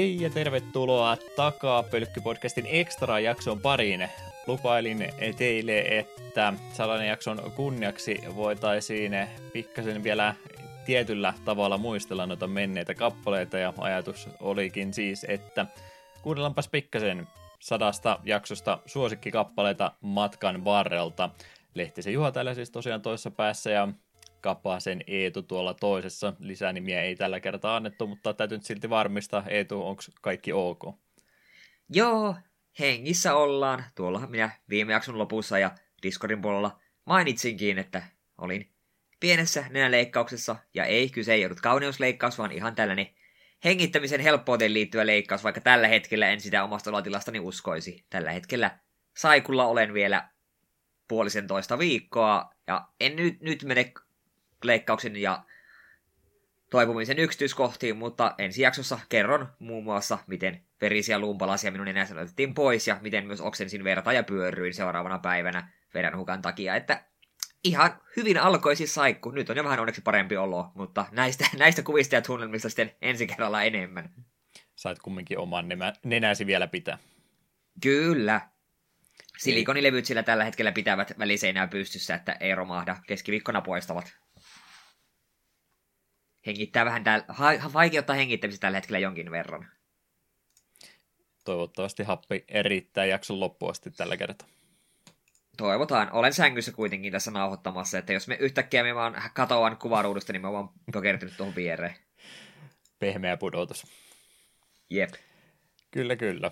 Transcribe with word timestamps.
Hei 0.00 0.20
ja 0.20 0.30
tervetuloa 0.30 1.16
takaa 1.36 1.82
Pölkky-podcastin 1.82 2.66
extra-jakson 2.66 3.60
pariin. 3.60 4.08
Lupailin 4.46 5.08
teille, 5.36 5.78
että 5.78 6.52
sellainen 6.72 7.08
jakson 7.08 7.52
kunniaksi 7.56 8.20
voitaisiin 8.36 9.12
pikkasen 9.52 10.02
vielä 10.02 10.34
tietyllä 10.86 11.34
tavalla 11.44 11.78
muistella 11.78 12.26
noita 12.26 12.46
menneitä 12.46 12.94
kappaleita 12.94 13.58
ja 13.58 13.72
ajatus 13.78 14.28
olikin 14.40 14.94
siis, 14.94 15.26
että 15.28 15.66
kuunnellaanpas 16.22 16.68
pikkasen 16.68 17.28
sadasta 17.58 18.18
jaksosta 18.24 18.78
suosikkikappaleita 18.86 19.92
matkan 20.00 20.64
varrelta. 20.64 21.30
Lehtisen 21.74 22.12
Juha 22.12 22.32
täällä 22.32 22.54
siis 22.54 22.70
tosiaan 22.70 23.02
toisessa 23.02 23.30
päässä 23.30 23.70
ja 23.70 23.88
Kapasen 24.40 25.04
Eetu 25.06 25.42
tuolla 25.42 25.74
toisessa. 25.74 26.32
Lisänimiä 26.38 27.02
ei 27.02 27.16
tällä 27.16 27.40
kertaa 27.40 27.76
annettu, 27.76 28.06
mutta 28.06 28.34
täytyy 28.34 28.58
nyt 28.58 28.64
silti 28.64 28.90
varmistaa, 28.90 29.44
Eetu, 29.48 29.86
onko 29.86 30.02
kaikki 30.20 30.52
ok? 30.52 30.82
Joo, 31.88 32.34
hengissä 32.78 33.34
ollaan. 33.34 33.84
Tuollahan 33.94 34.30
minä 34.30 34.50
viime 34.68 34.92
jakson 34.92 35.18
lopussa 35.18 35.58
ja 35.58 35.70
Discordin 36.02 36.42
puolella 36.42 36.80
mainitsinkin, 37.04 37.78
että 37.78 38.02
olin 38.38 38.70
pienessä 39.20 39.64
nenäleikkauksessa, 39.70 40.56
ja 40.74 40.84
ei, 40.84 41.10
kyse 41.10 41.34
ei 41.34 41.44
ollut 41.44 41.60
kauneusleikkaus, 41.60 42.38
vaan 42.38 42.52
ihan 42.52 42.74
tällainen 42.74 43.06
hengittämisen 43.64 44.20
helppouteen 44.20 44.74
liittyvä 44.74 45.06
leikkaus, 45.06 45.44
vaikka 45.44 45.60
tällä 45.60 45.88
hetkellä 45.88 46.30
en 46.30 46.40
sitä 46.40 46.64
omasta 46.64 46.90
olatilastani 46.90 47.40
uskoisi. 47.40 48.04
Tällä 48.10 48.32
hetkellä 48.32 48.78
saikulla 49.16 49.66
olen 49.66 49.94
vielä 49.94 50.28
puolisen 51.08 51.46
toista 51.46 51.78
viikkoa, 51.78 52.54
ja 52.66 52.88
en 53.00 53.16
nyt, 53.16 53.40
nyt 53.40 53.64
mene 53.64 53.92
leikkauksen 54.64 55.16
ja 55.16 55.44
toipumisen 56.70 57.18
yksityiskohtiin, 57.18 57.96
mutta 57.96 58.34
ensi 58.38 58.62
jaksossa 58.62 58.98
kerron 59.08 59.48
muun 59.58 59.84
muassa, 59.84 60.18
miten 60.26 60.64
verisiä 60.80 61.18
luumpalasia 61.18 61.70
minun 61.70 61.88
enää 61.88 62.06
otettiin 62.22 62.54
pois 62.54 62.88
ja 62.88 62.98
miten 63.00 63.26
myös 63.26 63.40
oksensin 63.40 63.84
verta 63.84 64.12
ja 64.12 64.22
pyörryin 64.22 64.74
seuraavana 64.74 65.18
päivänä 65.18 65.68
veränhukan 65.94 66.42
takia, 66.42 66.76
että 66.76 67.04
ihan 67.64 68.00
hyvin 68.16 68.38
alkoi 68.38 68.76
siis 68.76 68.94
saikku. 68.94 69.30
Nyt 69.30 69.50
on 69.50 69.56
jo 69.56 69.64
vähän 69.64 69.80
onneksi 69.80 70.02
parempi 70.02 70.36
olo, 70.36 70.72
mutta 70.74 71.06
näistä, 71.12 71.46
näistä 71.58 71.82
kuvista 71.82 72.14
ja 72.14 72.22
tunnelmista 72.22 72.68
sitten 72.68 72.92
ensi 73.02 73.26
kerralla 73.26 73.62
enemmän. 73.62 74.10
Sait 74.76 74.98
kumminkin 74.98 75.38
oman 75.38 75.68
nenä, 75.68 75.92
nenäsi 76.04 76.46
vielä 76.46 76.66
pitää. 76.66 76.98
Kyllä. 77.82 78.40
Silikonilevyt 79.38 80.04
sillä 80.04 80.22
tällä 80.22 80.44
hetkellä 80.44 80.72
pitävät 80.72 81.18
väliseinää 81.18 81.66
pystyssä, 81.66 82.14
että 82.14 82.32
ei 82.32 82.54
romahda. 82.54 82.96
Keskiviikkona 83.06 83.60
poistavat 83.60 84.16
hengittää 86.46 86.84
vähän 86.84 87.04
täällä, 87.04 87.24
vaikeuttaa 87.72 88.16
hengittämistä 88.16 88.60
tällä 88.60 88.76
hetkellä 88.76 88.98
jonkin 88.98 89.30
verran. 89.30 89.68
Toivottavasti 91.44 92.02
happi 92.02 92.44
erittää 92.48 93.04
jakson 93.04 93.40
loppuun 93.40 93.70
asti 93.70 93.90
tällä 93.90 94.16
kertaa. 94.16 94.48
Toivotaan. 95.56 96.12
Olen 96.12 96.32
sängyssä 96.32 96.72
kuitenkin 96.72 97.12
tässä 97.12 97.30
nauhoittamassa, 97.30 97.98
että 97.98 98.12
jos 98.12 98.28
me 98.28 98.36
yhtäkkiä 98.40 98.82
me 98.82 98.94
vaan 98.94 99.22
katoan 99.34 99.76
kuvaruudusta, 99.76 100.32
niin 100.32 100.42
mä 100.42 100.52
vaan 100.52 100.70
pokertynyt 100.92 101.36
tuohon 101.36 101.54
viereen. 101.54 101.94
Pehmeä 102.98 103.36
pudotus. 103.36 103.86
Jep. 104.90 105.10
Kyllä, 105.90 106.16
kyllä. 106.16 106.50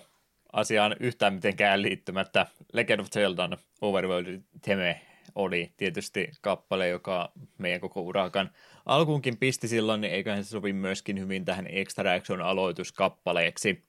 Asiaan 0.53 0.95
yhtään 0.99 1.33
mitenkään 1.33 1.81
liittymättä 1.81 2.45
Legend 2.73 2.99
of 2.99 3.07
Zeldan 3.11 3.57
Overworld 3.81 4.41
Teme 4.61 5.08
oli 5.35 5.73
tietysti 5.77 6.31
kappale, 6.41 6.87
joka 6.87 7.31
meidän 7.57 7.81
koko 7.81 8.01
urakan 8.01 8.49
alkuunkin 8.85 9.37
pisti 9.37 9.67
silloin, 9.67 10.01
niin 10.01 10.13
eiköhän 10.13 10.43
se 10.43 10.49
sovi 10.49 10.73
myöskin 10.73 11.19
hyvin 11.19 11.45
tähän 11.45 11.67
Extra 11.67 12.13
Action 12.13 12.41
aloituskappaleeksi. 12.41 13.83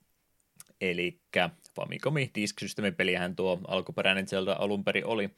Eli 0.81 1.21
Famicomi 1.75 2.31
Disk 2.35 2.59
System 2.59 2.95
pelihän 2.95 3.37
tuo 3.37 3.61
alkuperäinen 3.69 4.29
sieltä 4.29 4.57
alun 4.57 4.85
perin 4.85 5.07
oli 5.07 5.31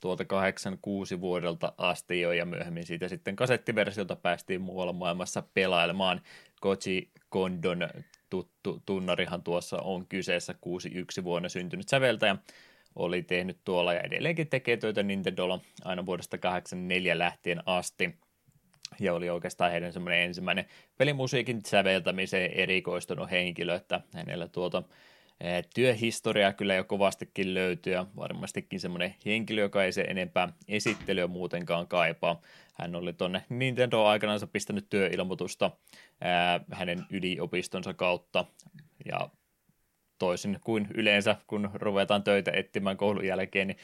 tuolta 0.00 0.24
86 0.24 1.20
vuodelta 1.20 1.72
asti 1.78 2.20
jo, 2.20 2.32
ja 2.32 2.44
myöhemmin 2.44 2.86
siitä 2.86 3.08
sitten 3.08 3.36
kasettiversiolta 3.36 4.16
päästiin 4.16 4.60
muualla 4.60 4.92
maailmassa 4.92 5.42
pelailemaan. 5.54 6.20
Koji 6.60 7.10
Kondon 7.28 7.88
tuttu 8.30 8.82
tunnarihan 8.86 9.42
tuossa 9.42 9.76
on 9.78 10.06
kyseessä 10.06 10.54
61 10.60 11.24
vuonna 11.24 11.48
syntynyt 11.48 11.88
säveltäjä, 11.88 12.36
oli 12.94 13.22
tehnyt 13.22 13.58
tuolla 13.64 13.94
ja 13.94 14.00
edelleenkin 14.00 14.48
tekee 14.48 14.76
töitä 14.76 15.02
Nintendolla 15.02 15.60
aina 15.84 16.06
vuodesta 16.06 16.38
84 16.38 17.18
lähtien 17.18 17.62
asti. 17.66 18.14
Ja 19.00 19.14
oli 19.14 19.30
oikeastaan 19.30 19.70
heidän 19.70 19.92
semmoinen 19.92 20.20
ensimmäinen 20.20 20.64
pelimusiikin 20.98 21.60
säveltämiseen 21.66 22.50
erikoistunut 22.50 23.30
henkilö, 23.30 23.74
että 23.74 24.00
hänellä 24.14 24.48
tuota 24.48 24.82
työhistoriaa 25.74 26.52
kyllä 26.52 26.74
jo 26.74 26.84
kovastikin 26.84 27.54
löytyy 27.54 27.92
ja 27.92 28.06
varmastikin 28.16 28.80
semmoinen 28.80 29.14
henkilö, 29.26 29.60
joka 29.60 29.84
ei 29.84 29.92
se 29.92 30.00
enempää 30.00 30.52
esittelyä 30.68 31.26
muutenkaan 31.26 31.88
kaipaa. 31.88 32.40
Hän 32.74 32.94
oli 32.94 33.12
tuonne 33.12 33.44
Nintendo 33.48 34.04
aikanaan 34.04 34.40
pistänyt 34.52 34.86
työilmoitusta 34.90 35.70
ää, 36.20 36.60
hänen 36.72 37.06
yliopistonsa 37.10 37.94
kautta 37.94 38.44
ja 39.04 39.30
toisin 40.20 40.58
kuin 40.64 40.88
yleensä, 40.94 41.36
kun 41.46 41.70
ruvetaan 41.74 42.22
töitä 42.22 42.50
etsimään 42.54 42.96
koulun 42.96 43.26
jälkeen, 43.26 43.66
niin 43.66 43.78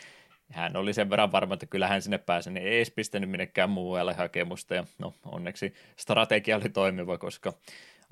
hän 0.53 0.77
oli 0.77 0.95
sen 0.95 1.11
verran 1.11 1.33
varma, 1.33 1.55
että 1.55 1.67
kyllä 1.67 1.89
hän 1.89 2.03
sinne 2.03 2.19
pääsi, 2.19 2.51
niin 2.51 2.67
ei 2.67 2.77
edes 2.77 2.91
pistänyt 2.91 3.31
minnekään 3.31 3.71
muualle 3.71 4.15
hakemusta, 4.15 4.75
ja 4.75 4.85
no 4.99 5.15
onneksi 5.25 5.75
strategia 5.97 6.57
oli 6.57 6.69
toimiva, 6.69 7.19
koska 7.19 7.53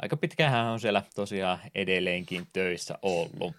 aika 0.03 0.17
pitkään 0.17 0.53
hän 0.53 0.67
on 0.67 0.81
siellä 0.81 1.03
tosiaan 1.15 1.59
edelleenkin 1.75 2.47
töissä 2.53 2.99
ollut. 3.03 3.55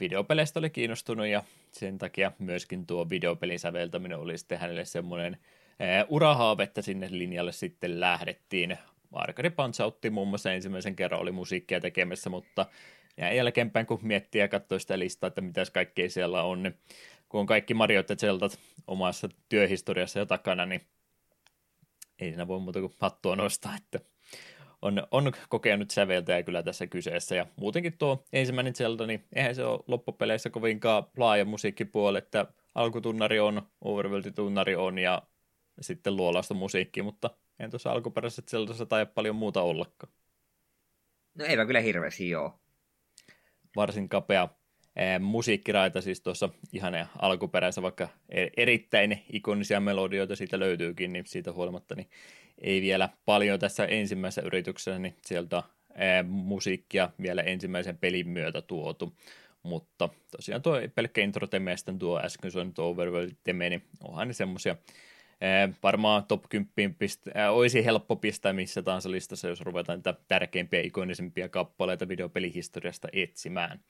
Videopeleistä 0.00 0.58
oli 0.58 0.70
kiinnostunut, 0.70 1.26
ja 1.26 1.42
sen 1.72 1.98
takia 1.98 2.32
myöskin 2.38 2.86
tuo 2.86 3.10
videopelin 3.10 3.58
säveltäminen 3.58 4.18
oli 4.18 4.38
sitten 4.38 4.58
hänelle 4.58 4.84
semmoinen 4.84 5.36
urahaave, 6.08 6.62
että 6.62 6.82
sinne 6.82 7.08
linjalle 7.10 7.52
sitten 7.52 8.00
lähdettiin. 8.00 8.78
Arkadi 9.12 9.50
Pantsautti 9.50 10.10
muun 10.10 10.28
muassa 10.28 10.52
ensimmäisen 10.52 10.96
kerran 10.96 11.20
oli 11.20 11.32
musiikkia 11.32 11.80
tekemässä, 11.80 12.30
mutta 12.30 12.66
ja 13.16 13.34
jälkeenpäin, 13.34 13.86
kun 13.86 13.98
miettii 14.02 14.40
ja 14.40 14.48
katsoo 14.48 14.78
sitä 14.78 14.98
listaa, 14.98 15.28
että 15.28 15.40
mitäs 15.40 15.70
kaikkea 15.70 16.10
siellä 16.10 16.42
on, 16.42 16.62
niin 16.62 16.78
kun 17.28 17.40
on 17.40 17.46
kaikki 17.46 17.74
Mario 17.74 18.02
Zeldat 18.02 18.58
omassa 18.86 19.28
työhistoriassa 19.48 20.18
jo 20.18 20.26
takana, 20.26 20.66
niin 20.66 20.80
ei 22.18 22.28
siinä 22.28 22.48
voi 22.48 22.60
muuta 22.60 22.80
kuin 22.80 22.92
hattua 22.98 23.36
nostaa, 23.36 23.76
että 23.76 24.00
on, 24.82 25.06
on 25.10 25.32
kokenut 25.48 25.90
säveltäjä 25.90 26.42
kyllä 26.42 26.62
tässä 26.62 26.86
kyseessä. 26.86 27.34
Ja 27.34 27.46
muutenkin 27.56 27.98
tuo 27.98 28.24
ensimmäinen 28.32 28.74
Zelda, 28.74 29.06
niin 29.06 29.24
eihän 29.32 29.54
se 29.54 29.64
ole 29.64 29.80
loppupeleissä 29.86 30.50
kovinkaan 30.50 31.04
laaja 31.16 31.44
musiikkipuoli, 31.44 32.18
että 32.18 32.46
alkutunnari 32.74 33.40
on, 33.40 33.62
overworld-tunnari 33.80 34.76
on 34.76 34.98
ja 34.98 35.22
sitten 35.80 36.16
luolasta 36.16 36.54
musiikki, 36.54 37.02
mutta 37.02 37.30
en 37.58 37.70
tuossa 37.70 37.92
alkuperäisessä 37.92 38.42
Zeldassa 38.50 38.86
tai 38.86 39.06
paljon 39.06 39.36
muuta 39.36 39.62
ollakaan. 39.62 40.12
No 41.34 41.44
eipä 41.44 41.66
kyllä 41.66 41.80
hirveästi 41.80 42.28
joo 42.28 42.61
varsin 43.76 44.08
kapea 44.08 44.48
musiikkiraita 45.20 46.00
siis 46.00 46.20
tuossa 46.20 46.48
ihan 46.72 47.08
alkuperäisessä, 47.18 47.82
vaikka 47.82 48.08
e- 48.28 48.48
erittäin 48.56 49.22
ikonisia 49.32 49.80
melodioita 49.80 50.36
siitä 50.36 50.58
löytyykin, 50.58 51.12
niin 51.12 51.26
siitä 51.26 51.52
huolimatta 51.52 51.94
niin 51.94 52.10
ei 52.58 52.82
vielä 52.82 53.08
paljon 53.24 53.58
tässä 53.58 53.84
ensimmäisessä 53.84 54.42
yrityksessä 54.42 54.98
niin 54.98 55.16
sieltä 55.26 55.62
musiikkia 56.24 57.10
vielä 57.22 57.42
ensimmäisen 57.42 57.98
pelin 57.98 58.28
myötä 58.28 58.62
tuotu. 58.62 59.12
Mutta 59.62 60.08
tosiaan 60.30 60.62
tuo 60.62 60.74
pelkkä 60.94 61.20
intro 61.20 61.46
teme 61.46 61.70
ja 61.70 61.76
tuo 61.98 62.20
äsken 62.24 62.50
soinut 62.50 62.78
Overworld 62.78 63.32
teme, 63.44 63.70
niin 63.70 63.82
onhan 64.00 64.28
ne 64.28 64.34
semmoisia 64.34 64.76
varmaan 65.82 66.24
top 66.24 66.44
10 66.48 66.96
pist- 67.04 67.38
äh, 67.38 67.52
olisi 67.54 67.84
helppo 67.84 68.16
pistää 68.16 68.52
missä 68.52 68.82
tahansa 68.82 69.10
listassa, 69.10 69.48
jos 69.48 69.60
ruvetaan 69.60 69.98
niitä 69.98 70.14
tärkeimpiä, 70.28 70.80
ikonisempia 70.80 71.48
kappaleita 71.48 72.08
videopelihistoriasta 72.08 73.08
etsimään. 73.12 73.80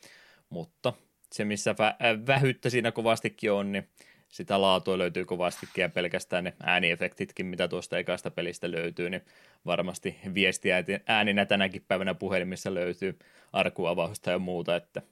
Mutta 0.51 0.93
se, 1.33 1.45
missä 1.45 1.73
vä- 1.73 2.27
vähyyttä 2.27 2.71
siinä 2.71 2.93
kovastikin 2.93 3.53
on, 3.53 3.73
niin 3.73 3.89
sitä 4.29 4.61
laatua 4.61 4.99
löytyy 4.99 5.25
kovastikin 5.25 5.83
ja 5.83 5.89
pelkästään 5.89 6.45
ne 6.45 6.55
ääniefektitkin, 6.63 7.47
mitä 7.47 7.69
tuosta 7.69 7.99
ekasta 7.99 8.31
pelistä 8.31 8.71
löytyy, 8.71 9.11
niin 9.11 9.23
varmasti 9.67 10.17
viestiä 10.35 10.85
ääninä 11.07 11.47
tänäkin 11.47 11.85
päivänä 11.89 12.15
puhelimissa 12.15 12.75
löytyy 12.75 13.19
arkuavausta 13.53 14.31
ja 14.31 14.39
muuta, 14.39 14.77
että 14.77 15.03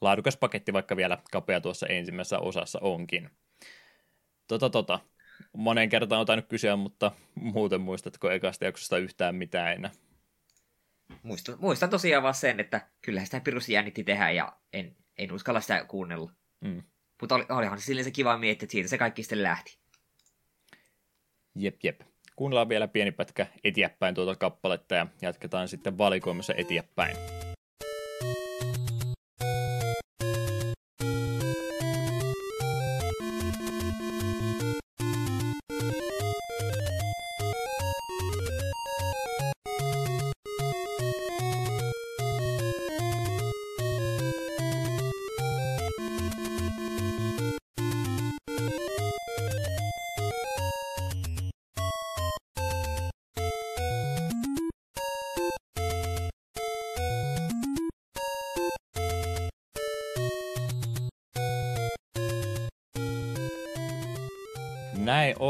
laadukas 0.00 0.36
paketti 0.36 0.72
vaikka 0.72 0.96
vielä 0.96 1.18
kapea 1.32 1.60
tuossa 1.60 1.86
ensimmäisessä 1.86 2.38
osassa 2.38 2.78
onkin. 2.82 3.30
Tota, 4.48 4.70
tota 4.70 5.00
monen 5.52 5.88
kertaan 5.88 6.20
on 6.20 6.26
tainnut 6.26 6.48
kysyä, 6.48 6.76
mutta 6.76 7.12
muuten 7.34 7.80
muistatko 7.80 8.30
ekasta 8.30 8.64
jaksosta 8.64 8.98
yhtään 8.98 9.34
mitään 9.34 9.72
enää? 9.72 9.90
Muistan, 11.22 11.56
muistan 11.60 11.90
tosiaan 11.90 12.22
vaan 12.22 12.34
sen, 12.34 12.60
että 12.60 12.88
kyllähän 13.02 13.26
sitä 13.26 13.40
pirus 13.40 13.68
jännitti 13.68 14.04
tehdä 14.04 14.30
ja 14.30 14.52
en, 14.72 14.96
en 15.18 15.32
uskalla 15.32 15.60
sitä 15.60 15.84
kuunnella. 15.84 16.32
Mm. 16.60 16.82
Mutta 17.20 17.34
oli, 17.34 17.46
olihan 17.48 17.80
se 17.80 17.84
silleen 17.84 18.04
se 18.04 18.10
kiva 18.10 18.38
miettiä, 18.38 18.64
että 18.64 18.72
siitä 18.72 18.88
se 18.88 18.98
kaikki 18.98 19.22
sitten 19.22 19.42
lähti. 19.42 19.78
Jep, 21.54 21.76
jep. 21.82 22.00
kuunnellaan 22.36 22.68
vielä 22.68 22.88
pieni 22.88 23.12
pätkä 23.12 23.46
eteenpäin 23.64 24.14
tuota 24.14 24.36
kappaletta 24.36 24.94
ja 24.94 25.06
jatketaan 25.22 25.68
sitten 25.68 25.98
valikoimassa 25.98 26.54
eteenpäin. 26.56 27.16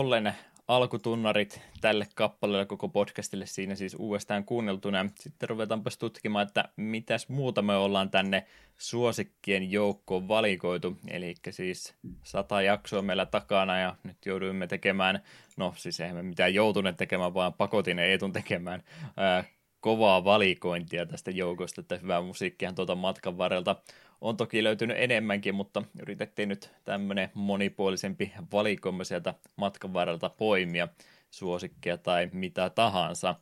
Ollen 0.02 0.34
alkutunnarit 0.68 1.60
tälle 1.80 2.06
kappaleelle 2.14 2.66
koko 2.66 2.88
podcastille 2.88 3.46
siinä 3.46 3.74
siis 3.74 3.96
uudestaan 3.98 4.44
kuunneltuna. 4.44 5.06
Sitten 5.20 5.48
ruvetaanpas 5.48 5.98
tutkimaan, 5.98 6.46
että 6.46 6.64
mitäs 6.76 7.28
muuta 7.28 7.62
me 7.62 7.76
ollaan 7.76 8.10
tänne 8.10 8.46
suosikkien 8.78 9.70
joukkoon 9.70 10.28
valikoitu. 10.28 10.98
Eli 11.08 11.34
siis 11.50 11.94
sata 12.22 12.62
jaksoa 12.62 13.02
meillä 13.02 13.26
takana 13.26 13.78
ja 13.78 13.96
nyt 14.02 14.16
jouduimme 14.26 14.66
tekemään, 14.66 15.22
no 15.56 15.74
siis 15.76 16.00
eihän 16.00 16.16
me 16.16 16.22
mitään 16.22 16.54
joutuneet 16.54 16.96
tekemään, 16.96 17.34
vaan 17.34 17.54
pakotin 17.54 17.98
Eetun 17.98 18.32
tekemään 18.32 18.82
ää, 19.16 19.44
kovaa 19.80 20.24
valikointia 20.24 21.06
tästä 21.06 21.30
joukosta, 21.30 21.80
että 21.80 21.96
hyvää 21.96 22.22
musiikkia 22.22 22.72
tuota 22.72 22.94
matkan 22.94 23.38
varrelta 23.38 23.76
on 24.22 24.36
toki 24.36 24.64
löytynyt 24.64 24.96
enemmänkin, 25.00 25.54
mutta 25.54 25.82
yritettiin 26.00 26.48
nyt 26.48 26.70
tämmöinen 26.84 27.30
monipuolisempi 27.34 28.32
valikoima 28.52 29.04
sieltä 29.04 29.34
matkan 29.56 29.92
varrelta 29.92 30.28
poimia 30.28 30.88
suosikkia 31.30 31.98
tai 31.98 32.30
mitä 32.32 32.70
tahansa. 32.70 33.34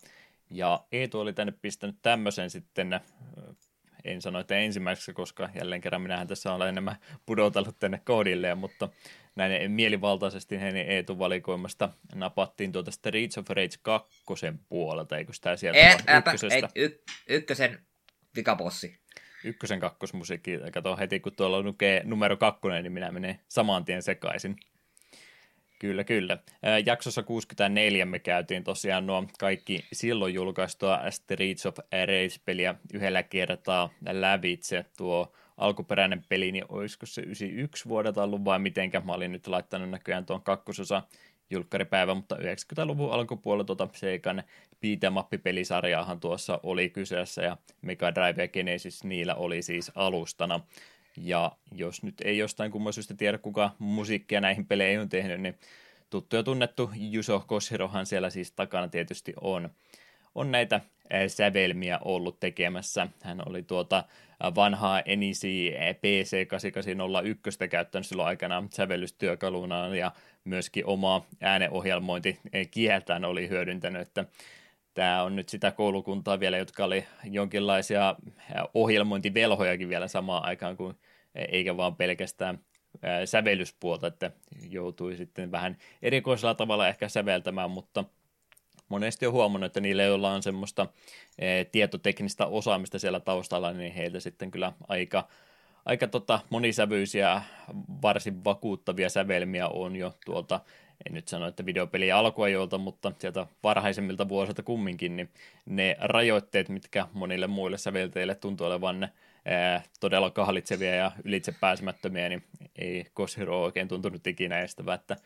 Ja 0.51 0.85
Eetu 0.93 1.21
oli 1.21 1.33
tänne 1.33 1.53
pistänyt 1.63 1.97
tämmöisen 2.03 2.51
sitten, 2.51 3.01
en 4.05 4.23
sano, 4.23 4.41
että 4.41 4.57
ensimmäiseksi, 4.57 5.13
koska 5.13 5.49
jälleen 5.55 5.81
kerran 5.81 6.03
minähän 6.03 6.27
tässä 6.27 6.53
olen 6.53 6.69
enemmän 6.69 6.97
pudotellut 7.27 7.79
tänne 7.79 8.01
koodille, 8.05 8.55
mutta 8.55 8.89
näin 9.37 9.71
mielivaltaisesti 9.71 10.57
hänen 10.57 10.91
Eetu 10.91 11.19
valikoimasta 11.19 11.89
napattiin 12.15 12.73
tuota 12.73 12.91
Streets 12.91 13.39
of 13.39 13.49
Rage 13.49 13.77
2 13.83 14.11
puolelta, 14.69 15.19
eikö 15.19 15.33
sitä 15.33 15.57
sieltä 15.57 15.91
et, 15.91 16.05
ykkösestä? 16.19 16.67
Et, 16.67 16.73
y- 16.75 17.03
ykkösen 17.29 17.79
vikapossi 18.37 19.01
ykkösen 19.45 19.81
kakkosmusiikki. 19.81 20.59
Kato 20.73 20.97
heti, 20.97 21.21
kun 21.21 21.37
tuolla 21.37 21.63
lukee 21.63 22.03
numero 22.05 22.37
kakkonen, 22.37 22.83
niin 22.83 22.93
minä 22.93 23.11
menen 23.11 23.41
saman 23.49 23.85
tien 23.85 24.03
sekaisin. 24.03 24.57
Kyllä, 25.79 26.05
kyllä. 26.05 26.39
Jaksossa 26.87 27.23
64 27.23 28.07
me 28.07 28.19
käytiin 28.19 28.65
tosiaan 28.65 29.07
nuo 29.07 29.25
kaikki 29.39 29.85
silloin 29.93 30.35
julkaistua 30.35 31.01
Streets 31.11 31.67
of 31.67 31.79
Rage-peliä 31.79 32.75
yhdellä 32.95 33.23
kertaa 33.23 33.91
lävitse. 34.11 34.85
Tuo 34.97 35.33
alkuperäinen 35.57 36.25
peli, 36.29 36.53
niin 36.53 36.65
olisiko 36.69 37.07
se 37.07 37.21
91 37.21 37.89
vuodelta 37.89 38.23
ollut 38.23 38.45
vai 38.45 38.59
mitenkä? 38.59 39.01
Mä 39.01 39.13
olin 39.13 39.33
nyt 39.33 39.47
laittanut 39.47 39.91
näköjään 39.91 40.27
tuon 40.27 40.43
kakkososa 40.43 41.03
julkkaripäivä, 41.51 42.15
mutta 42.15 42.37
90-luvun 42.37 43.13
alkupuolella 43.13 43.65
tuota 43.65 43.89
Seikan 43.93 44.43
beat'em 44.75 46.19
tuossa 46.21 46.61
oli 46.63 46.91
kyseessä 46.91 47.43
ja 47.43 47.57
Mega 47.83 48.15
Drive 48.15 48.43
ja 48.43 48.49
Genesis 48.49 49.05
niillä 49.05 49.35
oli 49.35 49.63
siis 49.63 49.93
alustana. 49.95 50.61
Ja 51.17 51.53
jos 51.73 52.03
nyt 52.03 52.15
ei 52.25 52.39
jostain 52.39 52.71
kumman 52.71 52.93
syystä 52.93 53.15
tiedä, 53.15 53.39
kuka 53.39 53.71
musiikkia 53.79 54.41
näihin 54.41 54.67
peleihin 54.67 55.01
on 55.01 55.09
tehnyt, 55.09 55.41
niin 55.41 55.59
tuttu 56.11 56.37
ja 56.37 56.43
tunnettu 56.43 56.91
Juso 56.95 57.45
Koshirohan 57.47 58.07
siellä 58.07 58.31
siis 58.31 58.53
takana 58.53 58.89
tietysti 58.89 59.35
on. 59.41 59.71
On 60.35 60.53
näitä 60.53 60.81
sävelmiä 61.27 61.99
ollut 62.05 62.41
tekemässä. 62.41 63.07
Hän 63.23 63.43
oli 63.49 63.63
tuota 63.63 64.05
vanhaa 64.55 65.01
Enisi 65.01 65.75
PC8801 65.93 67.69
käyttänyt 67.69 68.07
silloin 68.07 68.29
aikana 68.29 68.65
sävellystyökaluna 68.71 69.97
ja 69.97 70.13
myöskin 70.45 70.87
omaa 70.87 71.27
ääneohjelmointikieltään 71.41 73.25
oli 73.25 73.49
hyödyntänyt, 73.49 74.03
että 74.03 74.25
tämä 74.95 75.23
on 75.23 75.37
nyt 75.37 75.49
sitä 75.49 75.71
koulukuntaa 75.71 76.41
vielä, 76.41 76.57
jotka 76.59 76.85
oli 76.85 77.05
jonkinlaisia 77.25 78.17
ohjelmointivelhojakin 78.75 79.89
vielä 79.89 80.09
samaan 80.09 80.45
aikaan, 80.45 80.77
kuin, 80.77 80.97
eikä 81.35 81.77
vaan 81.77 81.97
pelkästään 81.97 82.59
sävellyspuolta, 83.25 84.07
että 84.07 84.31
joutui 84.69 85.17
sitten 85.17 85.53
vähän 85.53 85.77
erikoisella 86.03 86.55
tavalla 86.55 86.89
ehkä 86.89 87.09
säveltämään, 87.09 87.71
mutta 87.71 88.05
monesti 88.91 89.27
on 89.27 89.33
huomannut, 89.33 89.67
että 89.67 89.81
niille, 89.81 90.05
joilla 90.05 90.33
on 90.33 90.43
semmoista 90.43 90.87
tietoteknistä 91.73 92.47
osaamista 92.47 92.99
siellä 92.99 93.21
taustalla, 93.21 93.73
niin 93.73 93.93
heiltä 93.93 94.21
sitten 94.21 94.51
kyllä 94.51 94.73
aika 94.89 95.29
aika 95.85 96.07
tota 96.07 96.41
monisävyisiä, 96.51 97.43
varsin 98.03 98.45
vakuuttavia 98.45 99.09
sävelmiä 99.09 99.69
on 99.69 99.97
jo 99.97 100.15
tuolta, 100.25 100.61
en 101.07 101.15
nyt 101.15 101.29
sano, 101.29 101.47
että 101.47 101.67
videopeli 101.67 102.13
alkuajoilta, 102.13 102.79
mutta 102.79 103.13
sieltä 103.19 103.47
varhaisemmilta 103.63 104.29
vuosilta 104.29 104.63
kumminkin, 104.63 105.17
niin 105.17 105.31
ne 105.67 105.97
rajoitteet, 106.01 106.69
mitkä 106.69 107.07
monille 107.13 107.47
muille 107.47 107.79
sävelteille 107.79 108.35
tuntuu 108.35 108.67
olevan 108.67 109.09
ää, 109.45 109.83
todella 110.01 110.31
kahlitsevia 110.31 110.95
ja 110.95 111.13
ylitse 111.25 111.55
pääsemättömiä, 111.61 112.29
niin 112.29 112.45
ei 112.79 113.07
Koshiro 113.15 113.63
oikein 113.63 113.89
tuntunut 113.89 114.27
ikinä 114.27 114.61
estävä, 114.61 114.95
että 114.95 115.17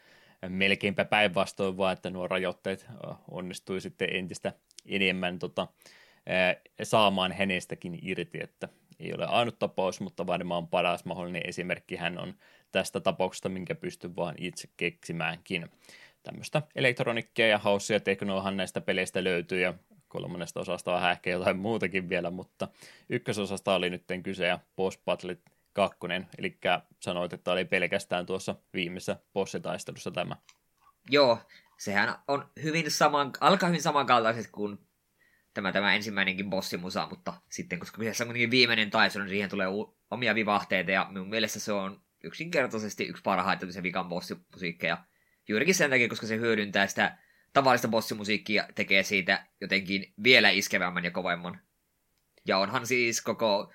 melkeinpä 0.49 1.05
päinvastoin 1.05 1.77
vaan, 1.77 1.93
että 1.93 2.11
nuo 2.11 2.29
rajoitteet 2.29 2.87
onnistui 3.31 3.81
sitten 3.81 4.17
entistä 4.17 4.53
enemmän 4.87 5.39
tota, 5.39 5.67
saamaan 6.83 7.33
hänestäkin 7.33 7.99
irti, 8.03 8.39
että 8.43 8.69
ei 9.01 9.15
ole 9.15 9.27
ainut 9.27 9.59
tapaus, 9.59 10.01
mutta 10.01 10.27
varmaan 10.27 10.69
paras 10.69 11.05
mahdollinen 11.05 11.43
esimerkki 11.49 11.97
hän 11.97 12.19
on 12.19 12.35
tästä 12.73 13.01
tapauksesta, 13.01 13.49
minkä 13.49 13.75
pystyn 13.75 14.17
vaan 14.17 14.35
itse 14.39 14.69
keksimäänkin. 14.77 15.71
Tämmöistä 16.23 16.63
elektronikkia 16.75 17.49
ja 17.49 17.59
haussia 17.59 18.01
teknoahan 18.01 18.57
näistä 18.57 18.81
peleistä 18.81 19.25
löytyy 19.25 19.61
ja 19.61 19.75
kolmannesta 20.09 20.61
osasta 20.61 20.97
on 20.97 21.11
ehkä 21.11 21.31
jotain 21.31 21.57
muutakin 21.57 22.09
vielä, 22.09 22.31
mutta 22.31 22.69
ykkösosasta 23.09 23.75
oli 23.75 23.91
nyt 23.91 24.05
kyse 24.23 24.47
ja 24.47 24.59
Battle 25.05 25.37
2, 25.75 25.99
eli 26.39 26.59
sanoit, 27.01 27.33
että 27.33 27.53
oli 27.53 27.65
pelkästään 27.65 28.27
tuossa 28.27 28.55
viimeisessä 28.75 29.17
bossitaistelussa 29.33 30.11
tämä. 30.11 30.37
Joo, 31.11 31.39
sehän 31.79 32.15
on 32.29 32.51
hyvin 32.63 32.91
saman, 32.91 33.33
alkaa 33.41 33.69
hyvin 33.69 33.83
samankaltaiset 33.83 34.51
kuin 34.53 34.79
tämä, 35.55 35.73
tämä 35.73 35.95
ensimmäinenkin 35.95 36.51
bossimusa, 36.51 37.07
mutta 37.11 37.35
sitten 37.49 37.79
koska 37.79 37.99
kyseessä 37.99 38.25
on 38.25 38.29
kuitenkin 38.29 38.51
viimeinen 38.51 38.91
taistelu, 38.91 39.25
niin 39.25 39.31
siihen 39.31 39.51
tulee 39.51 39.69
u- 39.69 39.97
omia 40.11 40.35
vivahteita, 40.35 40.91
ja 40.91 41.07
minun 41.11 41.29
mielestä 41.29 41.61
se 41.61 41.73
on 41.73 42.03
yksinkertaisesti 42.25 43.05
yksi 43.05 43.23
parhaita 43.23 43.73
se 43.73 43.83
vikan 43.83 44.09
bossimusiikkeja. 44.09 45.05
Juurikin 45.49 45.75
sen 45.75 45.91
takia, 45.91 46.09
koska 46.09 46.27
se 46.27 46.37
hyödyntää 46.37 46.87
sitä 46.87 47.19
tavallista 47.53 47.89
bossimusiikkia, 47.89 48.69
tekee 48.75 49.03
siitä 49.03 49.47
jotenkin 49.61 50.13
vielä 50.25 50.51
iskevämmän 50.51 51.05
ja 51.05 51.11
kovemman. 51.11 51.61
Ja 52.47 52.59
onhan 52.59 52.87
siis 52.87 53.23
koko 53.23 53.73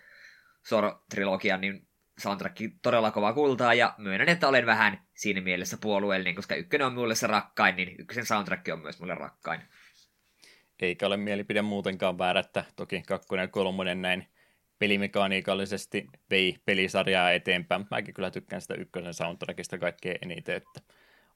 Sor-trilogian 0.63 1.61
niin 1.61 1.87
soundtrack 2.19 2.57
todella 2.81 3.11
kova 3.11 3.33
kultaa, 3.33 3.73
ja 3.73 3.93
myönnän, 3.97 4.29
että 4.29 4.47
olen 4.47 4.65
vähän 4.65 5.01
siinä 5.13 5.41
mielessä 5.41 5.77
puolueellinen, 5.81 6.35
koska 6.35 6.55
ykkönen 6.55 6.87
on 6.87 6.93
mulle 6.93 7.15
se 7.15 7.27
rakkain, 7.27 7.75
niin 7.75 7.95
ykkösen 7.99 8.25
soundtrack 8.25 8.67
on 8.73 8.79
myös 8.79 8.99
mulle 8.99 9.15
rakkain 9.15 9.61
eikä 10.81 11.07
ole 11.07 11.17
mielipide 11.17 11.61
muutenkaan 11.61 12.17
väärä, 12.17 12.39
että 12.39 12.63
toki 12.75 13.01
kakkonen 13.07 13.43
ja 13.43 13.47
kolmonen 13.47 14.01
näin 14.01 14.27
pelimekaniikallisesti 14.79 16.07
vei 16.29 16.57
pelisarjaa 16.65 17.31
eteenpäin. 17.31 17.85
Mäkin 17.91 18.13
kyllä 18.13 18.31
tykkään 18.31 18.61
sitä 18.61 18.73
ykkösen 18.73 19.13
soundtrackista 19.13 19.77
kaikkein 19.77 20.17
eniten, 20.21 20.55
että 20.55 20.81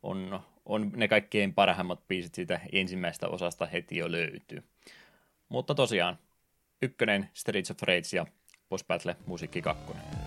on, 0.04 0.40
on 0.66 0.92
ne 0.96 1.08
kaikkein 1.08 1.54
parhaimmat 1.54 2.08
biisit 2.08 2.36
siitä 2.36 2.60
ensimmäistä 2.72 3.28
osasta 3.28 3.66
heti 3.66 3.98
jo 3.98 4.12
löytyy. 4.12 4.64
Mutta 5.50 5.76
tosiaan, 5.76 6.18
ykkönen 6.82 7.30
Streets 7.34 7.72
of 7.72 7.82
Rage 7.82 8.16
ja 8.16 8.26
Boss 8.70 8.84
Battle 8.84 9.16
musiikki 9.26 9.62
kakkonen. 9.62 10.23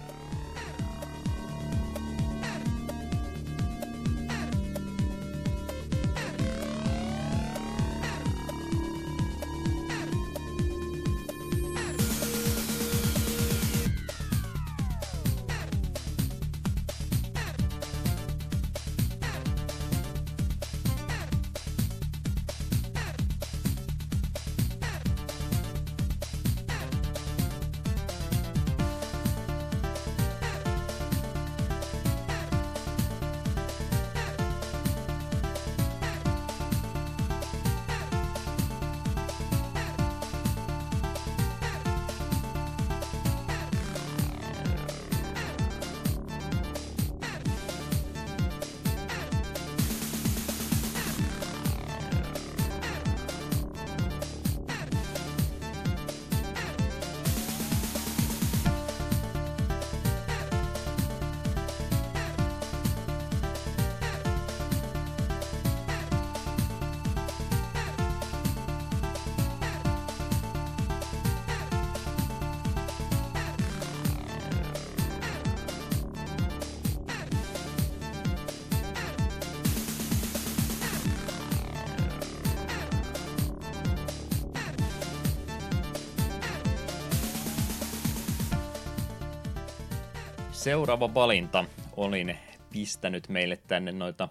Seuraava 90.67 91.15
valinta 91.15 91.65
olin 91.97 92.39
pistänyt 92.73 93.29
meille 93.29 93.57
tänne 93.57 93.93
noita 93.93 94.29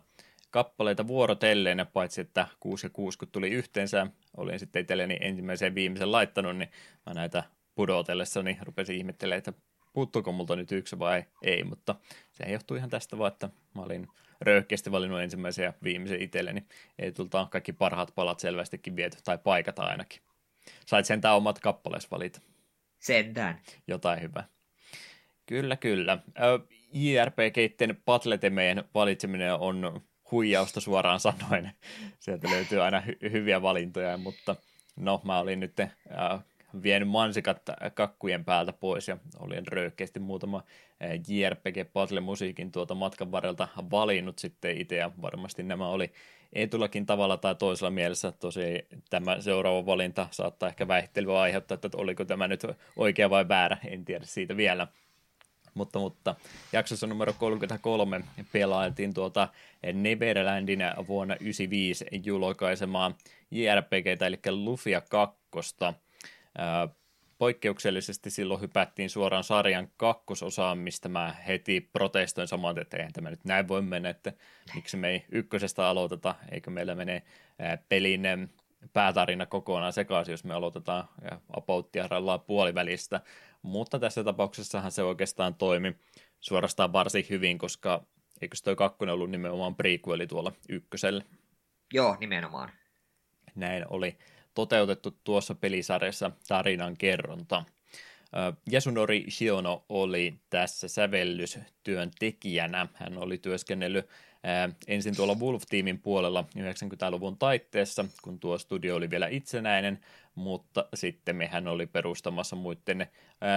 kappaleita 0.51 1.07
vuorotellen, 1.07 1.87
paitsi 1.93 2.21
että 2.21 2.47
6 2.59 2.85
ja 2.85 2.89
6 2.89 3.17
kun 3.17 3.27
tuli 3.31 3.49
yhteensä, 3.49 4.07
olin 4.37 4.59
sitten 4.59 4.81
itselleni 4.81 5.17
ensimmäisen 5.21 5.75
viimeisen 5.75 6.11
laittanut, 6.11 6.57
niin 6.57 6.71
mä 7.05 7.13
näitä 7.13 7.43
pudotellessani 7.75 8.57
rupesin 8.61 8.95
ihmettelemään, 8.95 9.37
että 9.37 9.53
puuttuuko 9.93 10.31
multa 10.31 10.55
nyt 10.55 10.71
yksi 10.71 10.99
vai 10.99 11.23
ei, 11.43 11.63
mutta 11.63 11.95
se 12.31 12.51
johtuu 12.51 12.77
ihan 12.77 12.89
tästä 12.89 13.17
vaan, 13.17 13.31
että 13.31 13.49
mä 13.75 13.81
olin 13.81 14.07
röyhkeästi 14.41 14.91
valinnut 14.91 15.21
ensimmäisen 15.21 15.65
ja 15.65 15.73
viimeisen 15.83 16.21
itselleni. 16.21 16.65
Ei 16.99 17.11
tulta 17.11 17.47
kaikki 17.51 17.73
parhaat 17.73 18.11
palat 18.15 18.39
selvästikin 18.39 18.95
viety, 18.95 19.17
tai 19.23 19.37
paikata 19.37 19.83
ainakin. 19.83 20.19
Sait 20.85 21.05
sentään 21.05 21.35
omat 21.35 21.59
kappalees 21.59 22.11
valita. 22.11 22.41
Sentään. 22.99 23.59
Jotain 23.87 24.21
hyvää. 24.21 24.54
Kyllä, 25.45 25.75
kyllä. 25.75 26.17
JRPG-itten 26.93 27.97
patletemeen 28.05 28.83
valitseminen 28.93 29.53
on 29.53 30.01
huijausta 30.31 30.81
suoraan 30.81 31.19
sanoen. 31.19 31.71
Sieltä 32.19 32.49
löytyy 32.49 32.81
aina 32.81 33.03
hy- 33.07 33.31
hyviä 33.31 33.61
valintoja, 33.61 34.17
mutta 34.17 34.55
no 34.95 35.21
mä 35.23 35.39
olin 35.39 35.59
nyt 35.59 35.79
äh, 35.79 35.89
vienyt 36.83 37.09
mansikat 37.09 37.61
kakkujen 37.93 38.45
päältä 38.45 38.73
pois 38.73 39.07
ja 39.07 39.17
olin 39.39 39.67
röyhkeästi 39.67 40.19
muutama 40.19 40.63
JRPG 41.27 41.93
Puzzle 41.93 42.19
musiikin 42.19 42.71
tuota 42.71 42.95
matkan 42.95 43.31
varrelta 43.31 43.67
valinnut 43.91 44.39
sitten 44.39 44.77
itse 44.77 44.95
ja 44.95 45.11
varmasti 45.21 45.63
nämä 45.63 45.87
oli 45.87 46.11
etulakin 46.53 47.05
tavalla 47.05 47.37
tai 47.37 47.55
toisella 47.55 47.91
mielessä. 47.91 48.31
Tosi 48.31 48.87
tämä 49.09 49.41
seuraava 49.41 49.85
valinta 49.85 50.27
saattaa 50.31 50.69
ehkä 50.69 50.87
väittelyä 50.87 51.39
aiheuttaa, 51.39 51.75
että 51.75 51.89
oliko 51.97 52.25
tämä 52.25 52.47
nyt 52.47 52.61
oikea 52.95 53.29
vai 53.29 53.47
väärä, 53.47 53.77
en 53.87 54.05
tiedä 54.05 54.25
siitä 54.25 54.57
vielä. 54.57 54.87
Mutta, 55.75 55.99
mutta 55.99 56.35
jaksossa 56.73 57.07
numero 57.07 57.33
33 57.33 58.21
pelailtiin 58.51 59.13
tuota 59.13 59.47
Neverlandin 59.93 60.79
vuonna 61.07 61.35
1995 61.35 62.05
julkaisemaa 62.25 63.17
JRPGtä, 63.51 64.27
eli 64.27 64.39
Lufia 64.51 65.01
2 65.01 65.37
poikkeuksellisesti 67.37 68.29
silloin 68.29 68.61
hypättiin 68.61 69.09
suoraan 69.09 69.43
sarjan 69.43 69.87
kakkososaan, 69.97 70.77
mistä 70.77 71.09
mä 71.09 71.35
heti 71.47 71.89
protestoin 71.93 72.47
saman, 72.47 72.79
että 72.79 72.97
eihän 72.97 73.13
tämä 73.13 73.29
nyt 73.29 73.45
näin 73.45 73.67
voi 73.67 73.81
mennä, 73.81 74.09
että 74.09 74.33
miksi 74.75 74.97
me 74.97 75.09
ei 75.09 75.25
ykkösestä 75.31 75.87
aloiteta, 75.87 76.35
eikö 76.51 76.69
meillä 76.71 76.95
mene 76.95 77.23
pelin 77.89 78.21
päätarina 78.93 79.45
kokonaan 79.45 79.93
sekaisin, 79.93 80.31
jos 80.31 80.43
me 80.43 80.53
aloitetaan 80.53 81.07
ja 81.31 81.39
apauttia 81.55 82.07
rallaa 82.07 82.37
puolivälistä, 82.37 83.21
mutta 83.61 83.99
tässä 83.99 84.23
tapauksessahan 84.23 84.91
se 84.91 85.03
oikeastaan 85.03 85.55
toimi 85.55 85.95
suorastaan 86.39 86.93
varsin 86.93 87.25
hyvin, 87.29 87.57
koska 87.57 88.03
eikö 88.41 88.55
toi 88.63 88.75
kakkonen 88.75 89.13
ollut 89.13 89.31
nimenomaan 89.31 89.75
prequeli 89.75 90.27
tuolla 90.27 90.51
ykköselle? 90.69 91.23
Joo, 91.93 92.17
nimenomaan. 92.19 92.69
Näin 93.55 93.85
oli 93.89 94.17
toteutettu 94.53 95.19
tuossa 95.23 95.55
pelisarjassa 95.55 96.31
tarinan 96.47 96.97
kerronta. 96.97 97.63
Yasunori 98.71 99.25
Shiono 99.29 99.85
oli 99.89 100.33
tässä 100.49 100.87
sävellystyön 100.87 102.11
tekijänä. 102.19 102.87
Hän 102.93 103.17
oli 103.17 103.37
työskennellyt 103.37 104.05
ensin 104.87 105.15
tuolla 105.15 105.33
Wolf-tiimin 105.33 105.99
puolella 105.99 106.45
90-luvun 106.59 107.37
taitteessa, 107.37 108.05
kun 108.21 108.39
tuo 108.39 108.57
studio 108.57 108.95
oli 108.95 109.09
vielä 109.09 109.27
itsenäinen, 109.27 109.99
mutta 110.35 110.85
sitten 110.93 111.35
mehän 111.35 111.67
oli 111.67 111.87
perustamassa 111.87 112.55
muiden, 112.55 113.07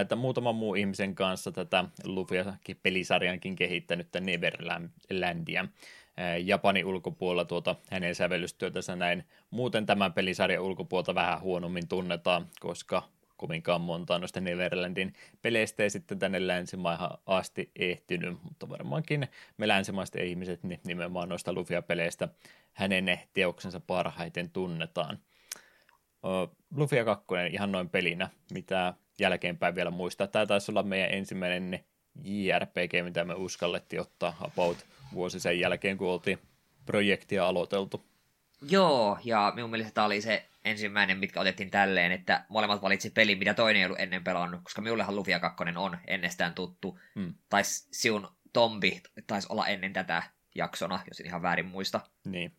että 0.00 0.16
muutaman 0.16 0.54
muun 0.54 0.76
ihmisen 0.76 1.14
kanssa 1.14 1.52
tätä 1.52 1.84
Lufia-pelisarjankin 2.04 3.56
kehittänyt 3.56 4.08
Neverlandia. 4.20 5.66
Japanin 6.44 6.84
ulkopuolella 6.84 7.44
tuota 7.44 7.76
hänen 7.90 8.14
sävellystyötänsä 8.14 8.96
näin. 8.96 9.24
Muuten 9.50 9.86
tämän 9.86 10.12
pelisarjan 10.12 10.62
ulkopuolta 10.62 11.14
vähän 11.14 11.40
huonommin 11.40 11.88
tunnetaan, 11.88 12.46
koska 12.60 13.02
kovinkaan 13.38 13.80
monta 13.80 14.18
noista 14.18 14.40
Neverlandin 14.40 15.12
peleistä 15.42 15.82
ei 15.82 15.90
sitten 15.90 16.18
tänne 16.18 16.46
länsimaihan 16.46 17.10
asti 17.26 17.70
ehtinyt, 17.76 18.42
mutta 18.42 18.68
varmaankin 18.68 19.28
me 19.56 19.68
länsimaiset 19.68 20.16
ihmiset 20.16 20.62
niin 20.62 20.80
nimenomaan 20.84 21.28
noista 21.28 21.52
Lufia-peleistä 21.52 22.28
hänen 22.72 23.20
teoksensa 23.32 23.80
parhaiten 23.80 24.50
tunnetaan. 24.50 25.18
Lufia 26.76 27.04
2 27.04 27.26
ihan 27.50 27.72
noin 27.72 27.88
pelinä, 27.88 28.28
mitä 28.52 28.94
jälkeenpäin 29.18 29.74
vielä 29.74 29.90
muistaa. 29.90 30.26
Tämä 30.26 30.46
taisi 30.46 30.72
olla 30.72 30.82
meidän 30.82 31.12
ensimmäinen 31.12 31.84
JRPG, 32.24 33.04
mitä 33.04 33.24
me 33.24 33.34
uskallettiin 33.34 34.00
ottaa 34.00 34.36
about 34.40 34.86
vuosi 35.14 35.40
sen 35.40 35.60
jälkeen, 35.60 35.98
kun 35.98 36.08
oltiin 36.08 36.38
projektia 36.86 37.46
aloiteltu. 37.46 38.07
Joo, 38.62 39.18
ja 39.24 39.52
minun 39.54 39.70
mielestä 39.70 39.92
tämä 39.92 40.04
oli 40.04 40.20
se 40.20 40.48
ensimmäinen, 40.64 41.18
mitkä 41.18 41.40
otettiin 41.40 41.70
tälleen, 41.70 42.12
että 42.12 42.44
molemmat 42.48 42.82
valitsi 42.82 43.10
pelin, 43.10 43.38
mitä 43.38 43.54
toinen 43.54 43.80
ei 43.80 43.86
ollut 43.86 44.00
ennen 44.00 44.24
pelannut, 44.24 44.60
koska 44.62 44.82
minullehan 44.82 45.16
Lufia 45.16 45.40
2 45.40 45.64
on 45.76 45.98
ennestään 46.06 46.54
tuttu. 46.54 47.00
Hmm. 47.14 47.34
Tai 47.48 47.62
siun 47.64 48.28
Tombi 48.52 49.02
taisi 49.26 49.46
olla 49.50 49.66
ennen 49.66 49.92
tätä 49.92 50.22
jaksona, 50.54 51.02
jos 51.08 51.20
en 51.20 51.26
ihan 51.26 51.42
väärin 51.42 51.66
muista. 51.66 52.00
Niin. 52.24 52.56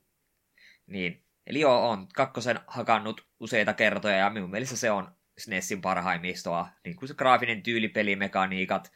Niin. 0.87 1.23
Eli 1.47 1.59
joo, 1.59 1.89
on 1.89 2.07
kakkosen 2.07 2.59
hakannut 2.67 3.27
useita 3.39 3.73
kertoja, 3.73 4.15
ja 4.15 4.29
minun 4.29 4.49
mielestä 4.49 4.75
se 4.75 4.91
on 4.91 5.11
SNESin 5.37 5.81
parhaimmistoa. 5.81 6.69
Niin 6.83 6.95
kuin 6.95 7.07
se 7.07 7.13
graafinen 7.13 7.63
tyyli, 7.63 7.87
pelimekaniikat, 7.87 8.91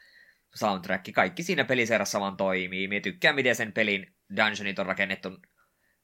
soundtrack, 0.55 1.13
kaikki 1.13 1.43
siinä 1.43 1.63
peliseurassa 1.63 2.19
vaan 2.19 2.37
toimii. 2.37 2.87
Mie 2.87 2.99
tykkään, 2.99 3.35
miten 3.35 3.55
sen 3.55 3.71
pelin 3.71 4.13
dungeonit 4.37 4.79
on 4.79 4.85
rakennettu 4.85 5.29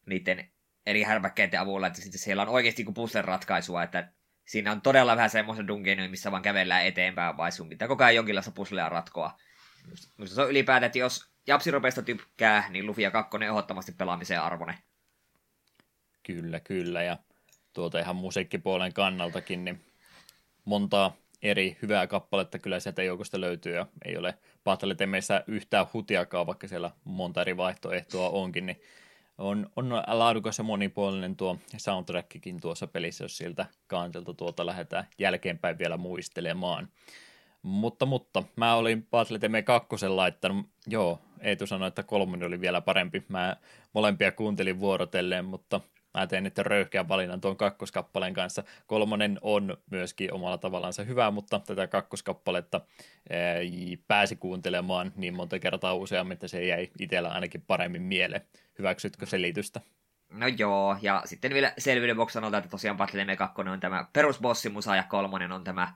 niiden 0.05 0.51
eri 0.89 1.03
härpäkkeiden 1.03 1.59
avulla, 1.59 1.87
että 1.87 2.01
sitten 2.01 2.19
siellä 2.19 2.41
on 2.41 2.49
oikeasti 2.49 2.83
kuin 2.83 2.93
puzzle 2.93 3.21
ratkaisua, 3.21 3.83
että 3.83 4.11
siinä 4.47 4.71
on 4.71 4.81
todella 4.81 5.15
vähän 5.15 5.29
semmoisen 5.29 5.67
dungeonia, 5.67 6.09
missä 6.09 6.31
vaan 6.31 6.41
kävellään 6.41 6.85
eteenpäin, 6.85 7.37
vai 7.37 7.51
sun 7.51 7.69
pitää 7.69 7.87
koko 7.87 8.03
ajan 8.03 8.15
jonkinlaista 8.15 8.51
puzzlea 8.51 8.89
ratkoa. 8.89 9.37
Minusta 10.17 10.35
se 10.35 10.41
on 10.41 10.49
ylipäätään, 10.49 10.87
että 10.87 10.99
jos 10.99 11.31
Japsiropeista 11.47 12.01
tykkää, 12.01 12.69
niin 12.69 12.85
Lufia 12.85 13.11
2 13.11 13.35
on 13.35 13.43
ehdottomasti 13.43 13.91
pelaamiseen 13.91 14.41
arvone. 14.41 14.77
Kyllä, 16.23 16.59
kyllä, 16.59 17.03
ja 17.03 17.17
tuota 17.73 17.99
ihan 17.99 18.15
musiikkipuolen 18.15 18.93
kannaltakin, 18.93 19.65
niin 19.65 19.85
montaa 20.65 21.15
eri 21.41 21.77
hyvää 21.81 22.07
kappaletta 22.07 22.59
kyllä 22.59 22.79
sieltä 22.79 23.03
joukosta 23.03 23.41
löytyy 23.41 23.75
ja 23.75 23.87
ei 24.05 24.17
ole 24.17 24.37
Battletemeissä 24.63 25.43
yhtään 25.47 25.85
hutiakaan, 25.93 26.47
vaikka 26.47 26.67
siellä 26.67 26.91
monta 27.03 27.41
eri 27.41 27.57
vaihtoehtoa 27.57 28.29
onkin, 28.29 28.65
niin 28.65 28.81
on, 29.39 29.69
on 29.75 29.89
laadukas 30.07 30.57
ja 30.57 30.63
monipuolinen 30.63 31.35
tuo 31.35 31.57
soundtrackikin 31.77 32.61
tuossa 32.61 32.87
pelissä, 32.87 33.23
jos 33.23 33.37
siltä 33.37 33.65
kantelta 33.87 34.33
tuota 34.33 34.65
lähdetään 34.65 35.07
jälkeenpäin 35.17 35.77
vielä 35.77 35.97
muistelemaan. 35.97 36.87
Mutta, 37.61 38.05
mutta, 38.05 38.43
mä 38.55 38.75
olin 38.75 39.07
Battleteme 39.11 39.61
kakkosen 39.61 40.15
laittanut, 40.15 40.65
joo, 40.87 41.19
Eetu 41.41 41.67
sanoi, 41.67 41.87
että 41.87 42.03
kolmonen 42.03 42.47
oli 42.47 42.61
vielä 42.61 42.81
parempi. 42.81 43.23
Mä 43.27 43.55
molempia 43.93 44.31
kuuntelin 44.31 44.79
vuorotelleen, 44.79 45.45
mutta 45.45 45.81
mä 46.13 46.27
tein 46.27 46.43
nyt 46.43 46.57
röyhkeän 46.57 47.07
valinnan 47.07 47.41
tuon 47.41 47.57
kakkoskappaleen 47.57 48.33
kanssa. 48.33 48.63
Kolmonen 48.87 49.39
on 49.41 49.77
myöskin 49.91 50.33
omalla 50.33 50.57
tavallaan 50.57 50.93
se 50.93 51.05
hyvä, 51.05 51.31
mutta 51.31 51.59
tätä 51.59 51.87
kakkoskappaletta 51.87 52.81
pääsi 54.07 54.35
kuuntelemaan 54.35 55.13
niin 55.15 55.33
monta 55.33 55.59
kertaa 55.59 55.93
useammin, 55.93 56.33
että 56.33 56.47
se 56.47 56.65
jäi 56.65 56.89
itsellä 56.99 57.29
ainakin 57.29 57.61
paremmin 57.61 58.01
mieleen. 58.01 58.41
Hyväksytkö 58.79 59.25
selitystä? 59.25 59.81
No 60.29 60.47
joo, 60.47 60.97
ja 61.01 61.21
sitten 61.25 61.53
vielä 61.53 61.73
selvyyden 61.77 62.17
vuoksi 62.17 62.33
sanotaan, 62.33 62.63
että 62.63 62.71
tosiaan 62.71 62.97
Battle 62.97 63.35
2 63.35 63.61
on 63.61 63.79
tämä 63.79 64.05
perusbossimusa 64.13 64.95
ja 64.95 65.03
kolmonen 65.03 65.51
on 65.51 65.63
tämä 65.63 65.93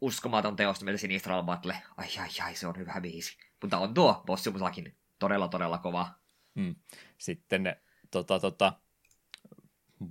uskomaton 0.00 0.56
teos 0.56 0.82
meillä 0.82 0.98
Sinistral 0.98 1.42
Battle. 1.42 1.76
Ai 1.96 2.08
ai 2.20 2.28
ai, 2.44 2.54
se 2.54 2.66
on 2.66 2.78
hyvä 2.78 3.00
biisi. 3.00 3.36
Mutta 3.62 3.78
on 3.78 3.94
tuo 3.94 4.22
bossimusakin 4.26 4.96
todella 5.18 5.48
todella 5.48 5.78
kova. 5.78 6.08
Hmm. 6.60 6.74
Sitten 7.18 7.76
tota, 8.10 8.40
tota, 8.40 8.72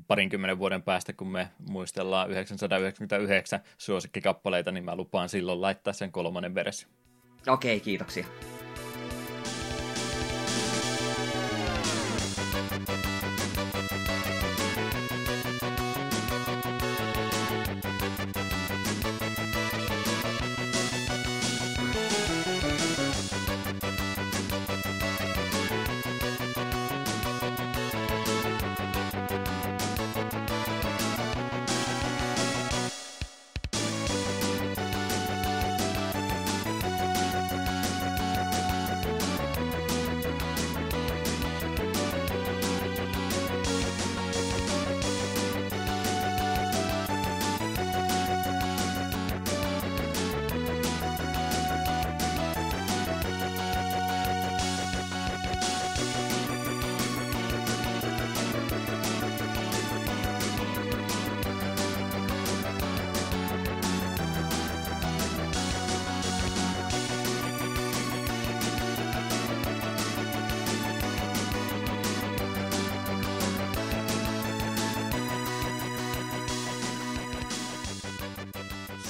parinkymmenen 0.07 0.59
vuoden 0.59 0.81
päästä, 0.81 1.13
kun 1.13 1.27
me 1.27 1.49
muistellaan 1.69 2.31
999 2.31 3.59
suosikkikappaleita, 3.77 4.71
niin 4.71 4.85
mä 4.85 4.95
lupaan 4.95 5.29
silloin 5.29 5.61
laittaa 5.61 5.93
sen 5.93 6.11
kolmannen 6.11 6.55
versio. 6.55 6.89
Okei, 7.47 7.75
okay, 7.75 7.83
kiitoksia. 7.83 8.25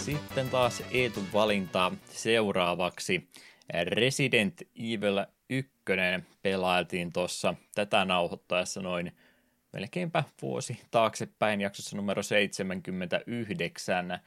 Sitten 0.05 0.49
taas 0.49 0.83
Eetun 0.91 1.27
valinta 1.33 1.91
seuraavaksi. 2.09 3.29
Resident 3.83 4.61
Evil 4.75 5.25
1 5.49 5.71
pelailtiin 6.41 7.13
tuossa 7.13 7.53
tätä 7.75 8.05
nauhoittaessa 8.05 8.81
noin 8.81 9.11
melkeinpä 9.73 10.23
vuosi 10.41 10.81
taaksepäin 10.91 11.61
jaksossa 11.61 11.97
numero 11.97 12.23
79. 12.23 14.19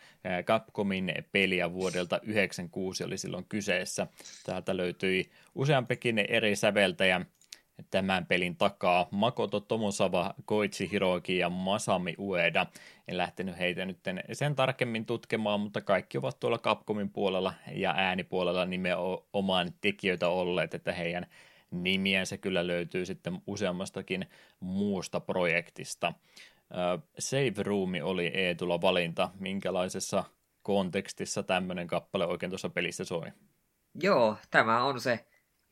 Capcomin 0.44 1.14
peliä 1.32 1.72
vuodelta 1.72 2.20
96 2.22 3.04
oli 3.04 3.18
silloin 3.18 3.46
kyseessä. 3.48 4.06
Täältä 4.46 4.76
löytyi 4.76 5.30
useampikin 5.54 6.18
eri 6.18 6.56
säveltäjä 6.56 7.20
tämän 7.90 8.26
pelin 8.26 8.56
takaa. 8.56 9.08
Makoto 9.10 9.60
Tomosawa, 9.60 10.34
Koichi 10.44 10.90
Hiroki 10.90 11.38
ja 11.38 11.50
Masami 11.50 12.14
Ueda. 12.18 12.66
En 13.08 13.18
lähtenyt 13.18 13.58
heitä 13.58 13.84
nyt 13.84 13.98
sen 14.32 14.54
tarkemmin 14.54 15.06
tutkimaan, 15.06 15.60
mutta 15.60 15.80
kaikki 15.80 16.18
ovat 16.18 16.40
tuolla 16.40 16.58
Capcomin 16.58 17.10
puolella 17.10 17.54
ja 17.72 17.94
äänipuolella 17.96 18.64
nimenomaan 18.64 19.72
tekijöitä 19.80 20.28
olleet, 20.28 20.74
että 20.74 20.92
heidän 20.92 21.26
nimiensä 21.70 22.36
kyllä 22.36 22.66
löytyy 22.66 23.06
sitten 23.06 23.42
useammastakin 23.46 24.26
muusta 24.60 25.20
projektista. 25.20 26.12
Save 27.18 27.62
Room 27.62 27.92
oli 28.02 28.26
Eetulla 28.26 28.80
valinta. 28.80 29.30
Minkälaisessa 29.38 30.24
kontekstissa 30.62 31.42
tämmöinen 31.42 31.86
kappale 31.86 32.26
oikein 32.26 32.50
tuossa 32.50 32.68
pelissä 32.68 33.04
soi? 33.04 33.32
Joo, 34.02 34.36
tämä 34.50 34.84
on 34.84 35.00
se 35.00 35.26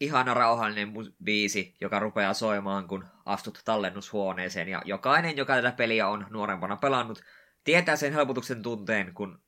ihana 0.04 0.34
rauhallinen 0.34 0.92
biisi, 1.24 1.74
joka 1.80 1.98
rupeaa 1.98 2.34
soimaan, 2.34 2.88
kun 2.88 3.06
astut 3.24 3.62
tallennushuoneeseen. 3.64 4.68
Ja 4.68 4.82
jokainen, 4.84 5.36
joka 5.36 5.54
tätä 5.54 5.72
peliä 5.72 6.08
on 6.08 6.26
nuorempana 6.30 6.76
pelannut, 6.76 7.22
tietää 7.64 7.96
sen 7.96 8.12
helpotuksen 8.12 8.62
tunteen, 8.62 9.14
kun 9.14 9.42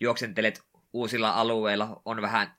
juoksentelet 0.00 0.62
uusilla 0.92 1.30
alueilla, 1.30 2.02
on 2.04 2.22
vähän 2.22 2.56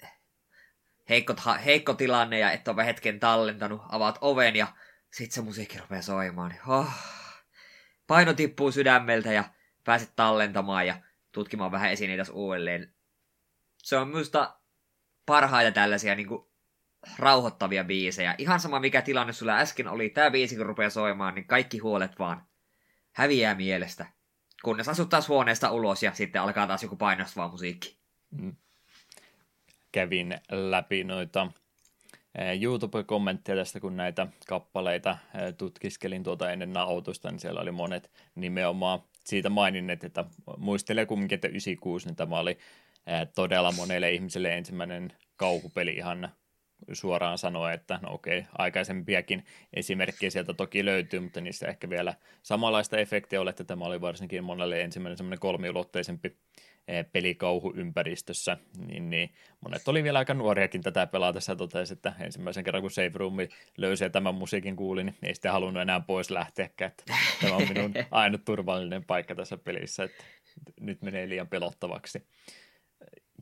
heikko, 1.09 1.33
heikko 1.65 1.93
tilanne 1.93 2.39
ja 2.39 2.51
et 2.51 2.67
ole 2.67 2.85
hetken 2.85 3.19
tallentanut, 3.19 3.81
avaat 3.89 4.17
oven 4.21 4.55
ja 4.55 4.67
sit 5.13 5.31
se 5.31 5.41
musiikki 5.41 5.77
rupeaa 5.77 6.01
soimaan. 6.01 6.55
Oh. 6.67 6.91
Paino 8.07 8.33
tippuu 8.33 8.71
sydämeltä 8.71 9.33
ja 9.33 9.43
pääset 9.83 10.13
tallentamaan 10.15 10.87
ja 10.87 10.95
tutkimaan 11.31 11.71
vähän 11.71 11.91
esineitä 11.91 12.23
uudelleen. 12.31 12.93
Se 13.77 13.97
on 13.97 14.07
minusta 14.07 14.59
parhaita 15.25 15.71
tällaisia 15.71 16.15
niin 16.15 16.27
kuin, 16.27 16.46
rauhoittavia 17.19 17.83
biisejä. 17.83 18.35
Ihan 18.37 18.59
sama 18.59 18.79
mikä 18.79 19.01
tilanne 19.01 19.33
sulla 19.33 19.57
äsken 19.57 19.87
oli, 19.87 20.09
tämä 20.09 20.31
biisi 20.31 20.55
kun 20.55 20.65
rupeaa 20.65 20.89
soimaan, 20.89 21.35
niin 21.35 21.47
kaikki 21.47 21.77
huolet 21.77 22.19
vaan 22.19 22.47
häviää 23.11 23.55
mielestä. 23.55 24.05
Kunnes 24.63 24.89
asut 24.89 25.09
taas 25.09 25.27
huoneesta 25.27 25.71
ulos 25.71 26.03
ja 26.03 26.13
sitten 26.13 26.41
alkaa 26.41 26.67
taas 26.67 26.83
joku 26.83 26.95
painostava 26.95 27.47
musiikki. 27.47 27.97
Mm 28.31 28.55
kävin 29.91 30.39
läpi 30.51 31.03
noita 31.03 31.51
YouTube-kommentteja 32.61 33.55
tästä, 33.55 33.79
kun 33.79 33.97
näitä 33.97 34.27
kappaleita 34.47 35.17
tutkiskelin 35.57 36.23
tuota 36.23 36.51
ennen 36.51 36.73
nautusta, 36.73 37.31
niin 37.31 37.39
siellä 37.39 37.61
oli 37.61 37.71
monet 37.71 38.11
nimenomaan 38.35 38.99
siitä 39.23 39.49
maininneet, 39.49 40.03
että 40.03 40.25
muistelee 40.57 41.05
kumminkin, 41.05 41.35
että 41.35 41.47
96, 41.47 42.07
niin 42.07 42.15
tämä 42.15 42.39
oli 42.39 42.57
todella 43.35 43.71
monelle 43.71 44.11
ihmiselle 44.11 44.57
ensimmäinen 44.57 45.13
kauhupeli 45.35 45.91
ihan 45.91 46.29
suoraan 46.93 47.37
sanoa, 47.37 47.73
että 47.73 47.99
no 48.01 48.13
okei, 48.13 48.45
aikaisempiakin 48.57 49.45
esimerkkejä 49.73 50.29
sieltä 50.29 50.53
toki 50.53 50.85
löytyy, 50.85 51.19
mutta 51.19 51.41
niissä 51.41 51.67
ehkä 51.67 51.89
vielä 51.89 52.13
samanlaista 52.43 52.97
efektiä 52.97 53.41
ole, 53.41 53.49
että 53.49 53.63
tämä 53.63 53.85
oli 53.85 54.01
varsinkin 54.01 54.43
monelle 54.43 54.81
ensimmäinen 54.81 55.17
semmoinen 55.17 55.39
kolmiulotteisempi 55.39 56.37
Eh, 56.87 57.05
pelikauhuympäristössä, 57.11 58.57
niin, 58.87 59.09
niin 59.09 59.33
monet 59.61 59.87
oli 59.87 60.03
vielä 60.03 60.19
aika 60.19 60.33
nuoriakin 60.33 60.81
tätä 60.81 61.07
pelatessa 61.07 61.51
ja 61.51 61.55
totesi, 61.55 61.93
että 61.93 62.13
ensimmäisen 62.19 62.63
kerran 62.63 62.81
kun 62.81 62.91
Save 62.91 63.11
Room 63.13 63.35
löysi 63.77 64.03
ja 64.03 64.09
tämän 64.09 64.35
musiikin 64.35 64.75
kuuli, 64.75 65.03
niin 65.03 65.15
ei 65.23 65.33
sitten 65.33 65.51
halunnut 65.51 65.81
enää 65.81 65.99
pois 65.99 66.31
lähteäkään, 66.31 66.91
että 66.91 67.03
tämä 67.41 67.55
on 67.55 67.67
minun 67.67 67.93
ainut 68.11 68.45
turvallinen 68.45 69.03
paikka 69.03 69.35
tässä 69.35 69.57
pelissä, 69.57 70.03
että 70.03 70.23
nyt 70.79 71.01
menee 71.01 71.29
liian 71.29 71.47
pelottavaksi. 71.47 72.23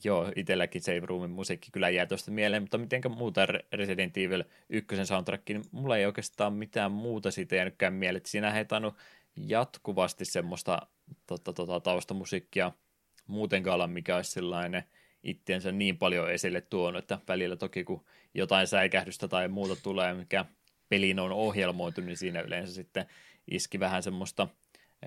Joo, 0.03 0.31
itselläkin 0.35 0.81
Save 0.81 1.01
Roomin 1.03 1.29
musiikki 1.29 1.71
kyllä 1.71 1.89
jää 1.89 2.05
tuosta 2.05 2.31
mieleen, 2.31 2.63
mutta 2.63 2.77
mitenkä 2.77 3.09
muuta 3.09 3.45
Resident 3.73 4.17
Evil 4.17 4.43
1 4.69 5.05
soundtrack, 5.05 5.49
niin 5.49 5.63
mulla 5.71 5.97
ei 5.97 6.05
oikeastaan 6.05 6.53
mitään 6.53 6.91
muuta 6.91 7.31
siitä 7.31 7.55
jäänytkään 7.55 7.93
mieleen, 7.93 8.25
siinä 8.25 8.57
ei 8.57 8.65
tainnut 8.65 8.95
jatkuvasti 9.35 10.25
semmoista 10.25 10.87
tota, 11.27 11.53
tota, 11.53 11.79
taustamusiikkia– 11.79 12.71
muutenkaan 13.27 13.75
olla 13.75 13.87
mikä 13.87 14.15
olisi 14.15 14.31
sellainen 14.31 14.83
itseensä 15.23 15.71
niin 15.71 15.97
paljon 15.97 16.31
esille 16.31 16.61
tuonut, 16.61 17.03
että 17.03 17.19
välillä 17.27 17.55
toki 17.55 17.83
kun 17.83 18.05
jotain 18.33 18.67
säikähdystä 18.67 19.27
tai 19.27 19.47
muuta 19.47 19.75
tulee, 19.83 20.13
mikä 20.13 20.45
peliin 20.89 21.19
on 21.19 21.31
ohjelmoitu, 21.31 22.01
niin 22.01 22.17
siinä 22.17 22.41
yleensä 22.41 22.73
sitten 22.73 23.05
iski 23.51 23.79
vähän 23.79 24.03
semmoista 24.03 24.47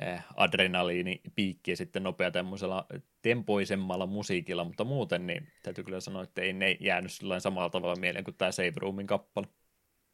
eh, 0.03 0.21
adrenaliinipiikkiä 0.37 1.77
sitten 1.77 2.03
nopea 2.03 2.31
tämmöisellä 2.31 2.85
tempoisemmalla 3.29 4.07
musiikilla, 4.07 4.65
mutta 4.65 4.85
muuten 4.85 5.27
niin 5.27 5.53
täytyy 5.63 5.85
kyllä 5.85 6.01
sanoa, 6.01 6.23
että 6.23 6.43
ei 6.43 6.53
ne 6.53 6.77
jäänyt 6.81 7.13
samalla 7.39 7.71
tavalla 7.71 7.97
mieleen 7.97 8.25
kuin 8.25 8.37
tämä 8.37 8.53
Save 8.53 8.73
Roomin 8.77 9.07
kappale. 9.07 9.47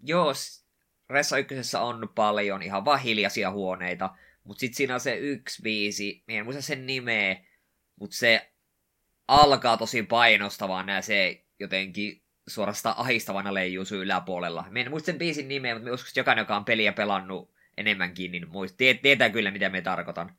Joo, 0.03 0.33
Ressa 1.11 1.38
ykkösessä 1.38 1.81
on 1.81 2.09
paljon 2.14 2.62
ihan 2.62 2.85
vaan 2.85 3.00
hiljaisia 3.00 3.50
huoneita, 3.50 4.11
mutta 4.44 4.61
sitten 4.61 4.77
siinä 4.77 4.94
on 4.94 5.00
se 5.00 5.16
yksi 5.16 5.62
biisi, 5.62 6.24
en 6.29 6.44
muista 6.44 6.62
sen 6.62 6.87
nimeä, 6.87 7.44
mutta 8.00 8.16
se 8.16 8.53
alkaa 9.29 9.77
tosi 9.77 10.03
painostavaan 10.03 10.88
ja 10.88 11.03
se 11.03 11.44
jotenkin 11.59 12.22
suorastaan 12.48 12.98
ahistavana 12.98 13.55
leijuu 13.55 13.85
syy 13.85 14.03
yläpuolella. 14.03 14.66
Mä 14.70 14.79
en 14.79 14.90
muista 14.90 15.07
sen 15.07 15.18
biisin 15.18 15.48
nimeä, 15.48 15.74
mutta 15.74 15.90
että 15.90 16.20
jokainen, 16.20 16.42
joka 16.42 16.57
on 16.57 16.64
peliä 16.64 16.92
pelannut 16.92 17.55
enemmänkin, 17.77 18.33
niin 18.33 18.48
muist, 18.48 18.77
tietää 19.03 19.31
kyllä, 19.31 19.50
mitä 19.50 19.68
me 19.68 19.83
tarkoitan. 19.83 20.37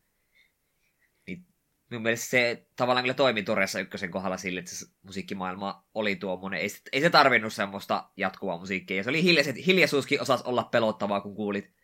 Minun 1.90 2.04
mielestä 2.04 2.30
se 2.30 2.68
tavallaan 2.76 3.04
kyllä 3.04 3.14
toimi 3.14 3.44
Toressa 3.44 3.80
ykkösen 3.80 4.12
kohdalla 4.12 4.38
sille, 4.38 4.60
että 4.60 4.76
se 4.76 4.86
musiikkimaailma 5.04 5.86
oli 5.94 6.16
tuommoinen. 6.16 6.60
Ei, 6.60 6.70
ei 6.92 7.02
se 7.02 7.10
tarvinnut 7.10 7.54
semmoista 7.54 8.10
jatkuvaa 8.18 8.60
musiikkia. 8.60 8.98
Ja 8.98 9.04
se 9.04 9.10
oli 9.10 9.24
hiljaiset, 9.24 9.66
hiljaisuuskin 9.66 10.22
osas 10.22 10.42
olla 10.42 10.64
pelottavaa, 10.64 11.22
kun 11.22 11.36
kuulit 11.36 11.76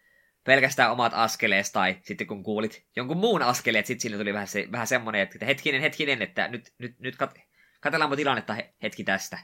pelkästään 0.44 0.92
omat 0.92 1.14
askeleet 1.16 1.66
tai 1.74 1.98
sitten 2.02 2.28
kun 2.28 2.44
kuulit 2.44 2.86
jonkun 2.96 3.18
muun 3.18 3.42
askeleet, 3.42 3.86
sitten 3.86 4.02
sinne 4.02 4.18
tuli 4.18 4.34
vähän, 4.34 4.48
se, 4.48 4.68
vähän 4.72 4.88
semmoinen, 4.88 5.22
että 5.22 5.46
hetkinen, 5.46 5.82
hetkinen, 5.82 6.22
että 6.22 6.48
nyt, 6.48 6.74
nyt, 6.78 7.00
nyt 7.00 7.16
kat, 7.16 7.40
katsellaanpa 7.82 8.16
tilannetta 8.16 8.56
hetki 8.84 9.04
tästä. 9.04 9.40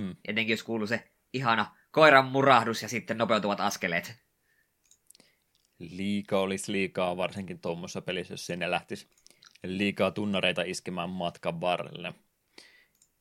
Hmm. 0.00 0.16
Etenkin 0.28 0.52
jos 0.52 0.62
kuuluu 0.62 0.86
se 0.86 1.10
ihana 1.32 1.76
koiran 1.90 2.26
murahdus 2.26 2.82
ja 2.82 2.88
sitten 2.88 3.18
nopeutuvat 3.18 3.60
askeleet. 3.60 4.14
Liikaa 5.78 6.40
olisi 6.40 6.72
liikaa, 6.72 7.16
varsinkin 7.16 7.60
tuommoisessa 7.60 8.02
pelissä, 8.02 8.32
jos 8.32 8.46
sinne 8.46 8.70
lähtisi 8.70 9.08
liikaa 9.64 10.10
tunnareita 10.10 10.62
iskemään 10.62 11.10
matkan 11.10 11.60
varrelle 11.60 12.14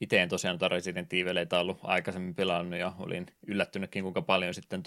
itse 0.02 0.22
en 0.22 0.30
tosiaan 0.30 0.60
tuota 0.60 0.76
Resident 0.76 1.14
Evileitä 1.14 1.60
ollut 1.60 1.80
aikaisemmin 1.84 2.36
pelannut 2.36 2.80
ja 2.80 2.94
olin 3.00 3.26
yllättynytkin 3.48 4.04
kuinka 4.04 4.22
paljon 4.22 4.54
sitten 4.54 4.84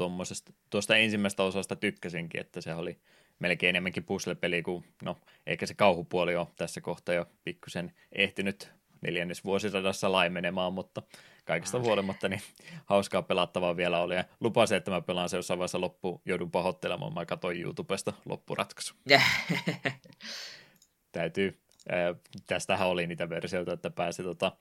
tuosta 0.70 0.96
ensimmäistä 0.96 1.42
osasta 1.42 1.76
tykkäsinkin, 1.76 2.40
että 2.40 2.60
se 2.60 2.74
oli 2.74 2.98
melkein 3.38 3.68
enemmänkin 3.68 4.04
puzzle-peli 4.04 4.62
kuin, 4.62 4.84
no 5.02 5.16
eikä 5.46 5.66
se 5.66 5.74
kauhupuoli 5.74 6.36
ole 6.36 6.46
tässä 6.56 6.80
kohtaa 6.80 7.14
jo 7.14 7.26
pikkusen 7.44 7.92
ehtinyt 8.12 8.72
neljännes 9.00 9.44
vuosisadassa 9.44 10.12
laimenemaan, 10.12 10.72
mutta 10.72 11.02
kaikesta 11.44 11.80
huolimatta 11.80 12.28
niin 12.28 12.42
hauskaa 12.84 13.22
pelattavaa 13.22 13.76
vielä 13.76 14.00
oli. 14.00 14.14
Ja 14.14 14.24
lupasin, 14.40 14.76
että 14.76 14.90
mä 14.90 15.00
pelaan 15.00 15.28
se 15.28 15.36
jossain 15.36 15.58
vaiheessa 15.58 15.80
loppu, 15.80 16.22
joudun 16.24 16.50
pahoittelemaan, 16.50 17.14
mä 17.14 17.26
katsoin 17.26 17.60
YouTubesta 17.60 18.12
loppuratkaisu. 18.24 18.94
Täytyy 21.14 21.58
tästähän 22.46 22.88
oli 22.88 23.06
niitä 23.06 23.28
versioita, 23.28 23.72
että 23.72 23.90
pääsi 23.90 24.22
tota, 24.22 24.52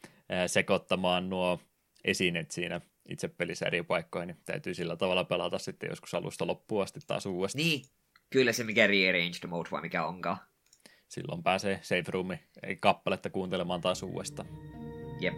sekoittamaan 0.47 1.29
nuo 1.29 1.59
esineet 2.03 2.51
siinä 2.51 2.81
itse 3.09 3.27
pelissä 3.27 3.65
eri 3.65 3.83
paikkoihin, 3.83 4.27
niin 4.27 4.37
täytyy 4.45 4.73
sillä 4.73 4.95
tavalla 4.95 5.23
pelata 5.23 5.59
sitten 5.59 5.89
joskus 5.89 6.13
alusta 6.13 6.47
loppuun 6.47 6.83
asti 6.83 6.99
taas 7.07 7.25
uudestaan. 7.25 7.63
Niin, 7.63 7.85
kyllä 8.29 8.51
se 8.51 8.63
mikä 8.63 8.87
rearranged 8.87 9.47
mode 9.47 9.69
vai 9.71 9.81
mikä 9.81 10.05
onkaan. 10.05 10.37
Silloin 11.07 11.43
pääsee 11.43 11.79
safe 11.81 12.11
roomi 12.11 12.39
kappaletta 12.79 13.29
kuuntelemaan 13.29 13.81
taas 13.81 14.03
uudestaan. 14.03 14.47
Jep. 15.21 15.35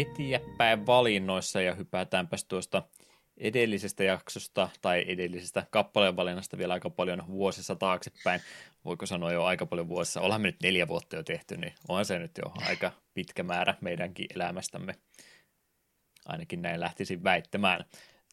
Eteenpäin 0.00 0.86
valinnoissa 0.86 1.60
ja 1.60 1.74
hypätäänpäs 1.74 2.44
tuosta 2.44 2.82
edellisestä 3.36 4.04
jaksosta 4.04 4.68
tai 4.80 5.04
edellisestä 5.08 5.66
kappaleen 5.70 6.16
valinnasta 6.16 6.58
vielä 6.58 6.72
aika 6.74 6.90
paljon 6.90 7.22
vuosissa 7.28 7.76
taaksepäin. 7.76 8.40
Voiko 8.84 9.06
sanoa 9.06 9.32
jo 9.32 9.44
aika 9.44 9.66
paljon 9.66 9.88
vuosissa. 9.88 10.20
Ollaan 10.20 10.40
me 10.40 10.48
nyt 10.48 10.62
neljä 10.62 10.88
vuotta 10.88 11.16
jo 11.16 11.22
tehty, 11.22 11.56
niin 11.56 11.72
on 11.88 12.04
se 12.04 12.18
nyt 12.18 12.38
jo 12.38 12.52
aika 12.68 12.92
pitkä 13.14 13.42
määrä 13.42 13.74
meidänkin 13.80 14.26
elämästämme. 14.34 14.94
Ainakin 16.24 16.62
näin 16.62 16.80
lähtisin 16.80 17.24
väittämään. 17.24 17.84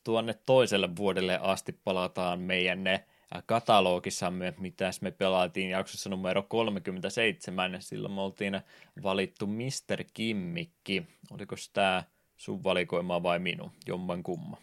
Tuonne 0.03 0.35
toiselle 0.45 0.95
vuodelle 0.95 1.39
asti 1.41 1.71
palataan 1.83 2.39
meidän 2.39 2.83
ne 2.83 3.05
katalogissamme, 3.45 4.53
mitä 4.57 4.89
me 5.01 5.11
pelaatiin 5.11 5.69
jaksossa 5.69 6.09
numero 6.09 6.43
37. 6.43 7.81
Silloin 7.81 8.13
me 8.13 8.21
oltiin 8.21 8.61
valittu 9.03 9.47
Mr. 9.47 10.03
Kimmikki. 10.13 11.07
Oliko 11.31 11.55
tämä 11.73 12.03
sun 12.37 12.63
valikoima 12.63 13.23
vai 13.23 13.39
minun? 13.39 13.71
Jomman 13.87 14.23
kumma. 14.23 14.57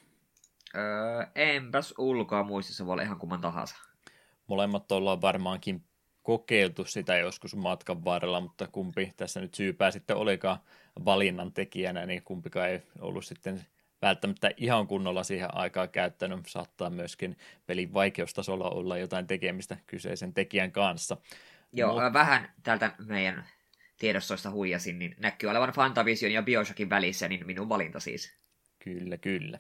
Öö, 0.75 1.27
enpäs 1.35 1.95
ulkoa 1.99 2.43
muistissa 2.43 2.87
voi 2.87 2.93
olla 2.93 3.03
ihan 3.03 3.19
kumman 3.19 3.41
tahansa. 3.41 3.77
Molemmat 4.47 4.93
ollaan 4.93 5.21
varmaankin 5.21 5.85
kokeiltu 6.23 6.85
sitä 6.85 7.17
joskus 7.17 7.57
matkan 7.57 8.05
varrella, 8.05 8.41
mutta 8.41 8.67
kumpi 8.67 9.13
tässä 9.17 9.41
nyt 9.41 9.55
syypää 9.55 9.91
sitten 9.91 10.17
olikaan 10.17 10.59
valinnan 11.05 11.53
tekijänä, 11.53 12.07
niin 12.07 12.23
kumpikaan 12.23 12.69
ei 12.69 12.83
ollut 13.01 13.25
sitten 13.25 13.67
välttämättä 14.05 14.51
ihan 14.57 14.87
kunnolla 14.87 15.25
siihen 15.25 15.55
aikaa 15.55 15.87
käyttänyt. 15.87 16.41
Saattaa 16.47 16.91
myöskin 16.91 17.37
pelin 17.67 17.95
vaikeustasolla 17.95 18.71
olla 18.71 18.99
jotain 18.99 19.27
tekemistä 19.27 19.77
kyseisen 19.87 20.35
tekijän 20.35 20.73
kanssa. 20.73 21.17
Joo, 21.73 22.01
Mut... 22.01 22.13
vähän 22.13 22.53
täältä 22.63 22.93
meidän 23.07 23.47
tiedostoista 23.99 24.51
huijasin, 24.51 24.99
niin 24.99 25.17
näkyy 25.19 25.51
olevan 25.51 25.73
Fantavision 25.73 26.33
ja 26.33 26.43
Bioshockin 26.43 26.91
välissä, 26.91 27.29
niin 27.29 27.47
minun 27.47 27.69
valinta 27.69 28.01
siis. 28.01 28.33
Kyllä, 28.79 29.17
kyllä. 29.17 29.59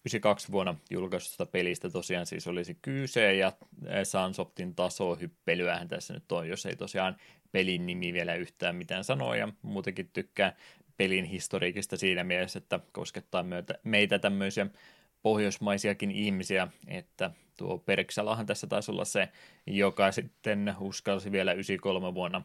92 0.00 0.52
vuonna 0.52 0.74
julkaisusta 0.90 1.46
pelistä 1.46 1.90
tosiaan 1.90 2.26
siis 2.26 2.46
olisi 2.46 2.78
kyse, 2.82 3.34
ja 3.34 3.52
Sunsoftin 4.04 4.74
tasohyppelyähän 4.74 5.88
tässä 5.88 6.14
nyt 6.14 6.32
on, 6.32 6.48
jos 6.48 6.66
ei 6.66 6.76
tosiaan 6.76 7.16
pelin 7.52 7.86
nimi 7.86 8.12
vielä 8.12 8.34
yhtään 8.34 8.76
mitään 8.76 9.04
sanoa, 9.04 9.36
ja 9.36 9.48
muutenkin 9.62 10.10
tykkää 10.12 10.56
pelin 10.96 11.24
historiikista 11.24 11.96
siinä 11.96 12.24
mielessä, 12.24 12.58
että 12.58 12.80
koskettaa 12.92 13.42
myötä, 13.42 13.74
meitä 13.84 14.18
tämmöisiä 14.18 14.66
pohjoismaisiakin 15.22 16.10
ihmisiä, 16.10 16.68
että 16.88 17.30
tuo 17.56 17.78
Perksalahan 17.78 18.46
tässä 18.46 18.66
taisi 18.66 18.90
olla 18.90 19.04
se, 19.04 19.28
joka 19.66 20.12
sitten 20.12 20.74
uskalsi 20.80 21.32
vielä 21.32 21.52
93 21.52 22.14
vuonna 22.14 22.42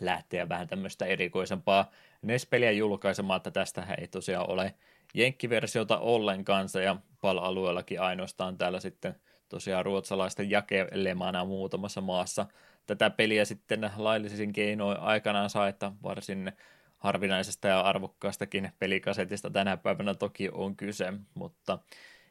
lähteä 0.00 0.48
vähän 0.48 0.68
tämmöistä 0.68 1.06
erikoisempaa 1.06 1.90
NES-peliä 2.22 2.70
julkaisemaan, 2.70 3.36
että 3.36 3.50
tästä 3.50 3.86
ei 3.98 4.08
tosiaan 4.08 4.50
ole 4.50 4.74
jenkkiversiota 5.14 5.98
ollenkaan, 5.98 6.68
ja 6.84 6.96
PAL-alueellakin 7.20 8.00
ainoastaan 8.00 8.58
täällä 8.58 8.80
sitten 8.80 9.14
tosiaan 9.48 9.84
ruotsalaisten 9.84 10.50
jakelemana 10.50 11.44
muutamassa 11.44 12.00
maassa. 12.00 12.46
Tätä 12.86 13.10
peliä 13.10 13.44
sitten 13.44 13.90
laillisin 13.96 14.52
keinoin 14.52 15.00
aikanaan 15.00 15.50
saa, 15.50 15.68
että 15.68 15.92
varsin 16.02 16.52
harvinaisesta 16.98 17.68
ja 17.68 17.80
arvokkaastakin 17.80 18.72
pelikasetista 18.78 19.50
tänä 19.50 19.76
päivänä 19.76 20.14
toki 20.14 20.48
on 20.52 20.76
kyse, 20.76 21.12
mutta 21.34 21.78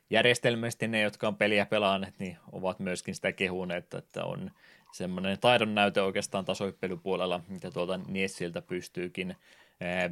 järjestelmästi 0.10 0.88
ne, 0.88 1.01
jotka 1.01 1.28
on 1.28 1.36
peliä 1.36 1.65
pelaaneet, 1.65 2.19
niin 2.19 2.38
ovat 2.51 2.80
myöskin 2.80 3.15
sitä 3.15 3.32
kehuneet, 3.32 3.93
että 3.93 4.25
on 4.25 4.51
semmoinen 4.93 5.39
taidon 5.39 5.75
näyte 5.75 6.01
oikeastaan 6.01 6.45
tasoippelypuolella, 6.45 7.41
mitä 7.47 7.71
tuolta 7.71 7.99
Niessiltä 8.08 8.62
pystyykin 8.62 9.36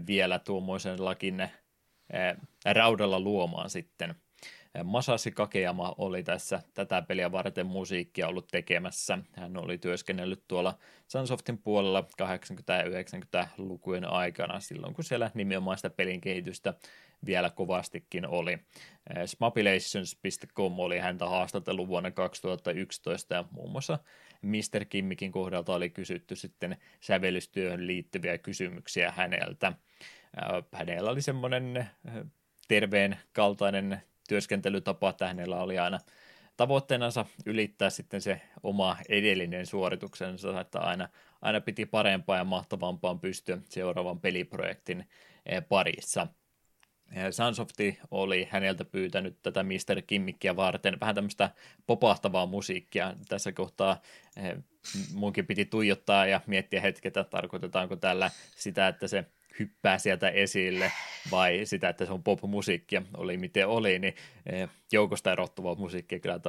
vielä 0.08 0.40
tuommoisellakin 0.40 1.50
raudalla 2.66 3.20
luomaan 3.20 3.70
sitten. 3.70 4.16
Masasi 4.84 5.32
Kakeyama 5.32 5.96
oli 5.98 6.24
tässä 6.24 6.62
tätä 6.74 7.02
peliä 7.02 7.32
varten 7.32 7.66
musiikkia 7.66 8.28
ollut 8.28 8.48
tekemässä. 8.48 9.18
Hän 9.32 9.58
oli 9.58 9.78
työskennellyt 9.78 10.44
tuolla 10.48 10.78
Sunsoftin 11.08 11.58
puolella 11.58 12.08
80- 12.22 12.26
ja 12.68 13.02
90-lukujen 13.02 14.06
aikana, 14.06 14.60
silloin 14.60 14.94
kun 14.94 15.04
siellä 15.04 15.32
nimenomaan 15.34 15.78
sitä 15.78 15.90
pelin 15.90 16.22
kehitystä 16.22 16.74
vielä 17.26 17.50
kovastikin 17.50 18.28
oli. 18.28 18.60
Smapilations.com 19.26 20.80
oli 20.80 21.00
häntä 21.00 21.26
haastatellut 21.26 21.88
vuonna 21.88 22.12
2011 22.12 23.34
ja 23.34 23.46
muun 23.52 23.72
muassa 23.72 24.00
Mr. 24.42 24.86
Kimmikin 24.90 25.32
kohdalta 25.32 25.76
oli 25.76 25.90
kysytty 25.90 26.36
sitten 26.36 26.78
sävellystyöhön 27.00 27.88
liittyviä 27.88 28.38
kysymyksiä 28.38 29.12
häneltä. 29.12 29.74
Hänellä 30.74 31.12
oli 31.12 31.22
semmoinen 31.22 31.90
terveen 32.68 33.18
kaltainen 33.34 34.02
työskentelytapa, 34.34 35.10
että 35.10 35.28
hänellä 35.28 35.62
oli 35.62 35.80
aina 35.80 36.00
tavoitteenansa 36.58 37.26
ylittää 37.46 37.90
sitten 37.90 38.22
se 38.22 38.42
oma 38.64 38.98
edellinen 39.10 39.66
suorituksensa, 39.66 40.62
että 40.62 40.80
aina, 40.80 41.10
aina 41.42 41.62
piti 41.62 41.86
parempaa 41.86 42.38
ja 42.38 42.44
mahtavampaan 42.44 43.20
pystyä 43.20 43.58
seuraavan 43.70 44.20
peliprojektin 44.20 45.10
parissa. 45.70 46.28
Sunsofti 47.32 48.00
oli 48.12 48.48
häneltä 48.52 48.86
pyytänyt 48.86 49.38
tätä 49.42 49.64
Mr. 49.64 50.02
Kimmikkiä 50.08 50.56
varten 50.56 51.00
vähän 51.00 51.16
tämmöistä 51.16 51.50
popahtavaa 51.86 52.46
musiikkia. 52.46 53.14
Tässä 53.30 53.52
kohtaa 53.52 54.02
munkin 55.14 55.48
piti 55.48 55.66
tuijottaa 55.66 56.26
ja 56.26 56.42
miettiä 56.48 56.82
hetketä, 56.82 57.24
tarkoitetaanko 57.24 57.96
tällä 57.96 58.32
sitä, 58.56 58.88
että 58.88 59.08
se 59.08 59.26
hyppää 59.60 59.98
sieltä 59.98 60.30
esille 60.30 60.92
vai 61.32 61.62
sitä, 61.64 61.90
että 61.90 62.06
se 62.06 62.14
on 62.14 62.24
pop-musiikkia, 62.24 63.02
oli 63.18 63.38
miten 63.38 63.68
oli, 63.68 64.00
niin 64.00 64.16
eh, 64.46 64.70
joukosta 64.92 65.32
erottuvaa 65.32 65.76
musiikkia 65.76 66.20
kyllä 66.20 66.40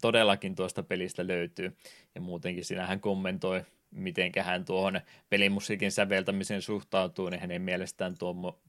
todellakin 0.00 0.54
tuosta 0.54 0.82
pelistä 0.82 1.26
löytyy. 1.26 1.76
Ja 2.14 2.20
muutenkin 2.20 2.64
siinä 2.64 2.86
hän 2.86 3.00
kommentoi, 3.00 3.62
miten 3.90 4.32
hän 4.40 4.64
tuohon 4.64 5.00
pelimusiikin 5.30 5.92
säveltämiseen 5.92 6.62
suhtautuu, 6.62 7.28
niin 7.28 7.40
hänen 7.40 7.62
mielestään 7.62 8.14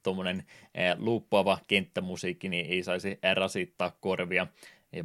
tuommoinen 0.04 0.44
eh, 0.76 0.96
luuppaava 0.98 1.58
kenttämusiikki 1.68 2.50
niin 2.50 2.66
ei 2.66 2.84
saisi 2.84 3.20
rasittaa 3.34 3.98
korvia, 4.02 4.48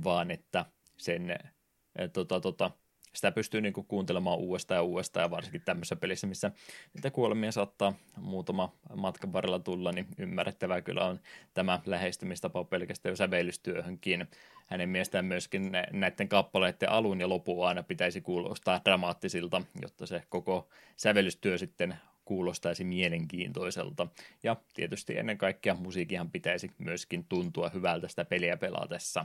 vaan 0.05 0.31
että 0.31 0.65
sen 0.97 1.31
eh, 1.31 2.11
tota, 2.13 2.41
tota, 2.41 2.71
sitä 3.19 3.33
pystyy 3.33 3.61
niin 3.61 3.73
kuin 3.73 3.87
kuuntelemaan 3.87 4.39
uudestaan 4.39 4.79
ja 4.79 4.83
uudestaan, 4.83 5.25
ja 5.25 5.31
varsinkin 5.31 5.63
tämmöisessä 5.65 5.97
pelissä, 5.97 6.27
missä 6.27 6.51
niitä 6.95 7.11
kuolemia 7.11 7.53
saattaa 7.53 7.93
muutama 8.17 8.73
matkan 8.97 9.33
varrella 9.33 9.59
tulla, 9.59 9.93
niin 9.93 10.07
ymmärrettävää 10.19 10.83
kyllä 10.83 11.05
on 11.05 11.21
tämä 11.55 11.81
lähestymistapa 11.87 12.65
pelkästään 12.65 13.11
jo 13.13 13.17
sävellystyöhönkin. 13.17 14.27
Hänen 14.67 14.89
mielestään 14.89 15.25
myöskin 15.25 15.73
näiden 15.91 16.29
kappaleiden 16.29 16.91
alun 16.91 17.21
ja 17.21 17.29
lopun 17.29 17.69
aina 17.69 17.83
pitäisi 17.83 18.21
kuulostaa 18.21 18.81
dramaattisilta, 18.85 19.63
jotta 19.83 20.07
se 20.07 20.23
koko 20.29 20.69
sävellystyö 20.97 21.59
sitten 21.59 21.97
kuulostaisi 22.25 22.85
mielenkiintoiselta. 22.85 24.07
Ja 24.43 24.57
tietysti 24.75 25.19
ennen 25.19 25.39
kaikkea 25.39 25.75
musiikihan 25.75 26.31
pitäisi 26.31 26.71
myöskin 26.79 27.25
tuntua 27.25 27.69
hyvältä 27.69 28.09
sitä 28.09 28.25
peliä 28.25 28.57
pelatessa. 28.57 29.25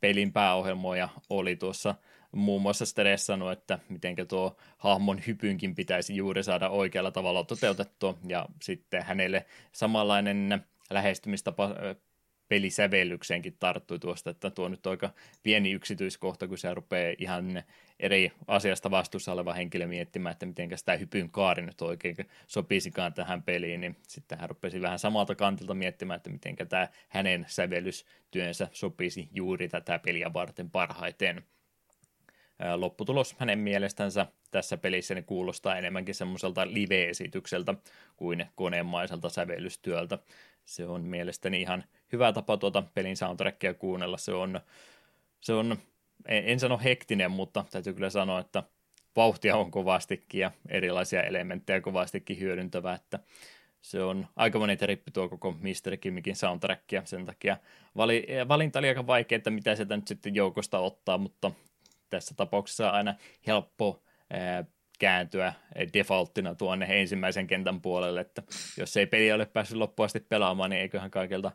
pelin 0.00 0.32
pääohjelmoja 0.32 1.08
oli 1.30 1.56
tuossa 1.56 1.94
muun 2.36 2.62
muassa 2.62 2.86
stressannut, 2.86 3.52
että 3.52 3.78
miten 3.88 4.16
tuo 4.28 4.56
hahmon 4.78 5.20
hypynkin 5.26 5.74
pitäisi 5.74 6.16
juuri 6.16 6.42
saada 6.42 6.68
oikealla 6.68 7.10
tavalla 7.10 7.44
toteutettua, 7.44 8.18
ja 8.28 8.46
sitten 8.62 9.02
hänelle 9.02 9.46
samanlainen 9.72 10.64
lähestymistapa 10.90 11.74
pelisävellykseenkin 12.48 13.56
tarttui 13.60 13.98
tuosta, 13.98 14.30
että 14.30 14.50
tuo 14.50 14.68
nyt 14.68 14.86
aika 14.86 15.10
pieni 15.42 15.72
yksityiskohta, 15.72 16.48
kun 16.48 16.58
se 16.58 16.74
rupeaa 16.74 17.14
ihan 17.18 17.62
eri 18.00 18.32
asiasta 18.46 18.90
vastuussa 18.90 19.32
oleva 19.32 19.52
henkilö 19.52 19.86
miettimään, 19.86 20.32
että 20.32 20.46
miten 20.46 20.70
tämä 20.84 20.98
hypyn 20.98 21.30
kaari 21.30 21.66
nyt 21.66 21.82
oikein 21.82 22.16
sopisikaan 22.46 23.14
tähän 23.14 23.42
peliin, 23.42 23.80
niin 23.80 23.96
sitten 24.08 24.38
hän 24.38 24.48
rupesi 24.48 24.82
vähän 24.82 24.98
samalta 24.98 25.34
kantilta 25.34 25.74
miettimään, 25.74 26.16
että 26.16 26.30
miten 26.30 26.56
tämä 26.68 26.88
hänen 27.08 27.44
sävellystyönsä 27.48 28.68
sopisi 28.72 29.28
juuri 29.32 29.68
tätä 29.68 29.98
peliä 29.98 30.32
varten 30.32 30.70
parhaiten 30.70 31.44
lopputulos 32.76 33.36
hänen 33.38 33.58
mielestänsä 33.58 34.26
tässä 34.50 34.76
pelissä 34.76 35.14
niin 35.14 35.24
kuulostaa 35.24 35.76
enemmänkin 35.76 36.14
semmoiselta 36.14 36.66
live-esitykseltä 36.66 37.74
kuin 38.16 38.46
koneemaiselta 38.54 39.28
sävellystyöltä. 39.28 40.18
Se 40.64 40.86
on 40.86 41.04
mielestäni 41.04 41.60
ihan 41.60 41.84
hyvä 42.12 42.32
tapa 42.32 42.56
tuota 42.56 42.82
pelin 42.94 43.16
soundtrackia 43.16 43.74
kuunnella. 43.74 44.18
Se 44.18 44.32
on, 44.32 44.60
se 45.40 45.52
on 45.52 45.78
en 46.28 46.60
sano 46.60 46.80
hektinen, 46.84 47.30
mutta 47.30 47.64
täytyy 47.70 47.92
kyllä 47.92 48.10
sanoa, 48.10 48.40
että 48.40 48.62
vauhtia 49.16 49.56
on 49.56 49.70
kovastikin 49.70 50.40
ja 50.40 50.50
erilaisia 50.68 51.22
elementtejä 51.22 51.80
kovastikin 51.80 52.40
hyödyntävä, 52.40 52.94
että 52.94 53.18
se 53.82 54.02
on 54.02 54.26
aika 54.36 54.58
monen 54.58 54.78
trippi 54.78 55.10
tuo 55.10 55.28
koko 55.28 55.52
Mr. 55.52 55.96
Kimmikin 55.96 56.36
soundtrackia, 56.36 57.02
sen 57.04 57.24
takia 57.24 57.56
vali, 57.96 58.26
valinta 58.48 58.78
oli 58.78 58.88
aika 58.88 59.06
vaikea, 59.06 59.36
että 59.36 59.50
mitä 59.50 59.76
sieltä 59.76 59.96
nyt 59.96 60.08
sitten 60.08 60.34
joukosta 60.34 60.78
ottaa, 60.78 61.18
mutta 61.18 61.50
tässä 62.10 62.34
tapauksessa 62.34 62.90
aina 62.90 63.14
helppo 63.46 64.02
ää, 64.30 64.64
kääntyä 64.98 65.52
defaulttina 65.94 66.54
tuonne 66.54 66.86
ensimmäisen 67.00 67.46
kentän 67.46 67.80
puolelle, 67.80 68.20
että 68.20 68.42
jos 68.76 68.96
ei 68.96 69.06
peli 69.06 69.32
ole 69.32 69.46
päässyt 69.46 69.78
loppuun 69.78 70.04
asti 70.04 70.20
pelaamaan, 70.20 70.70
niin 70.70 70.80
eiköhän 70.82 71.10
kaikilta 71.10 71.52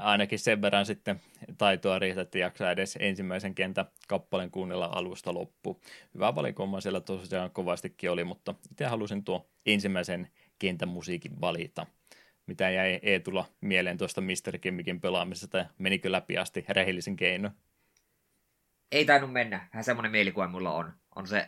ainakin 0.00 0.38
sen 0.38 0.62
verran 0.62 0.86
sitten 0.86 1.20
taitoa 1.58 1.98
riitä, 1.98 2.20
että 2.20 2.38
jaksaa 2.38 2.70
edes 2.70 2.98
ensimmäisen 3.00 3.54
kentän 3.54 3.86
kappaleen 4.08 4.50
kuunnella 4.50 4.90
alusta 4.92 5.34
loppuun. 5.34 5.80
Hyvä 6.14 6.34
valikoima 6.34 6.80
siellä 6.80 7.00
tosiaan 7.00 7.50
kovastikin 7.50 8.10
oli, 8.10 8.24
mutta 8.24 8.54
itse 8.70 8.84
halusin 8.84 9.24
tuo 9.24 9.50
ensimmäisen 9.66 10.28
kentän 10.58 10.88
musiikin 10.88 11.40
valita. 11.40 11.86
Mitä 12.46 12.70
jäi 12.70 13.00
Eetulla 13.02 13.44
mieleen 13.60 13.98
tuosta 13.98 14.20
Mr. 14.20 14.58
Kimmikin 14.60 15.00
pelaamisesta 15.00 15.66
menikö 15.78 16.12
läpi 16.12 16.38
asti 16.38 16.64
rehellisen 16.68 17.16
keino? 17.16 17.50
Ei 18.94 19.04
tainnut 19.04 19.32
mennä. 19.32 19.68
Vähän 19.72 19.84
semmoinen 19.84 20.12
mielikuva 20.12 20.48
mulla 20.48 20.72
on. 20.72 20.92
On 21.16 21.28
se 21.28 21.46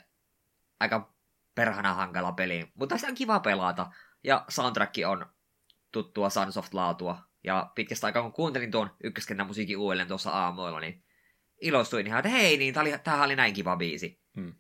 aika 0.81 1.15
perhana 1.55 1.95
hankala 1.95 2.33
peli, 2.33 2.73
mutta 2.75 2.99
se 2.99 3.07
on 3.07 3.15
kiva 3.15 3.41
pelata. 3.41 3.91
Ja 4.25 4.45
soundtrack 4.49 4.95
on 5.07 5.27
tuttua 5.93 6.29
Sunsoft-laatua. 6.29 7.19
Ja 7.45 7.73
pitkästä 7.75 8.07
aikaa 8.07 8.23
kun 8.23 8.33
kuuntelin 8.33 8.71
tuon 8.71 8.97
ykköskentän 9.05 9.47
musiikin 9.47 9.79
uudelleen 9.79 10.09
tuossa 10.09 10.31
aamuilla, 10.31 10.81
niin 10.81 11.05
ilostuin 11.61 12.07
ihan, 12.07 12.19
että 12.19 12.29
hei, 12.29 12.57
niin 12.57 12.75
tämä 13.05 13.25
oli 13.25 13.37
näin 13.37 13.55
kiva 13.55 13.77
biisi. 13.77 14.21
Hmm. 14.37 14.55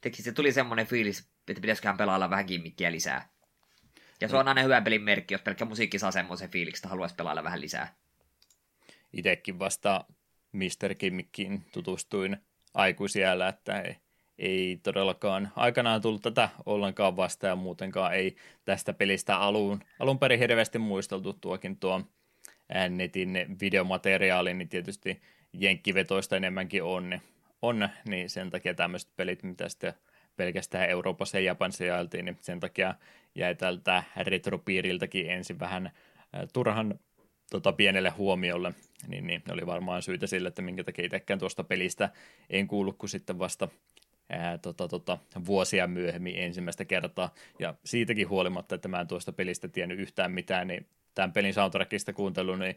Teksi 0.00 0.22
se 0.22 0.32
tuli 0.32 0.52
semmoinen 0.52 0.86
fiilis, 0.86 1.32
että 1.48 1.60
pitäisiköhän 1.60 1.96
pelailla 1.96 2.30
vähän 2.30 2.46
kimmikkiä 2.46 2.92
lisää. 2.92 3.28
Ja 4.20 4.28
se 4.28 4.36
on 4.36 4.48
aina 4.48 4.62
hyvä 4.62 4.80
pelin 4.80 5.02
merkki, 5.02 5.34
jos 5.34 5.42
pelkkä 5.42 5.64
musiikki 5.64 5.98
saa 5.98 6.10
semmoisen 6.10 6.50
fiiliksen, 6.50 6.78
että 6.78 6.88
haluaisi 6.88 7.14
pelailla 7.14 7.44
vähän 7.44 7.60
lisää. 7.60 7.94
Itekin 9.12 9.58
vasta 9.58 10.04
Mr. 10.52 10.94
Kimmikkiin 10.98 11.64
tutustuin 11.72 12.36
aikuisiellä, 12.74 13.48
että 13.48 13.80
ei, 13.80 13.96
ei 14.38 14.80
todellakaan 14.82 15.52
aikanaan 15.56 16.00
tullut 16.00 16.22
tätä 16.22 16.48
ollenkaan 16.66 17.16
vasta 17.16 17.46
ja 17.46 17.56
muutenkaan 17.56 18.14
ei 18.14 18.36
tästä 18.64 18.92
pelistä 18.92 19.36
alun, 19.36 19.80
alun 19.98 20.18
perin 20.18 20.38
hirveästi 20.38 20.78
muisteltu 20.78 21.32
tuokin 21.32 21.76
tuo 21.76 22.00
netin 22.90 23.56
videomateriaali, 23.60 24.54
niin 24.54 24.68
tietysti 24.68 25.20
jenkkivetoista 25.52 26.36
enemmänkin 26.36 26.82
on, 26.82 27.10
niin, 27.10 27.22
on, 27.62 27.88
niin 28.08 28.30
sen 28.30 28.50
takia 28.50 28.74
tämmöiset 28.74 29.10
pelit, 29.16 29.42
mitä 29.42 29.68
sitten 29.68 29.94
pelkästään 30.36 30.90
Euroopassa 30.90 31.38
ja 31.38 31.44
Japanissa 31.44 31.84
jaeltiin, 31.84 32.24
niin 32.24 32.38
sen 32.40 32.60
takia 32.60 32.94
jäi 33.34 33.54
tältä 33.54 34.02
retropiiriltäkin 34.16 35.30
ensin 35.30 35.60
vähän 35.60 35.90
turhan 36.52 36.98
tota, 37.50 37.72
pienelle 37.72 38.10
huomiolle, 38.10 38.74
niin, 39.08 39.26
niin 39.26 39.42
oli 39.50 39.66
varmaan 39.66 40.02
syytä 40.02 40.26
sille, 40.26 40.48
että 40.48 40.62
minkä 40.62 40.84
takia 40.84 41.04
itsekään 41.04 41.38
tuosta 41.38 41.64
pelistä 41.64 42.10
en 42.50 42.68
kuullut, 42.68 42.96
kun 42.98 43.08
sitten 43.08 43.38
vasta 43.38 43.68
ää, 44.30 44.58
tota, 44.58 44.88
tota, 44.88 45.18
vuosia 45.46 45.86
myöhemmin 45.86 46.36
ensimmäistä 46.36 46.84
kertaa. 46.84 47.34
Ja 47.58 47.74
siitäkin 47.84 48.28
huolimatta, 48.28 48.74
että 48.74 48.88
mä 48.88 49.00
en 49.00 49.06
tuosta 49.08 49.32
pelistä 49.32 49.68
tiennyt 49.68 49.98
yhtään 49.98 50.32
mitään, 50.32 50.68
niin 50.68 50.86
tämän 51.14 51.32
pelin 51.32 51.54
soundtrackista 51.54 52.12
kuuntelu, 52.12 52.56
niin 52.56 52.76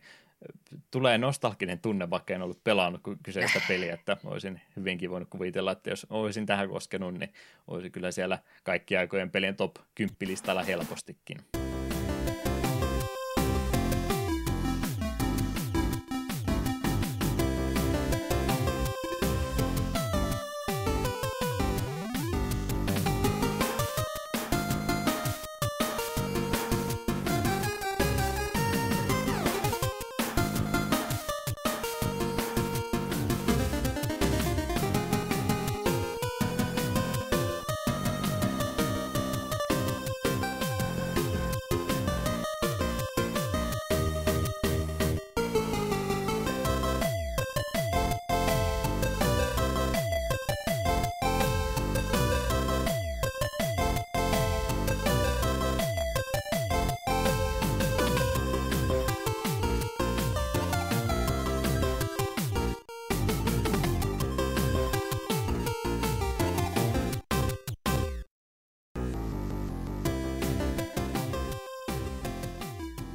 tulee 0.91 1.17
nostalginen 1.17 1.79
tunne, 1.79 2.09
vaikka 2.09 2.33
en 2.33 2.41
ollut 2.41 2.63
pelannut 2.63 3.01
kyseistä 3.23 3.61
peliä, 3.67 3.93
että 3.93 4.17
olisin 4.25 4.61
hyvinkin 4.75 5.09
voinut 5.09 5.29
kuvitella, 5.29 5.71
että 5.71 5.89
jos 5.89 6.07
olisin 6.09 6.45
tähän 6.45 6.69
koskenut, 6.69 7.13
niin 7.13 7.33
olisi 7.67 7.89
kyllä 7.89 8.11
siellä 8.11 8.39
kaikki 8.63 8.97
aikojen 8.97 9.31
pelien 9.31 9.55
top 9.55 9.75
10 9.95 10.15
listalla 10.21 10.63
helpostikin. 10.63 11.62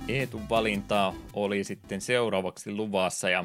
Eetun 0.09 0.49
valinta 0.49 1.15
oli 1.33 1.65
sitten 1.65 2.01
seuraavaksi 2.01 2.73
luvassa 2.73 3.31
ja 3.31 3.45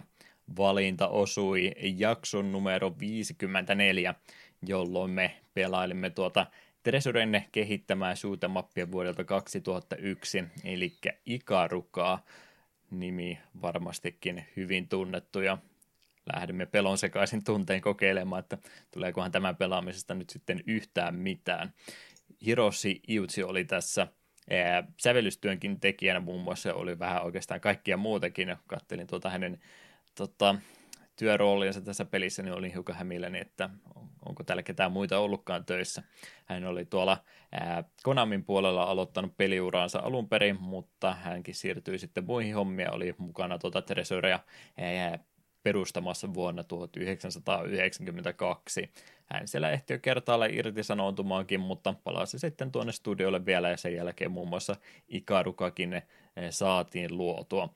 valinta 0.57 1.07
osui 1.07 1.71
jakson 1.97 2.51
numero 2.51 2.95
54, 2.99 4.15
jolloin 4.67 5.11
me 5.11 5.37
pelailimme 5.53 6.09
tuota 6.09 6.45
Tresurenne 6.83 7.47
kehittämää 7.51 8.15
shootemappia 8.15 8.91
vuodelta 8.91 9.23
2001, 9.23 10.43
eli 10.63 10.93
Ikarukaa, 11.25 12.25
nimi 12.91 13.39
varmastikin 13.61 14.45
hyvin 14.55 14.87
tunnettu 14.87 15.39
ja 15.41 15.57
lähdemme 16.33 16.65
pelon 16.65 16.97
sekaisin 16.97 17.43
tunteen 17.43 17.81
kokeilemaan, 17.81 18.39
että 18.39 18.57
tuleekohan 18.91 19.31
tämän 19.31 19.55
pelaamisesta 19.55 20.13
nyt 20.13 20.29
sitten 20.29 20.63
yhtään 20.67 21.15
mitään. 21.15 21.73
Hiroshi 22.45 23.01
Iuchi 23.09 23.43
oli 23.43 23.65
tässä– 23.65 24.07
sävellystyönkin 24.97 25.79
tekijänä 25.79 26.19
muun 26.19 26.41
muassa 26.41 26.73
oli 26.73 26.99
vähän 26.99 27.23
oikeastaan 27.23 27.61
kaikkia 27.61 27.97
muutakin. 27.97 28.55
Kattelin 28.67 29.07
tuota 29.07 29.29
hänen 29.29 29.59
tota, 30.15 30.55
työroolinsa 31.15 31.81
tässä 31.81 32.05
pelissä, 32.05 32.43
niin 32.43 32.53
olin 32.53 32.71
hiukan 32.71 32.95
hämilläni, 32.95 33.39
että 33.39 33.69
onko 34.25 34.43
täällä 34.43 34.63
ketään 34.63 34.91
muita 34.91 35.19
ollutkaan 35.19 35.65
töissä. 35.65 36.03
Hän 36.45 36.65
oli 36.65 36.85
tuolla 36.85 37.17
ää, 37.51 37.83
Konamin 38.03 38.43
puolella 38.43 38.83
aloittanut 38.83 39.37
peliuraansa 39.37 39.99
alun 39.99 40.29
perin, 40.29 40.61
mutta 40.61 41.13
hänkin 41.13 41.55
siirtyi 41.55 41.99
sitten 41.99 42.25
muihin 42.25 42.55
hommia, 42.55 42.91
oli 42.91 43.15
mukana 43.17 43.57
tuota 43.57 43.81
Tresorea 43.81 44.39
perustamassa 45.63 46.33
vuonna 46.33 46.63
1992. 46.63 48.91
Hän 49.25 49.47
siellä 49.47 49.71
ehti 49.71 49.93
jo 49.93 49.99
kertaalle 49.99 50.49
irtisanoutumaankin, 50.49 51.59
mutta 51.59 51.93
palasi 52.03 52.39
sitten 52.39 52.71
tuonne 52.71 52.91
studiolle 52.91 53.45
vielä 53.45 53.69
ja 53.69 53.77
sen 53.77 53.95
jälkeen 53.95 54.31
muun 54.31 54.47
muassa 54.47 54.75
Ikarukakin 55.09 55.93
eh, 55.93 56.03
saatiin 56.49 57.17
luotua. 57.17 57.69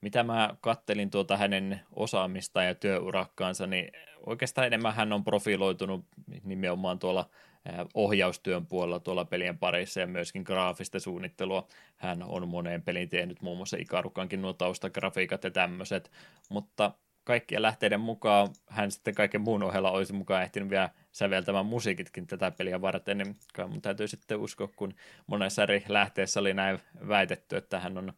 Mitä 0.00 0.22
mä 0.22 0.54
kattelin 0.60 1.10
tuota 1.10 1.36
hänen 1.36 1.80
osaamista 1.96 2.62
ja 2.62 2.74
työurakkaansa, 2.74 3.66
niin 3.66 3.92
oikeastaan 4.26 4.66
enemmän 4.66 4.94
hän 4.94 5.12
on 5.12 5.24
profiloitunut 5.24 6.04
nimenomaan 6.44 6.98
tuolla 6.98 7.30
eh, 7.66 7.74
ohjaustyön 7.94 8.66
puolella 8.66 9.00
tuolla 9.00 9.24
pelien 9.24 9.58
parissa 9.58 10.00
ja 10.00 10.06
myöskin 10.06 10.42
graafista 10.42 11.00
suunnittelua. 11.00 11.66
Hän 11.96 12.22
on 12.22 12.48
moneen 12.48 12.82
pelin 12.82 13.08
tehnyt 13.08 13.42
muun 13.42 13.56
muassa 13.56 13.76
Ikarukankin 13.80 14.42
nuo 14.42 14.52
taustagrafiikat 14.52 15.44
ja 15.44 15.50
tämmöiset, 15.50 16.10
mutta 16.48 16.92
kaikkien 17.24 17.62
lähteiden 17.62 18.00
mukaan 18.00 18.48
hän 18.66 18.90
sitten 18.90 19.14
kaiken 19.14 19.40
muun 19.40 19.62
ohella 19.62 19.90
olisi 19.90 20.12
mukaan 20.12 20.42
ehtinyt 20.42 20.70
vielä 20.70 20.90
säveltämään 21.12 21.66
musiikitkin 21.66 22.26
tätä 22.26 22.50
peliä 22.50 22.80
varten, 22.80 23.18
niin 23.18 23.36
kai 23.54 23.68
mun 23.68 23.82
täytyy 23.82 24.08
sitten 24.08 24.38
uskoa, 24.38 24.68
kun 24.76 24.94
monessa 25.26 25.62
eri 25.62 25.84
lähteessä 25.88 26.40
oli 26.40 26.54
näin 26.54 26.78
väitetty, 27.08 27.56
että 27.56 27.80
hän 27.80 27.98
on 27.98 28.12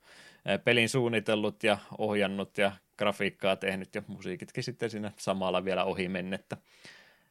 pelin 0.65 0.89
suunnitellut 0.89 1.65
ja 1.65 1.79
ohjannut 1.99 2.59
ja 2.59 2.73
grafiikkaa 2.99 3.57
tehnyt 3.57 3.95
ja 3.95 4.03
musiikitkin 4.07 4.65
sitten 4.65 4.91
siinä 4.91 5.13
samalla 5.17 5.65
vielä 5.65 5.85
ohi 5.85 6.09
mennettä. 6.09 6.57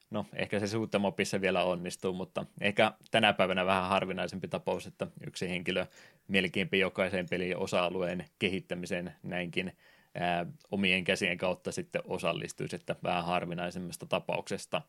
No, 0.10 0.26
ehkä 0.34 0.60
se 0.60 0.68
suuttamopissa 0.68 1.42
vielä 1.42 1.64
onnistuu, 1.64 2.14
mutta 2.14 2.46
ehkä 2.62 2.92
tänä 3.12 3.34
päivänä 3.34 3.66
vähän 3.66 3.90
harvinaisempi 3.90 4.48
tapaus, 4.48 4.88
että 4.88 5.08
yksi 5.28 5.50
henkilö 5.50 5.86
melkeinpä 6.28 6.78
jokaisen 6.78 7.30
pelin 7.30 7.58
osa-alueen 7.58 8.26
kehittämiseen 8.40 9.14
näinkin 9.24 9.74
ää, 10.16 10.46
omien 10.72 11.04
käsien 11.04 11.38
kautta 11.38 11.72
sitten 11.72 12.02
osallistuisi, 12.06 12.76
että 12.76 12.96
vähän 13.04 13.26
harvinaisemmasta 13.26 14.06
tapauksesta. 14.06 14.82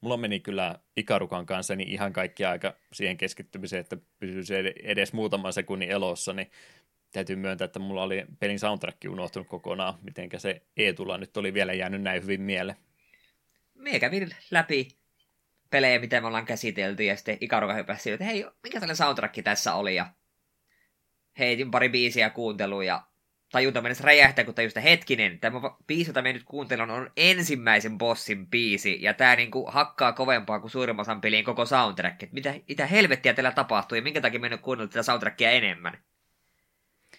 Mulla 0.00 0.16
meni 0.16 0.40
kyllä 0.40 0.78
Ikarukan 0.96 1.46
kanssa 1.46 1.76
niin 1.76 1.88
ihan 1.88 2.12
kaikki 2.12 2.44
aika 2.44 2.74
siihen 2.92 3.16
keskittymiseen, 3.16 3.80
että 3.80 3.96
pysyisi 4.18 4.54
edes 4.82 5.12
muutaman 5.12 5.52
sekunnin 5.52 5.90
elossa, 5.90 6.32
niin 6.32 6.50
täytyy 7.12 7.36
myöntää, 7.36 7.64
että 7.64 7.78
mulla 7.78 8.02
oli 8.02 8.24
pelin 8.38 8.58
soundtrack 8.58 9.04
unohtunut 9.08 9.48
kokonaan, 9.48 9.94
mitenkä 10.02 10.38
se 10.38 10.62
Eetulla 10.76 11.18
nyt 11.18 11.36
oli 11.36 11.54
vielä 11.54 11.72
jäänyt 11.72 12.02
näin 12.02 12.22
hyvin 12.22 12.42
mieleen. 12.42 12.78
Mie 13.74 14.00
kävin 14.00 14.30
läpi 14.50 14.88
pelejä, 15.70 15.98
mitä 15.98 16.20
me 16.20 16.26
ollaan 16.26 16.46
käsitelty, 16.46 17.04
ja 17.04 17.16
sitten 17.16 17.38
Ikaruga 17.40 17.74
hypäsi, 17.74 18.10
että 18.10 18.24
hei, 18.24 18.46
mikä 18.62 18.80
tällainen 18.80 18.96
soundtrack 18.96 19.34
tässä 19.44 19.74
oli, 19.74 19.94
ja 19.94 20.06
heitin 21.38 21.70
pari 21.70 21.88
biisiä 21.88 22.30
kuunteluun, 22.30 22.86
ja 22.86 23.09
tajunta 23.52 23.82
mennessä 23.82 24.04
räjähtää, 24.04 24.44
kun 24.44 24.54
tajusta 24.54 24.80
hetkinen, 24.80 25.38
tämä 25.38 25.60
biisi, 25.86 26.10
jota 26.10 26.22
me 26.22 26.32
nyt 26.32 26.44
kuuntelemme, 26.44 26.92
on 26.92 27.10
ensimmäisen 27.16 27.98
bossin 27.98 28.46
biisi, 28.46 28.98
ja 29.02 29.14
tämä 29.14 29.36
niinku 29.36 29.66
hakkaa 29.70 30.12
kovempaa 30.12 30.60
kuin 30.60 30.70
suurimman 30.70 31.00
osan 31.00 31.20
pelien 31.20 31.44
koko 31.44 31.66
soundtrack. 31.66 32.22
Et 32.22 32.32
mitä, 32.32 32.54
mitä 32.68 32.86
helvettiä 32.86 33.34
teillä 33.34 33.52
tapahtuu, 33.52 33.96
ja 33.96 34.02
minkä 34.02 34.20
takia 34.20 34.40
me 34.40 34.48
nyt 34.48 34.60
kuunnellut 34.60 34.90
tätä 34.90 35.02
soundtrackia 35.02 35.50
enemmän? 35.50 35.98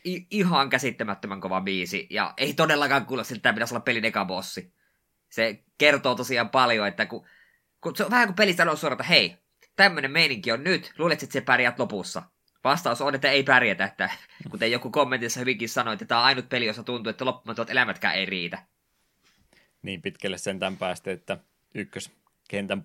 I- 0.06 0.28
ihan 0.30 0.70
käsittämättömän 0.70 1.42
kova 1.42 1.62
biisi, 1.62 2.08
ja 2.10 2.34
ei 2.38 2.54
todellakaan 2.54 3.06
kuulla 3.06 3.24
siltä, 3.24 3.38
että 3.38 3.44
tämä 3.44 3.54
pitäisi 3.54 3.74
olla 3.74 3.84
pelin 3.84 4.06
eka 4.06 4.26
bossi. 4.26 4.74
Se 5.30 5.64
kertoo 5.78 6.16
tosiaan 6.16 6.50
paljon, 6.50 6.88
että 6.88 7.06
kun, 7.06 7.28
kun 7.82 7.96
se 7.96 8.04
on 8.04 8.12
vähän 8.12 8.28
kuin 8.28 8.36
pelistä 8.36 8.72
on 8.72 8.78
suorata, 8.78 9.04
hei, 9.04 9.38
tämmönen 9.76 10.12
meininki 10.12 10.52
on 10.52 10.64
nyt, 10.64 10.94
luulet, 10.98 11.24
että 11.24 11.34
se 11.34 11.42
pärjät 11.42 11.80
lopussa. 11.80 12.24
Vastaus 12.64 13.02
on, 13.02 13.16
että 13.16 13.32
ei 13.32 13.44
pärjätä, 13.44 13.86
että 13.86 14.10
kuten 14.52 14.72
joku 14.72 14.90
kommentissa 14.90 15.40
hyvinkin 15.40 15.70
sanoi, 15.70 15.94
että 15.94 16.06
tämä 16.06 16.20
on 16.20 16.26
ainut 16.26 16.50
peli, 16.50 16.66
jossa 16.66 16.84
tuntuu, 16.84 17.10
että 17.10 17.26
loppumattomat 17.26 17.70
elämätkään 17.70 18.16
ei 18.16 18.26
riitä. 18.26 18.64
Niin 19.82 20.02
pitkälle 20.02 20.38
sentään 20.38 20.78
päästiin, 20.78 21.14
että 21.14 21.38
ykköskentän 21.76 22.84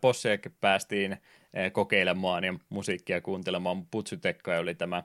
posseja 0.00 0.38
päästiin 0.60 1.16
kokeilemaan 1.72 2.44
ja 2.44 2.54
musiikkia 2.68 3.20
kuuntelemaan. 3.20 3.86
Putsutekka 3.86 4.58
oli 4.58 4.74
tämä 4.74 5.02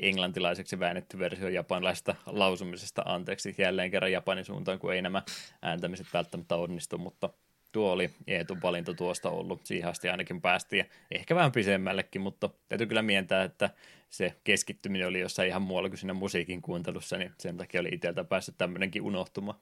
englantilaiseksi 0.00 0.78
väännetty 0.78 1.18
versio 1.18 1.48
japanilaisesta 1.48 2.14
lausumisesta. 2.26 3.02
Anteeksi 3.04 3.54
jälleen 3.58 3.90
kerran 3.90 4.12
Japanin 4.12 4.44
suuntaan, 4.44 4.78
kun 4.78 4.94
ei 4.94 5.02
nämä 5.02 5.22
ääntämiset 5.62 6.06
välttämättä 6.12 6.56
onnistu, 6.56 6.98
mutta 6.98 7.30
tuo 7.72 7.92
oli 7.92 8.10
Eetun 8.26 8.62
valinta 8.62 8.94
tuosta 8.94 9.30
ollut. 9.30 9.66
Siihen 9.66 9.90
asti 9.90 10.08
ainakin 10.08 10.40
päästiin 10.40 10.78
ja 10.78 10.84
ehkä 11.10 11.34
vähän 11.34 11.52
pisemmällekin, 11.52 12.22
mutta 12.22 12.50
täytyy 12.68 12.86
kyllä 12.86 13.02
mientää, 13.02 13.44
että 13.44 13.70
se 14.08 14.34
keskittyminen 14.44 15.08
oli 15.08 15.20
jossain 15.20 15.48
ihan 15.48 15.62
muualla 15.62 15.88
kuin 15.88 15.98
siinä 15.98 16.14
musiikin 16.14 16.62
kuuntelussa, 16.62 17.16
niin 17.16 17.32
sen 17.38 17.56
takia 17.56 17.80
oli 17.80 17.88
itseltä 17.92 18.24
päässyt 18.24 18.58
tämmöinenkin 18.58 19.02
unohtuma. 19.02 19.60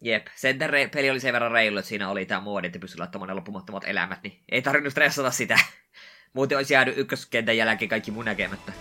Jep, 0.00 0.26
sen 0.34 0.60
re- 0.60 0.90
peli 0.92 1.10
oli 1.10 1.20
sen 1.20 1.32
verran 1.32 1.52
reilu, 1.52 1.78
että 1.78 1.88
siinä 1.88 2.10
oli 2.10 2.26
tämä 2.26 2.40
muodi, 2.40 2.66
että 2.66 2.78
pystyi 2.78 2.98
laittamaan 2.98 3.28
ne 3.28 3.34
loppumattomat 3.34 3.84
elämät, 3.86 4.22
niin 4.22 4.38
ei 4.48 4.62
tarvinnut 4.62 4.92
stressata 4.92 5.30
sitä. 5.30 5.58
Muuten 6.34 6.58
olisi 6.58 6.74
jäänyt 6.74 6.98
ykköskentän 6.98 7.56
jälkeen 7.56 7.88
kaikki 7.88 8.10
mun 8.10 8.24
näkemättä. 8.24 8.72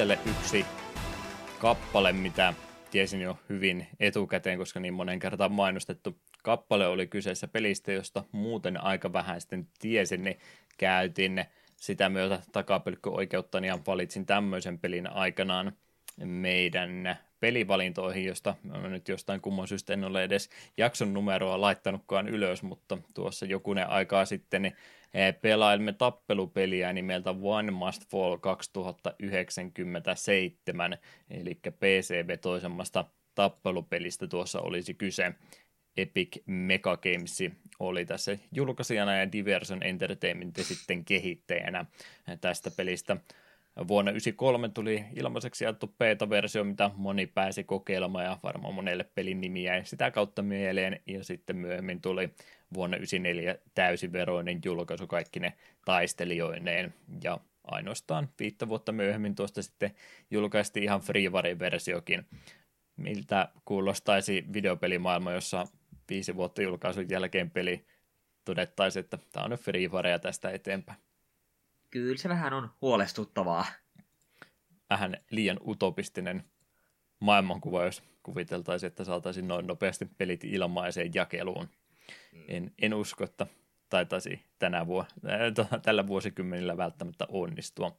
Itselle 0.00 0.18
yksi 0.30 0.66
kappale, 1.58 2.12
mitä 2.12 2.54
tiesin 2.90 3.20
jo 3.20 3.38
hyvin 3.48 3.86
etukäteen, 3.98 4.58
koska 4.58 4.80
niin 4.80 4.94
monen 4.94 5.18
kertaan 5.18 5.52
mainostettu 5.52 6.18
kappale 6.42 6.86
oli 6.86 7.06
kyseessä 7.06 7.48
pelistä, 7.48 7.92
josta 7.92 8.24
muuten 8.32 8.84
aika 8.84 9.12
vähän 9.12 9.40
sitten 9.40 9.68
tiesin, 9.78 10.24
niin 10.24 10.38
käytin 10.78 11.44
sitä 11.76 12.08
myötä 12.08 12.42
takapelkköoikeuttani 12.52 13.66
ja 13.66 13.78
valitsin 13.86 14.26
tämmöisen 14.26 14.78
pelin 14.78 15.12
aikanaan 15.12 15.72
meidän 16.24 17.18
pelivalintoihin, 17.40 18.24
josta 18.24 18.54
nyt 18.88 19.08
jostain 19.08 19.40
kumman 19.40 19.68
syystä 19.68 19.92
en 19.92 20.04
ole 20.04 20.24
edes 20.24 20.50
jakson 20.76 21.14
numeroa 21.14 21.60
laittanutkaan 21.60 22.28
ylös, 22.28 22.62
mutta 22.62 22.98
tuossa 23.14 23.46
jokunen 23.46 23.88
aikaa 23.88 24.24
sitten 24.24 24.62
niin 24.62 24.76
pelailimme 25.42 25.92
tappelupeliä 25.92 26.92
nimeltä 26.92 27.34
One 27.42 27.70
Must 27.70 28.10
Fall 28.10 28.36
2097, 28.36 30.98
eli 31.30 31.54
PC-vetoisemmasta 31.54 33.04
tappelupelistä 33.34 34.26
tuossa 34.26 34.60
olisi 34.60 34.94
kyse. 34.94 35.32
Epic 35.96 36.36
Mega 36.46 36.96
Games 36.96 37.38
oli 37.78 38.06
tässä 38.06 38.38
julkaisijana 38.52 39.16
ja 39.16 39.32
Diversion 39.32 39.82
Entertainment 39.82 40.56
sitten 40.56 41.04
kehittäjänä 41.04 41.84
tästä 42.40 42.70
pelistä. 42.70 43.16
Vuonna 43.88 44.10
1993 44.10 44.68
tuli 44.68 45.04
ilmaiseksi 45.16 45.64
jaettu 45.64 45.94
beta-versio, 45.98 46.64
mitä 46.64 46.90
moni 46.96 47.26
pääsi 47.26 47.64
kokeilemaan 47.64 48.24
ja 48.24 48.38
varmaan 48.42 48.74
monelle 48.74 49.04
pelin 49.04 49.40
nimi 49.40 49.64
jäi 49.64 49.84
sitä 49.84 50.10
kautta 50.10 50.42
mieleen. 50.42 51.00
Ja 51.06 51.24
sitten 51.24 51.56
myöhemmin 51.56 52.00
tuli 52.00 52.30
vuonna 52.74 52.96
1994 52.96 53.56
täysiveroinen 53.74 54.60
julkaisu 54.64 55.06
kaikki 55.06 55.40
ne 55.40 55.52
taistelijoineen. 55.84 56.94
Ja 57.24 57.38
ainoastaan 57.64 58.28
viittä 58.38 58.68
vuotta 58.68 58.92
myöhemmin 58.92 59.34
tuosta 59.34 59.62
sitten 59.62 59.90
julkaistiin 60.30 60.84
ihan 60.84 61.00
freeware-versiokin. 61.00 62.26
Miltä 62.96 63.48
kuulostaisi 63.64 64.44
videopelimaailma, 64.52 65.32
jossa 65.32 65.66
viisi 66.10 66.36
vuotta 66.36 66.62
julkaisun 66.62 67.10
jälkeen 67.10 67.50
peli 67.50 67.84
todettaisiin, 68.44 69.04
että 69.04 69.18
tämä 69.32 69.44
on 69.44 69.50
nyt 69.50 69.60
freewarea 69.60 70.18
tästä 70.18 70.50
eteenpäin 70.50 70.98
kyllä 71.90 72.16
se 72.16 72.28
vähän 72.28 72.52
on 72.52 72.70
huolestuttavaa. 72.80 73.64
Vähän 74.90 75.16
liian 75.30 75.60
utopistinen 75.66 76.44
maailmankuva, 77.20 77.84
jos 77.84 78.02
kuviteltaisiin, 78.22 78.88
että 78.88 79.04
saataisiin 79.04 79.48
noin 79.48 79.66
nopeasti 79.66 80.04
pelit 80.18 80.44
ilmaiseen 80.44 81.10
jakeluun. 81.14 81.68
Mm. 82.32 82.44
En, 82.48 82.72
en 82.82 82.94
usko, 82.94 83.24
että 83.24 83.46
taitaisi 83.88 84.44
tänä 84.58 84.86
vuo, 84.86 85.00
äh, 85.00 85.80
tällä 85.82 86.06
vuosikymmenellä 86.06 86.76
välttämättä 86.76 87.26
onnistua. 87.28 87.96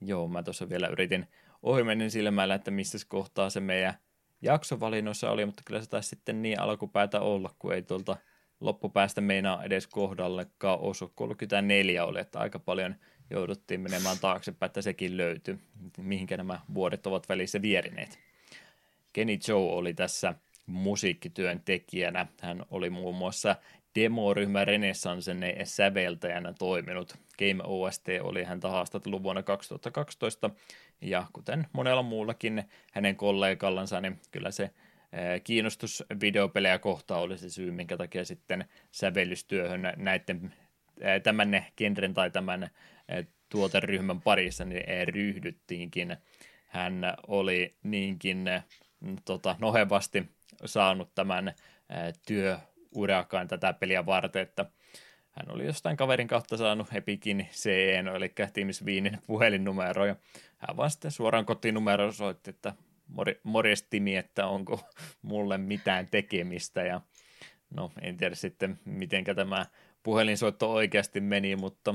Joo, 0.00 0.28
mä 0.28 0.42
tuossa 0.42 0.68
vielä 0.68 0.88
yritin 0.88 1.26
ohimennen 1.62 2.10
silmällä, 2.10 2.54
että 2.54 2.70
missä 2.70 2.98
kohtaa 3.08 3.50
se 3.50 3.60
meidän 3.60 3.94
jaksovalinnoissa 4.42 5.30
oli, 5.30 5.46
mutta 5.46 5.62
kyllä 5.66 5.80
se 5.80 5.88
taisi 5.88 6.08
sitten 6.08 6.42
niin 6.42 6.60
alkupäätä 6.60 7.20
olla, 7.20 7.54
kun 7.58 7.74
ei 7.74 7.82
tuolta– 7.82 8.16
loppupäästä 8.62 9.20
meinaa 9.20 9.64
edes 9.64 9.86
kohdallekaan 9.86 10.80
osu. 10.80 11.12
34 11.14 12.04
oli, 12.04 12.20
että 12.20 12.38
aika 12.38 12.58
paljon 12.58 12.94
jouduttiin 13.30 13.80
menemään 13.80 14.18
taaksepäin, 14.20 14.68
että 14.68 14.82
sekin 14.82 15.16
löytyi, 15.16 15.58
mihinkä 15.98 16.36
nämä 16.36 16.60
vuodet 16.74 17.06
ovat 17.06 17.28
välissä 17.28 17.62
vierineet. 17.62 18.18
Kenny 19.12 19.38
Joe 19.48 19.72
oli 19.72 19.94
tässä 19.94 20.34
musiikkityön 20.66 21.62
tekijänä. 21.64 22.26
Hän 22.40 22.64
oli 22.70 22.90
muun 22.90 23.14
muassa 23.14 23.56
demoryhmä 23.94 24.64
Renessansen 24.64 25.40
säveltäjänä 25.64 26.52
toiminut. 26.58 27.14
Game 27.38 27.62
OST 27.64 28.06
oli 28.20 28.44
häntä 28.44 28.68
haastattellut 28.68 29.22
vuonna 29.22 29.42
2012, 29.42 30.50
ja 31.00 31.26
kuten 31.32 31.66
monella 31.72 32.02
muullakin 32.02 32.64
hänen 32.92 33.16
kollegallansa, 33.16 34.00
niin 34.00 34.20
kyllä 34.30 34.50
se 34.50 34.70
kiinnostus 35.44 36.04
videopelejä 36.20 36.78
kohtaan 36.78 37.20
oli 37.20 37.38
se 37.38 37.50
syy, 37.50 37.70
minkä 37.70 37.96
takia 37.96 38.24
sitten 38.24 38.64
sävellystyöhön 38.90 39.92
näiden 39.96 40.54
tämän 41.22 41.64
genren 41.76 42.14
tai 42.14 42.30
tämän 42.30 42.70
tuoteryhmän 43.48 44.20
parissa 44.20 44.64
niin 44.64 45.08
ryhdyttiinkin. 45.08 46.16
Hän 46.66 47.02
oli 47.26 47.74
niinkin 47.82 48.44
tota, 49.24 49.56
nohevasti 49.60 50.28
saanut 50.64 51.14
tämän 51.14 51.54
työ 52.26 52.58
urakaan 52.94 53.48
tätä 53.48 53.72
peliä 53.72 54.06
varten, 54.06 54.42
että 54.42 54.66
hän 55.30 55.54
oli 55.54 55.66
jostain 55.66 55.96
kaverin 55.96 56.28
kautta 56.28 56.56
saanut 56.56 56.88
Epikin 56.94 57.48
CE, 57.52 57.98
eli 57.98 58.32
Teams 58.52 58.84
Viinin 58.84 59.18
puhelinnumero, 59.26 60.06
ja 60.06 60.16
hän 60.56 60.76
vaan 60.76 60.90
sitten 60.90 61.10
suoraan 61.10 61.46
kotinumero 61.46 62.12
soitti, 62.12 62.50
että 62.50 62.74
morjes 63.42 63.82
Timi, 63.82 64.16
että 64.16 64.46
onko 64.46 64.80
mulle 65.22 65.58
mitään 65.58 66.08
tekemistä, 66.08 66.82
ja 66.82 67.00
no 67.70 67.92
en 68.02 68.16
tiedä 68.16 68.34
sitten, 68.34 68.78
miten 68.84 69.24
tämä 69.24 69.66
puhelinsoitto 70.02 70.72
oikeasti 70.72 71.20
meni, 71.20 71.56
mutta 71.56 71.94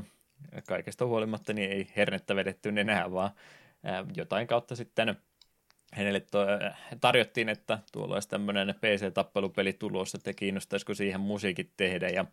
kaikesta 0.67 1.05
huolimatta 1.05 1.53
niin 1.53 1.71
ei 1.71 1.91
hernettä 1.95 2.35
vedetty 2.35 2.69
enää, 2.69 3.11
vaan 3.11 3.31
jotain 4.15 4.47
kautta 4.47 4.75
sitten 4.75 5.17
hänelle 5.93 6.25
tarjottiin, 7.01 7.49
että 7.49 7.79
tuolla 7.91 8.13
olisi 8.13 8.29
tämmöinen 8.29 8.75
PC-tappelupeli 8.75 9.73
tulossa, 9.73 10.17
että 10.17 10.33
kiinnostaisiko 10.33 10.93
siihen 10.93 11.21
musiikit 11.21 11.71
tehdä, 11.77 12.09
ja 12.09 12.25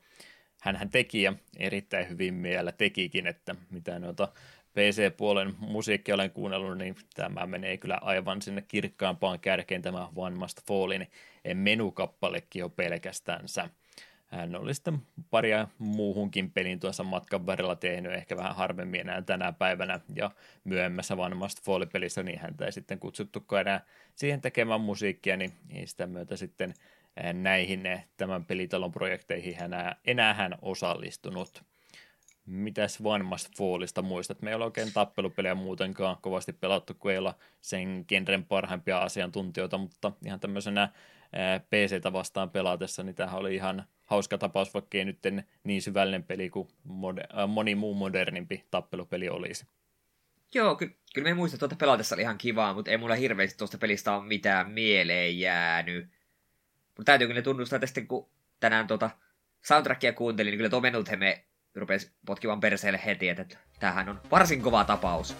hän 0.60 0.90
teki 0.90 1.22
ja 1.22 1.34
erittäin 1.58 2.08
hyvin 2.08 2.42
vielä 2.42 2.72
tekikin, 2.72 3.26
että 3.26 3.54
mitä 3.70 3.98
noita 3.98 4.28
PC-puolen 4.74 5.54
musiikki 5.58 6.12
olen 6.12 6.30
kuunnellut, 6.30 6.78
niin 6.78 6.94
tämä 7.14 7.46
menee 7.46 7.76
kyllä 7.76 7.98
aivan 8.02 8.42
sinne 8.42 8.62
kirkkaampaan 8.68 9.40
kärkeen 9.40 9.82
tämä 9.82 10.08
One 10.16 10.36
Must 10.36 10.66
Fallin 10.66 11.06
menukappalekin 11.54 12.60
jo 12.60 12.68
pelkästänsä. 12.68 13.70
Hän 14.26 14.56
oli 14.56 14.74
sitten 14.74 14.98
paria 15.30 15.68
muuhunkin 15.78 16.50
pelin 16.50 16.80
tuossa 16.80 17.04
matkan 17.04 17.46
varrella 17.46 17.76
tehnyt, 17.76 18.12
ehkä 18.12 18.36
vähän 18.36 18.56
harvemmin 18.56 19.00
enää 19.00 19.22
tänä 19.22 19.52
päivänä, 19.52 20.00
ja 20.16 20.30
myöhemmässä 20.64 21.16
Must 21.34 21.62
Fall-pelissä, 21.62 22.22
niin 22.22 22.38
häntä 22.38 22.66
ei 22.66 22.72
sitten 22.72 22.98
kutsuttukaan 22.98 23.60
enää 23.60 23.80
siihen 24.14 24.40
tekemään 24.40 24.80
musiikkia, 24.80 25.36
niin 25.36 25.52
sitä 25.84 26.06
myötä 26.06 26.36
sitten 26.36 26.74
näihin 27.32 27.82
tämän 28.16 28.44
pelitalon 28.44 28.92
projekteihin 28.92 29.62
enää, 29.62 29.96
enää 30.04 30.34
hän 30.34 30.54
osallistunut. 30.62 31.64
Mitäs 32.46 32.98
One 33.04 33.24
Must 33.24 33.56
Fallista 33.56 34.02
muistat? 34.02 34.42
Me 34.42 34.50
ei 34.50 34.54
ole 34.54 34.64
oikein 34.64 34.92
tappelupelejä 34.92 35.54
muutenkaan 35.54 36.16
kovasti 36.20 36.52
pelattu, 36.52 36.94
kun 36.94 37.10
ei 37.10 37.18
olla 37.18 37.34
sen 37.60 38.04
genren 38.08 38.44
parhaimpia 38.44 38.98
asiantuntijoita, 38.98 39.78
mutta 39.78 40.12
ihan 40.26 40.40
tämmöisenä 40.40 40.88
PC-tä 41.70 42.12
vastaan 42.12 42.50
pelatessa, 42.50 43.02
niin 43.02 43.14
tämähän 43.14 43.40
oli 43.40 43.54
ihan 43.54 43.84
hauska 44.06 44.38
tapaus, 44.38 44.74
vaikka 44.74 44.98
ei 44.98 45.04
nyt 45.04 45.18
niin 45.64 45.82
syvällinen 45.82 46.22
peli 46.22 46.50
kuin 46.50 46.68
moni 47.48 47.74
muu 47.74 47.94
modernimpi 47.94 48.64
tappelupeli 48.70 49.28
olisi. 49.28 49.66
Joo, 50.54 50.76
ky- 50.76 50.96
kyllä 51.14 51.28
me 51.28 51.34
muistan, 51.34 51.56
että 51.56 51.68
tuota 51.68 51.76
pelatessa 51.80 52.14
oli 52.14 52.22
ihan 52.22 52.38
kivaa, 52.38 52.74
mutta 52.74 52.90
ei 52.90 52.96
mulla 52.96 53.14
hirveästi 53.14 53.58
tuosta 53.58 53.78
pelistä 53.78 54.16
ole 54.16 54.24
mitään 54.24 54.70
mieleen 54.70 55.38
jäänyt. 55.38 56.04
Mutta 56.86 57.04
täytyy 57.04 57.26
kyllä 57.26 57.42
tunnustaa, 57.42 57.76
että 57.76 57.86
sitten 57.86 58.06
kun 58.06 58.28
tänään 58.60 58.86
tuota 58.86 59.10
soundtrackia 59.62 60.12
kuuntelin, 60.12 60.50
niin 60.50 60.58
kyllä 60.58 60.70
tuo 60.70 60.80
Menutheme 60.80 61.44
rupesi 61.74 62.10
potkivan 62.26 62.60
perseelle 62.60 63.00
heti, 63.06 63.28
että 63.28 63.56
tämähän 63.80 64.08
on 64.08 64.20
varsin 64.30 64.62
kova 64.62 64.84
tapaus. 64.84 65.36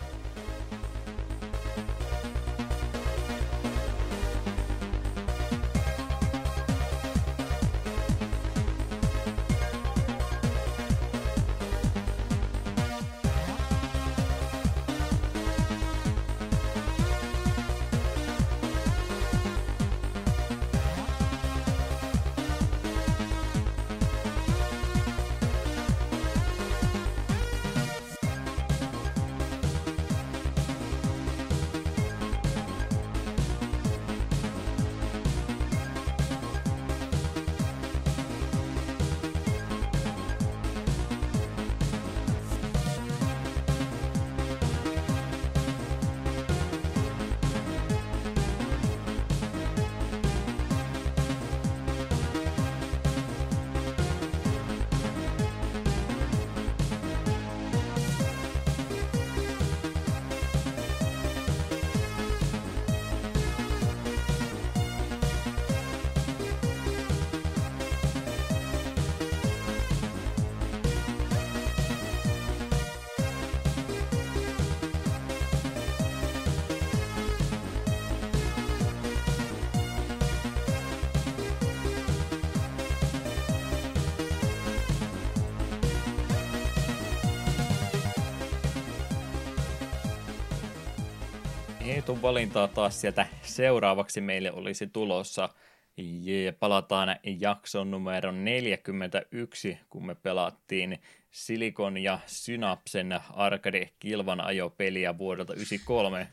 Valintaa 92.44 92.68
taas 92.68 93.00
sieltä 93.00 93.26
seuraavaksi 93.42 94.20
meille 94.20 94.52
olisi 94.52 94.86
tulossa. 94.86 95.48
Ja 95.96 96.52
palataan 96.52 97.16
jakson 97.40 97.90
numero 97.90 98.32
41, 98.32 99.78
kun 99.90 100.06
me 100.06 100.14
pelattiin 100.14 100.98
Silikon 101.30 101.98
ja 101.98 102.18
Synapsen 102.26 103.20
arcade 103.30 103.90
kilvan 103.98 104.40
ajopeliä 104.40 105.18
vuodelta 105.18 105.54
93. 105.54 106.28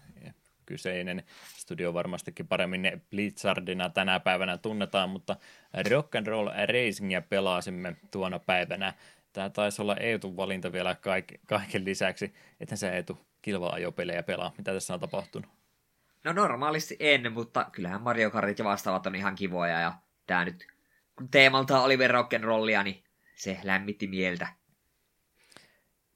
Kyseinen 0.65 1.23
studio 1.57 1.93
varmastikin 1.93 2.47
paremmin 2.47 3.01
Blitzardina 3.09 3.89
tänä 3.89 4.19
päivänä 4.19 4.57
tunnetaan, 4.57 5.09
mutta 5.09 5.35
Rock 5.89 6.15
and 6.15 6.27
Roll 6.27 6.47
Racingia 6.47 7.21
pelasimme 7.21 7.95
tuona 8.11 8.39
päivänä. 8.39 8.93
Tämä 9.33 9.49
taisi 9.49 9.81
olla 9.81 9.97
Eetun 9.97 10.37
valinta 10.37 10.71
vielä 10.71 10.95
kaiken 11.45 11.85
lisäksi, 11.85 12.33
että 12.59 12.75
se 12.75 12.89
Eetu 12.89 13.17
kilva-ajopelejä 13.41 14.23
pelaa. 14.23 14.53
Mitä 14.57 14.73
tässä 14.73 14.93
on 14.93 14.99
tapahtunut? 14.99 15.60
No 16.23 16.33
normaalisti 16.33 16.97
en, 16.99 17.33
mutta 17.33 17.65
kyllähän 17.71 18.01
Mario 18.01 18.31
Kartit 18.31 18.59
ja 18.59 18.65
vastaavat 18.65 19.07
on 19.07 19.15
ihan 19.15 19.35
kivoja 19.35 19.79
ja 19.79 19.93
tää 20.27 20.45
nyt, 20.45 20.67
kun 21.15 21.29
teemalta 21.29 21.81
oli 21.81 21.97
rock'n'rollia, 21.97 22.83
niin 22.83 23.03
se 23.35 23.59
lämmitti 23.63 24.07
mieltä. 24.07 24.47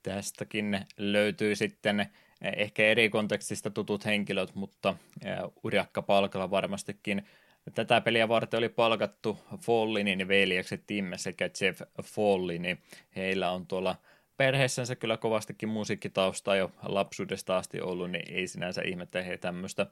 Tästäkin 0.02 0.86
löytyy 0.96 1.56
sitten 1.56 2.00
eh, 2.00 2.08
ehkä 2.56 2.82
eri 2.82 3.08
kontekstista 3.08 3.70
tutut 3.70 4.04
henkilöt, 4.04 4.54
mutta 4.54 4.96
eh, 5.24 5.36
Uriakka 5.64 6.02
palkalla 6.02 6.50
varmastikin. 6.50 7.26
Tätä 7.74 8.00
peliä 8.00 8.28
varten 8.28 8.58
oli 8.58 8.68
palkattu 8.68 9.38
Fallinin 9.60 10.28
veljekset 10.28 10.82
Tim 10.86 11.12
sekä 11.16 11.50
Jeff 11.60 11.82
Fallini. 12.02 12.78
Heillä 13.16 13.50
on 13.50 13.66
tuolla 13.66 13.96
perheessänsä 14.36 14.96
kyllä 14.96 15.16
kovastikin 15.16 15.68
musiikkitaustaa 15.68 16.56
jo 16.56 16.72
lapsuudesta 16.82 17.56
asti 17.56 17.80
ollut, 17.80 18.10
niin 18.10 18.34
ei 18.34 18.46
sinänsä 18.46 18.82
ihmettä 18.84 19.22
he 19.22 19.36
tämmöistä, 19.36 19.86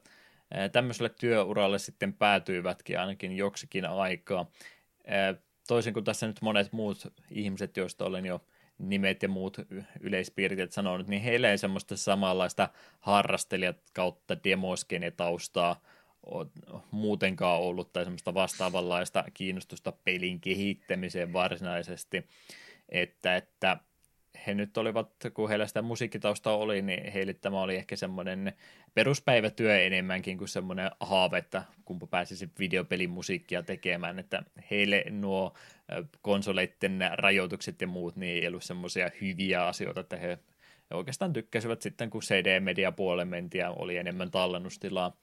tämmöiselle 0.71 1.09
työuralle 1.19 1.79
sitten 1.79 2.13
päätyivätkin 2.13 2.99
ainakin 2.99 3.37
joksikin 3.37 3.85
aikaa. 3.85 4.51
Toisin 5.67 5.93
kuin 5.93 6.05
tässä 6.05 6.27
nyt 6.27 6.41
monet 6.41 6.71
muut 6.71 7.13
ihmiset, 7.31 7.77
joista 7.77 8.05
olen 8.05 8.25
jo 8.25 8.41
nimet 8.77 9.23
ja 9.23 9.29
muut 9.29 9.57
yleispiirteet 9.99 10.71
sanonut, 10.71 11.07
niin 11.07 11.21
heillä 11.21 11.51
ei 11.51 11.57
semmoista 11.57 11.97
samanlaista 11.97 12.69
harrastelijat 12.99 13.77
kautta 13.93 14.43
demoskene 14.43 15.11
taustaa 15.11 15.81
muutenkaan 16.91 17.61
ollut 17.61 17.93
tai 17.93 18.03
semmoista 18.03 18.33
vastaavanlaista 18.33 19.23
kiinnostusta 19.33 19.91
pelin 19.91 20.41
kehittämiseen 20.41 21.33
varsinaisesti, 21.33 22.27
että, 22.89 23.35
että 23.35 23.77
he 24.47 24.53
nyt 24.53 24.77
olivat, 24.77 25.09
kun 25.33 25.49
heillä 25.49 25.67
sitä 25.67 25.81
musiikkitausta 25.81 26.51
oli, 26.51 26.81
niin 26.81 27.11
heille 27.11 27.33
tämä 27.33 27.61
oli 27.61 27.75
ehkä 27.75 27.95
semmoinen 27.95 28.53
peruspäivätyö 28.93 29.81
enemmänkin 29.81 30.37
kuin 30.37 30.47
semmoinen 30.47 30.91
haave, 30.99 31.37
että 31.37 31.63
kumpa 31.85 32.07
pääsisi 32.07 32.49
videopelin 32.59 33.09
musiikkia 33.09 33.63
tekemään, 33.63 34.19
että 34.19 34.43
heille 34.71 35.03
nuo 35.09 35.53
konsoleiden 36.21 36.99
rajoitukset 37.13 37.81
ja 37.81 37.87
muut 37.87 38.15
niin 38.15 38.43
ei 38.43 38.47
ollut 38.47 38.63
semmoisia 38.63 39.11
hyviä 39.21 39.65
asioita, 39.67 39.99
että 39.99 40.17
he, 40.17 40.39
oikeastaan 40.93 41.33
tykkäsivät 41.33 41.81
sitten, 41.81 42.09
kun 42.09 42.21
CD-media 42.21 42.91
puolelle 42.91 43.25
mentiin 43.25 43.59
ja 43.59 43.69
oli 43.71 43.97
enemmän 43.97 44.31
tallennustilaa 44.31 45.17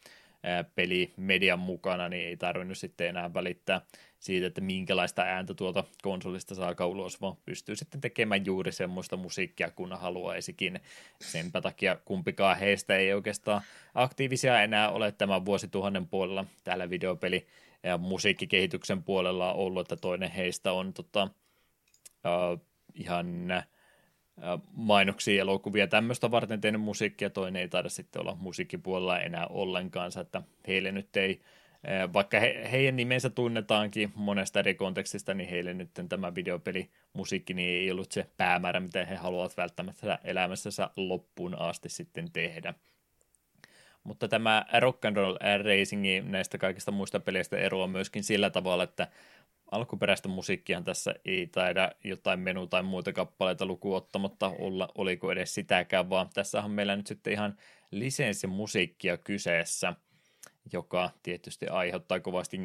pelimedian 0.74 1.58
mukana, 1.58 2.08
niin 2.08 2.28
ei 2.28 2.36
tarvinnut 2.36 2.78
sitten 2.78 3.08
enää 3.08 3.34
välittää 3.34 3.80
siitä, 4.18 4.46
että 4.46 4.60
minkälaista 4.60 5.22
ääntä 5.22 5.54
tuolta 5.54 5.84
konsolista 6.02 6.54
saa 6.54 6.86
ulos, 6.86 7.20
vaan 7.20 7.36
pystyy 7.44 7.76
sitten 7.76 8.00
tekemään 8.00 8.46
juuri 8.46 8.72
semmoista 8.72 9.16
musiikkia, 9.16 9.70
kun 9.70 9.92
haluaisikin. 9.92 10.80
Senpä 11.20 11.60
takia 11.60 11.96
kumpikaan 12.04 12.58
heistä 12.58 12.96
ei 12.96 13.12
oikeastaan 13.12 13.62
aktiivisia 13.94 14.62
enää 14.62 14.90
ole 14.90 15.12
tämän 15.12 15.44
vuosituhannen 15.44 16.08
puolella 16.08 16.44
täällä 16.64 16.90
videopeli 16.90 17.46
ja 17.82 17.98
musiikkikehityksen 17.98 19.02
puolella 19.02 19.52
ollut, 19.52 19.80
että 19.80 19.96
toinen 19.96 20.30
heistä 20.30 20.72
on 20.72 20.92
tota, 20.92 21.22
uh, 21.24 22.66
ihan 22.94 23.48
mainoksia, 24.72 25.40
elokuvia 25.40 25.86
tämmöistä 25.86 26.30
varten 26.30 26.60
tehnyt 26.60 26.80
musiikkia, 26.80 27.30
toinen 27.30 27.62
ei 27.62 27.68
taida 27.68 27.88
sitten 27.88 28.22
olla 28.22 28.36
musiikkipuolella 28.40 29.20
enää 29.20 29.46
ollenkaan, 29.46 30.10
että 30.20 30.42
heille 30.66 30.92
nyt 30.92 31.16
ei, 31.16 31.40
vaikka 32.12 32.40
he, 32.40 32.68
heidän 32.72 32.96
nimensä 32.96 33.30
tunnetaankin 33.30 34.12
monesta 34.14 34.58
eri 34.58 34.74
kontekstista, 34.74 35.34
niin 35.34 35.48
heille 35.48 35.74
nyt 35.74 35.90
tämä 36.08 36.34
videopeli 36.34 36.90
musiikki 37.12 37.54
niin 37.54 37.82
ei 37.82 37.90
ollut 37.90 38.12
se 38.12 38.26
päämäärä, 38.36 38.80
mitä 38.80 39.04
he 39.04 39.14
haluavat 39.14 39.56
välttämättä 39.56 40.18
elämässänsä 40.24 40.90
loppuun 40.96 41.60
asti 41.60 41.88
sitten 41.88 42.32
tehdä. 42.32 42.74
Mutta 44.04 44.28
tämä 44.28 44.64
Rock 44.78 45.04
and 45.04 45.16
Roll 45.16 45.36
Racing 45.64 46.02
näistä 46.22 46.58
kaikista 46.58 46.90
muista 46.90 47.20
peleistä 47.20 47.56
eroaa 47.56 47.86
myöskin 47.86 48.24
sillä 48.24 48.50
tavalla, 48.50 48.84
että 48.84 49.08
alkuperäistä 49.72 50.28
musiikkia 50.28 50.82
tässä 50.82 51.14
ei 51.24 51.46
taida 51.46 51.92
jotain 52.04 52.40
menu- 52.40 52.66
tai 52.66 52.82
muita 52.82 53.12
kappaleita 53.12 53.66
lukuottamatta 53.66 54.48
olla, 54.58 54.88
oliko 54.94 55.32
edes 55.32 55.54
sitäkään, 55.54 56.10
vaan 56.10 56.28
tässä 56.34 56.62
on 56.62 56.70
meillä 56.70 56.96
nyt 56.96 57.06
sitten 57.06 57.32
ihan 57.32 57.56
lisenssimusiikkia 57.90 59.16
kyseessä, 59.16 59.94
joka 60.72 61.10
tietysti 61.22 61.66
aiheuttaa 61.68 62.20
kovasti, 62.20 62.58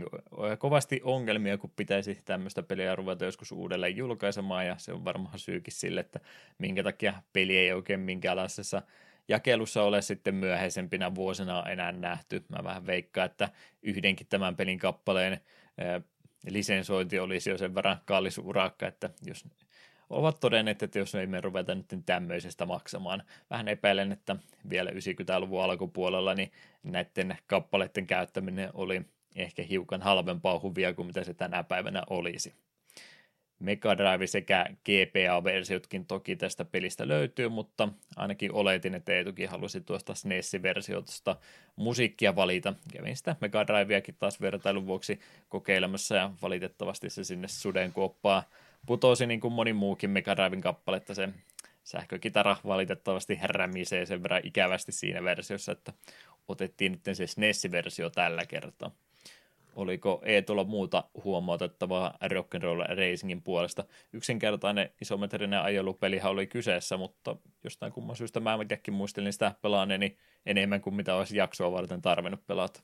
kovasti 0.57 1.01
ongelmia, 1.03 1.57
kun 1.57 1.71
pitäisi 1.75 2.21
tämmöistä 2.25 2.63
peliä 2.63 2.95
ruveta 2.95 3.25
joskus 3.25 3.51
uudelleen 3.51 3.97
julkaisemaan, 3.97 4.67
ja 4.67 4.75
se 4.77 4.93
on 4.93 5.05
varmaan 5.05 5.39
syykin 5.39 5.73
sille, 5.73 5.99
että 5.99 6.19
minkä 6.57 6.83
takia 6.83 7.13
peli 7.33 7.57
ei 7.57 7.73
oikein 7.73 7.99
minkäänlaisessa 7.99 8.81
jakelussa 9.27 9.83
ole 9.83 10.01
sitten 10.01 10.35
myöhäisempinä 10.35 11.15
vuosina 11.15 11.63
enää 11.63 11.91
nähty. 11.91 12.45
Mä 12.49 12.63
vähän 12.63 12.85
veikkaan, 12.85 13.25
että 13.25 13.49
yhdenkin 13.81 14.27
tämän 14.27 14.55
pelin 14.55 14.79
kappaleen 14.79 15.41
lisensointi 16.47 17.19
olisi 17.19 17.49
jo 17.49 17.57
sen 17.57 17.75
verran 17.75 18.01
kallis 18.05 18.37
urakka, 18.37 18.87
että 18.87 19.09
jos 19.25 19.45
ovat 20.09 20.39
todenneet, 20.39 20.83
että 20.83 20.99
jos 20.99 21.15
ei 21.15 21.27
me 21.27 21.41
ruveta 21.41 21.75
nyt 21.75 21.85
tämmöisestä 22.05 22.65
maksamaan. 22.65 23.23
Vähän 23.49 23.67
epäilen, 23.67 24.11
että 24.11 24.35
vielä 24.69 24.89
90-luvun 24.89 25.63
alkupuolella 25.63 26.33
niin 26.33 26.51
näiden 26.83 27.37
kappaleiden 27.47 28.07
käyttäminen 28.07 28.69
oli 28.73 29.01
ehkä 29.35 29.63
hiukan 29.63 30.01
halvempaa 30.01 30.59
huvia 30.59 30.93
kuin 30.93 31.05
mitä 31.05 31.23
se 31.23 31.33
tänä 31.33 31.63
päivänä 31.63 32.03
olisi. 32.09 32.53
Mega 33.59 33.97
Drive 33.97 34.27
sekä 34.27 34.65
GPA-versiotkin 34.85 36.05
toki 36.05 36.35
tästä 36.35 36.65
pelistä 36.65 37.07
löytyy, 37.07 37.49
mutta 37.49 37.89
ainakin 38.15 38.51
oletin, 38.51 38.95
että 38.95 39.13
Eetukin 39.13 39.49
halusi 39.49 39.81
tuosta 39.81 40.13
SNES-versiosta 40.13 41.35
musiikkia 41.75 42.35
valita. 42.35 42.73
Kävin 42.93 43.17
sitä 43.17 43.35
Mega 43.41 43.67
Driveakin 43.67 44.15
taas 44.19 44.41
vertailun 44.41 44.87
vuoksi 44.87 45.19
kokeilemassa 45.49 46.15
ja 46.15 46.31
valitettavasti 46.41 47.09
se 47.09 47.23
sinne 47.23 47.47
sudenkuoppaa 47.47 48.43
putosi 48.85 49.27
niin 49.27 49.39
kuin 49.39 49.53
moni 49.53 49.73
muukin 49.73 50.09
Mega 50.09 50.35
Driven 50.35 50.61
kappale, 50.61 50.97
että 50.97 51.13
se 51.13 51.29
sähkökitara 51.83 52.57
valitettavasti 52.65 53.39
rämisee 53.43 54.05
sen 54.05 54.23
verran 54.23 54.41
ikävästi 54.43 54.91
siinä 54.91 55.23
versiossa, 55.23 55.71
että 55.71 55.93
otettiin 56.47 56.91
nyt 56.91 57.17
se 57.17 57.27
SNES-versio 57.27 58.09
tällä 58.09 58.45
kertaa. 58.45 58.91
Oliko 59.77 60.21
Eetulla 60.25 60.63
muuta 60.63 61.03
huomautettavaa 61.23 62.17
Rock'n'Roll 62.23 62.95
Racingin 62.95 63.41
puolesta? 63.41 63.83
Yksinkertainen 64.13 64.89
isometrinen 65.01 65.61
ajolupelihan 65.61 66.31
oli 66.31 66.47
kyseessä, 66.47 66.97
mutta 66.97 67.35
jostain 67.63 67.91
kumman 67.91 68.15
syystä 68.15 68.39
mä 68.39 68.57
itsekin 68.61 68.93
muistelin 68.93 69.33
sitä 69.33 69.55
pelaaneeni 69.61 70.17
enemmän 70.45 70.81
kuin 70.81 70.95
mitä 70.95 71.15
olisi 71.15 71.37
jaksoa 71.37 71.71
varten 71.71 72.01
tarvinnut 72.01 72.47
pelata. 72.47 72.83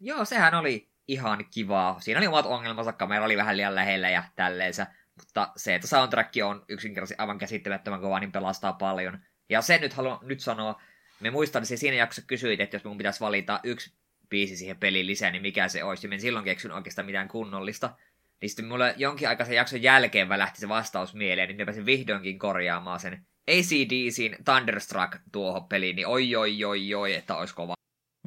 Joo, 0.00 0.24
sehän 0.24 0.54
oli 0.54 0.88
ihan 1.08 1.44
kivaa. 1.54 2.00
Siinä 2.00 2.18
oli 2.18 2.26
omat 2.26 2.46
ongelmansa, 2.46 2.92
kamera 2.92 3.24
oli 3.24 3.36
vähän 3.36 3.56
liian 3.56 3.74
lähellä 3.74 4.10
ja 4.10 4.24
tälleensä. 4.36 4.86
Mutta 5.16 5.52
se, 5.56 5.74
että 5.74 5.88
soundtrack 5.88 6.34
on 6.44 6.64
yksinkertaisesti 6.68 7.22
aivan 7.22 7.38
käsittämättömän 7.38 8.00
kova, 8.00 8.20
niin 8.20 8.32
pelastaa 8.32 8.72
paljon. 8.72 9.18
Ja 9.48 9.62
sen 9.62 9.80
nyt 9.80 9.92
haluan 9.92 10.18
nyt 10.22 10.40
sanoa, 10.40 10.80
me 11.20 11.30
muistan, 11.30 11.62
että 11.62 11.76
siinä 11.76 11.96
jaksossa 11.96 12.26
kysyit, 12.26 12.60
että 12.60 12.76
jos 12.76 12.84
mun 12.84 12.96
pitäisi 12.96 13.20
valita 13.20 13.60
yksi 13.62 13.99
biisi 14.30 14.56
siihen 14.56 14.76
peliin 14.76 15.06
lisää, 15.06 15.30
niin 15.30 15.42
mikä 15.42 15.68
se 15.68 15.84
olisi. 15.84 16.06
Ja 16.06 16.14
en 16.14 16.20
silloin 16.20 16.44
keksyn 16.44 16.72
oikeastaan 16.72 17.06
mitään 17.06 17.28
kunnollista. 17.28 17.96
Niin 18.40 18.50
sitten 18.50 18.64
mulle 18.64 18.94
jonkin 18.96 19.28
aikaisen 19.28 19.56
jakson 19.56 19.82
jälkeen 19.82 20.28
lähti 20.28 20.60
se 20.60 20.68
vastaus 20.68 21.14
mieleen, 21.14 21.48
niin 21.48 21.56
mä 21.56 21.64
pääsin 21.64 21.86
vihdoinkin 21.86 22.38
korjaamaan 22.38 23.00
sen 23.00 23.26
ACDCin 23.48 24.36
Thunderstruck 24.44 25.16
tuohon 25.32 25.68
peliin, 25.68 25.96
niin 25.96 26.06
oi 26.06 26.36
oi 26.36 26.64
oi 26.64 26.94
oi, 26.94 27.14
että 27.14 27.36
olisi 27.36 27.54
kova. 27.54 27.74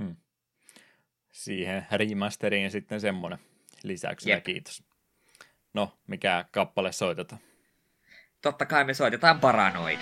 Hmm. 0.02 0.16
Siihen 1.32 1.86
remasteriin 1.92 2.72
sitten 2.72 3.02
semmonen 3.02 3.40
lisäyksenä, 3.84 4.36
Jep. 4.36 4.44
kiitos. 4.44 4.84
No, 5.74 5.98
mikä 6.08 6.46
kappale 6.52 6.92
soitetaan? 6.92 7.42
Totta 8.42 8.66
kai 8.66 8.84
me 8.84 8.94
soitetaan 8.94 9.40
Paranoid. 9.40 10.00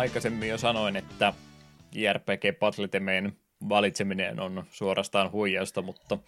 Aikaisemmin 0.00 0.48
jo 0.48 0.58
sanoin, 0.58 0.96
että 0.96 1.32
JRPG 1.92 2.58
Battletemeen 2.58 3.36
valitseminen 3.68 4.40
on 4.40 4.64
suorastaan 4.70 5.32
huijausta, 5.32 5.82
mutta 5.82 6.18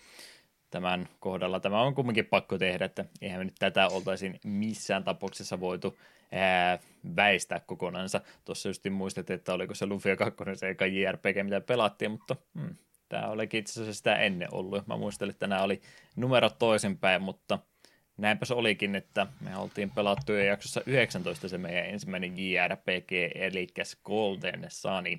tämän 0.71 1.09
kohdalla 1.21 1.61
tämä 1.61 1.83
on 1.83 1.95
kumminkin 1.95 2.27
pakko 2.27 2.59
tehdä, 2.59 2.85
että 2.85 3.05
eihän 3.21 3.41
me 3.41 3.45
nyt 3.45 3.55
tätä 3.59 3.89
oltaisiin 3.89 4.41
missään 4.45 5.05
tapauksessa 5.05 5.61
voitu 5.61 5.99
ää, 6.33 6.79
väistää 7.17 7.61
kokonansa. 7.61 8.21
Tuossa 8.45 8.69
just 8.69 8.83
muistettiin, 8.91 9.35
että 9.35 9.55
oliko 9.55 9.75
se 9.75 9.87
Lufia 9.87 10.17
2 10.17 10.37
se 10.55 10.69
eka 10.69 10.87
JRPG, 10.87 11.45
mitä 11.45 11.61
pelattiin, 11.61 12.11
mutta 12.11 12.37
hmm, 12.61 12.75
tämä 13.09 13.27
olikin 13.27 13.61
itse 13.61 13.73
asiassa 13.73 13.99
sitä 13.99 14.17
ennen 14.17 14.49
ollut. 14.55 14.87
Mä 14.87 14.97
muistelin, 14.97 15.31
että 15.31 15.47
nämä 15.47 15.63
oli 15.63 15.81
numerot 16.17 16.59
toisinpäin, 16.59 17.23
mutta– 17.23 17.59
näinpä 18.17 18.45
se 18.45 18.55
olikin, 18.55 18.97
että 18.97 19.27
me 19.41 19.57
oltiin 19.57 19.91
pelattu 19.91 20.33
jo 20.33 20.45
jaksossa 20.45 20.83
19 20.87 21.49
se 21.49 21.59
meidän 21.59 21.87
ensimmäinen 21.87 22.35
JRPG, 22.39 23.13
eli 23.35 23.67
Golden 24.05 24.67
Sunny. 24.69 25.19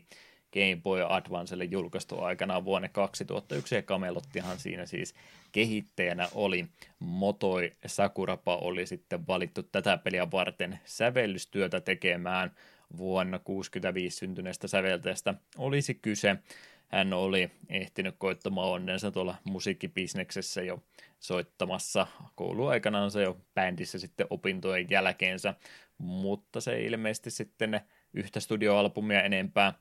Game 0.53 0.77
Boy 0.83 1.01
Advancelle 1.09 1.63
julkaistu 1.63 2.21
aikana 2.21 2.65
vuonna 2.65 2.89
2001, 2.89 3.75
ja 3.75 3.81
Kamelottihan 3.81 4.59
siinä 4.59 4.85
siis 4.85 5.15
kehittäjänä 5.51 6.27
oli. 6.33 6.65
Motoi 6.99 7.71
Sakurapa 7.85 8.55
oli 8.55 8.85
sitten 8.85 9.27
valittu 9.27 9.63
tätä 9.63 9.97
peliä 9.97 10.31
varten 10.31 10.79
sävellystyötä 10.85 11.81
tekemään 11.81 12.51
vuonna 12.97 13.39
65 13.39 14.17
syntyneestä 14.17 14.67
säveltäjästä 14.67 15.33
olisi 15.57 15.93
kyse. 15.93 16.35
Hän 16.93 17.13
oli 17.13 17.51
ehtinyt 17.69 18.15
koittamaan 18.17 18.69
onnensa 18.69 19.11
tuolla 19.11 19.35
musiikkibisneksessä 19.43 20.61
jo 20.61 20.83
soittamassa 21.19 22.07
kouluaikanaan 22.35 23.11
se 23.11 23.23
jo 23.23 23.37
bändissä 23.53 23.99
sitten 23.99 24.27
opintojen 24.29 24.89
jälkeensä, 24.89 25.53
mutta 25.97 26.61
se 26.61 26.81
ilmeisesti 26.81 27.31
sitten 27.31 27.81
yhtä 28.13 28.39
studioalbumia 28.39 29.23
enempää 29.23 29.73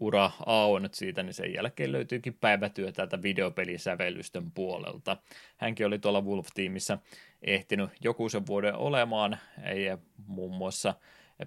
ura 0.00 0.30
auennut 0.46 0.94
siitä, 0.94 1.22
niin 1.22 1.34
sen 1.34 1.54
jälkeen 1.54 1.92
löytyykin 1.92 2.34
päivätyö 2.34 2.92
täältä 2.92 3.22
videopelisävellysten 3.22 4.50
puolelta. 4.50 5.16
Hänkin 5.56 5.86
oli 5.86 5.98
tuolla 5.98 6.20
Wolf-tiimissä 6.20 6.98
ehtinyt 7.42 7.90
joku 8.04 8.28
sen 8.28 8.46
vuoden 8.46 8.74
olemaan, 8.74 9.38
ei 9.64 9.84
muun 10.26 10.54
muassa 10.54 10.94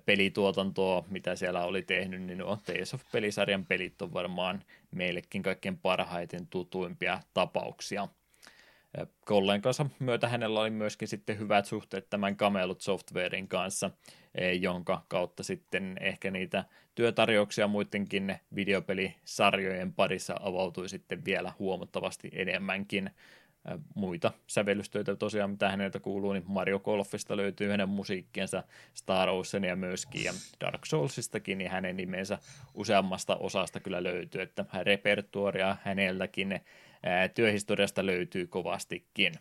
pelituotantoa, 0.06 1.04
mitä 1.10 1.36
siellä 1.36 1.66
oli 1.66 1.82
tehnyt, 1.82 2.22
niin 2.22 2.38
nuo 2.38 2.58
Tales 2.66 2.94
of 2.94 3.02
pelisarjan 3.12 3.66
pelit 3.66 4.02
on 4.02 4.14
varmaan 4.14 4.64
meillekin 4.92 5.44
kaikkein 5.44 5.78
parhaiten 5.78 6.48
tutuimpia 6.48 7.20
tapauksia. 7.34 8.08
Kolleen 9.26 9.62
kanssa 9.62 9.86
myötä 10.00 10.28
hänellä 10.28 10.60
oli 10.60 10.70
myöskin 10.70 11.08
sitten 11.08 11.40
hyvät 11.40 11.66
suhteet 11.66 12.10
tämän 12.10 12.38
Camelot 12.38 12.82
Softwarein 12.82 13.48
kanssa, 13.48 13.92
e, 14.36 14.54
jonka 14.54 15.06
kautta 15.08 15.44
sitten 15.44 15.98
ehkä 16.00 16.32
niitä 16.32 16.66
työtarjouksia 16.96 17.68
muidenkin 17.68 18.36
videopelisarjojen 18.56 19.94
parissa 19.94 20.36
avautui 20.40 20.90
sitten 20.90 21.26
vielä 21.26 21.54
huomattavasti 21.60 22.30
enemmänkin 22.34 23.10
muita 23.96 24.32
sävellystöitä 24.48 25.16
tosiaan, 25.16 25.52
mitä 25.52 25.70
häneltä 25.70 26.00
kuuluu, 26.00 26.34
niin 26.34 26.44
Mario 26.48 26.80
Golfista 26.80 27.38
löytyy 27.38 27.70
hänen 27.70 27.90
musiikkiensa, 27.90 28.64
Star 28.94 29.30
Oceania 29.30 29.76
myöskin 29.76 30.24
ja 30.24 30.34
Dark 30.62 30.86
Soulsistakin, 30.86 31.58
niin 31.58 31.72
hänen 31.72 31.98
nimensä 31.98 32.40
useammasta 32.74 33.36
osasta 33.36 33.80
kyllä 33.80 34.04
löytyy, 34.04 34.42
että 34.42 34.66
repertuoria 34.84 35.78
häneltäkin 35.84 36.62
työhistoriasta 37.36 38.06
löytyy 38.06 38.48
kovastikin. 38.48 39.34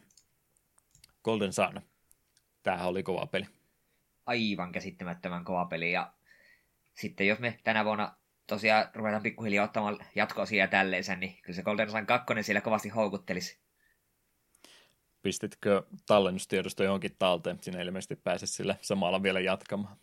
Golden 1.25 1.53
Sun, 1.53 1.81
tämähän 2.63 2.89
oli 2.89 3.03
kova 3.03 3.27
peli. 3.27 3.47
Aivan 4.27 4.73
käsittämättömän 4.73 5.45
kova 5.45 5.65
peli, 5.65 5.93
ja 5.93 6.13
sitten 6.95 7.27
jos 7.27 7.39
me 7.39 7.59
tänä 7.65 7.85
vuonna 7.85 8.17
tosiaan 8.47 8.89
ruvetaan 8.95 9.23
pikkuhiljaa 9.23 9.65
ottamaan 9.65 9.99
jatkoasia 10.15 10.69
tälleensä, 10.69 11.17
niin 11.17 11.39
kyllä 11.43 11.57
se 11.57 11.63
Golden 11.63 11.91
Sun 11.91 12.07
2 12.07 12.27
siellä 12.43 12.61
kovasti 12.61 12.89
houkuttelisi 12.89 13.66
pistitkö 15.27 15.83
tallennustiedosto 16.07 16.85
johonkin 16.85 17.17
talteen? 17.19 17.59
Sinä 17.61 17.83
ilmeisesti 17.83 18.17
pääse 18.17 18.47
sillä 18.47 18.77
samalla 18.81 19.23
vielä 19.23 19.41
jatkamaan. 19.41 19.97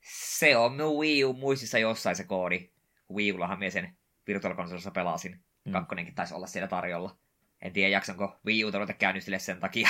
Se 0.00 0.56
on 0.56 0.72
minun 0.72 0.98
Wii 0.98 1.24
U 1.24 1.32
muistissa 1.32 1.78
jossain 1.78 2.16
se 2.16 2.24
koodi. 2.24 2.70
Wii 3.14 3.32
Ullahan 3.32 3.58
minä 3.58 3.70
sen 3.70 3.96
Virtual 4.26 4.54
Consolessa 4.54 4.90
pelasin. 4.90 5.44
Mm. 5.64 5.72
Kakkonenkin 5.72 6.14
taisi 6.14 6.34
olla 6.34 6.46
siellä 6.46 6.68
tarjolla. 6.68 7.16
En 7.60 7.72
tiedä, 7.72 7.88
jaksanko 7.88 8.40
Wii 8.46 8.64
U 8.64 8.70
ruveta 8.70 8.92
käynnistille 8.92 9.38
sen 9.38 9.60
takia. 9.60 9.88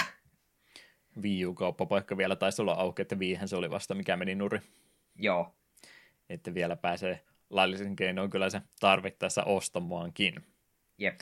Wii 1.22 1.46
U-kauppapaikka 1.46 2.16
vielä 2.16 2.36
taisi 2.36 2.62
olla 2.62 2.72
auki, 2.72 3.02
että 3.02 3.18
viihän 3.18 3.48
se 3.48 3.56
oli 3.56 3.70
vasta, 3.70 3.94
mikä 3.94 4.16
meni 4.16 4.34
nuri. 4.34 4.60
Joo. 5.16 5.56
Että 6.28 6.54
vielä 6.54 6.76
pääsee 6.76 7.24
laillisen 7.50 7.96
keinoin 7.96 8.30
kyllä 8.30 8.50
se 8.50 8.62
tarvittaessa 8.80 9.44
ostamaankin. 9.44 10.34
Jep. 10.98 11.20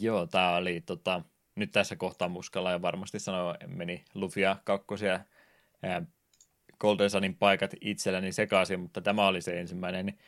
Joo, 0.00 0.26
tämä 0.26 0.56
oli 0.56 0.80
tota, 0.80 1.22
nyt 1.54 1.72
tässä 1.72 1.96
kohtaa 1.96 2.28
muskalla 2.28 2.70
ja 2.70 2.82
varmasti 2.82 3.18
sanoa, 3.18 3.56
meni 3.66 4.04
Lufia 4.14 4.56
kakkosia 4.64 5.20
Golden 6.80 7.10
Sunin 7.10 7.36
paikat 7.36 7.70
itselläni 7.80 8.32
sekaisin, 8.32 8.80
mutta 8.80 9.00
tämä 9.00 9.26
oli 9.26 9.42
se 9.42 9.60
ensimmäinen 9.60 10.18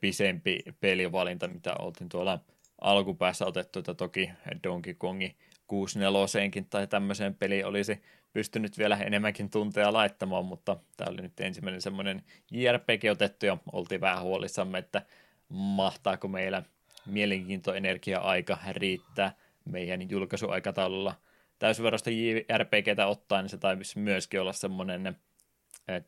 pisempi 0.00 0.62
pelivalinta, 0.80 1.48
mitä 1.48 1.74
oltiin 1.78 2.08
tuolla 2.08 2.38
alkupäässä 2.80 3.46
otettu, 3.46 3.78
että 3.78 3.94
toki 3.94 4.30
Donkey 4.64 4.94
Kongi 4.94 5.36
64 5.66 6.62
tai 6.70 6.86
tämmöiseen 6.86 7.34
peli 7.34 7.64
olisi 7.64 8.02
pystynyt 8.32 8.78
vielä 8.78 8.96
enemmänkin 8.96 9.50
tunteja 9.50 9.92
laittamaan, 9.92 10.44
mutta 10.44 10.76
tämä 10.96 11.10
oli 11.10 11.22
nyt 11.22 11.40
ensimmäinen 11.40 11.82
semmoinen 11.82 12.22
JRPG 12.50 13.04
otettu 13.10 13.46
ja 13.46 13.56
oltiin 13.72 14.00
vähän 14.00 14.22
huolissamme, 14.22 14.78
että 14.78 15.02
mahtaako 15.48 16.28
meillä 16.28 16.62
mielenkiintoenergia-aika 17.06 18.58
riittää 18.72 19.32
meidän 19.70 20.10
julkaisuaikataululla 20.10 21.14
täysiverosta 21.58 22.10
JRPGtä 22.10 23.06
ottaa, 23.06 23.42
niin 23.42 23.50
se 23.50 23.58
taisi 23.58 23.98
myöskin 23.98 24.40
olla 24.40 24.52
semmoinen 24.52 25.16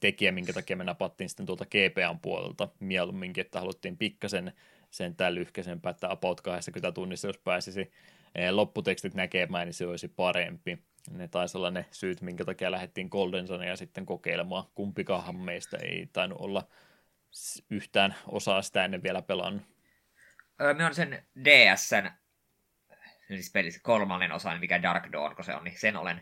tekijä, 0.00 0.32
minkä 0.32 0.52
takia 0.52 0.76
me 0.76 0.84
napattiin 0.84 1.28
sitten 1.28 1.46
tuolta 1.46 1.66
GPAn 1.66 2.20
puolelta 2.20 2.68
mieluumminkin, 2.80 3.40
että 3.40 3.60
haluttiin 3.60 3.96
pikkasen 3.96 4.52
sen 4.90 5.16
tämän 5.16 5.34
lyhkäisempää, 5.34 5.90
että 5.90 6.10
about 6.10 6.40
20 6.40 6.92
tunnissa, 6.92 7.28
jos 7.28 7.38
pääsisi 7.38 7.92
lopputekstit 8.50 9.14
näkemään, 9.14 9.66
niin 9.66 9.74
se 9.74 9.86
olisi 9.86 10.08
parempi. 10.08 10.78
Ne 11.10 11.28
taisi 11.28 11.58
olla 11.58 11.70
ne 11.70 11.84
syyt, 11.90 12.20
minkä 12.20 12.44
takia 12.44 12.70
lähdettiin 12.70 13.08
Golden 13.10 13.46
ja 13.66 13.76
sitten 13.76 14.06
kokeilemaan. 14.06 14.64
Kumpikahan 14.74 15.36
meistä 15.36 15.76
ei 15.82 16.08
tainnut 16.12 16.40
olla 16.40 16.68
yhtään 17.70 18.14
osaa 18.26 18.62
sitä 18.62 18.84
ennen 18.84 19.02
vielä 19.02 19.22
pelannut. 19.22 19.62
Öö, 20.60 20.74
me 20.74 20.84
on 20.84 20.94
sen 20.94 21.24
DSn 21.44 22.10
siis 23.36 23.52
pelissä 23.52 23.80
kolmannen 23.82 24.32
osan, 24.32 24.60
mikä 24.60 24.82
Dark 24.82 25.12
Dawn, 25.12 25.36
kun 25.36 25.44
se 25.44 25.54
on, 25.54 25.64
niin 25.64 25.78
sen 25.78 25.96
olen 25.96 26.20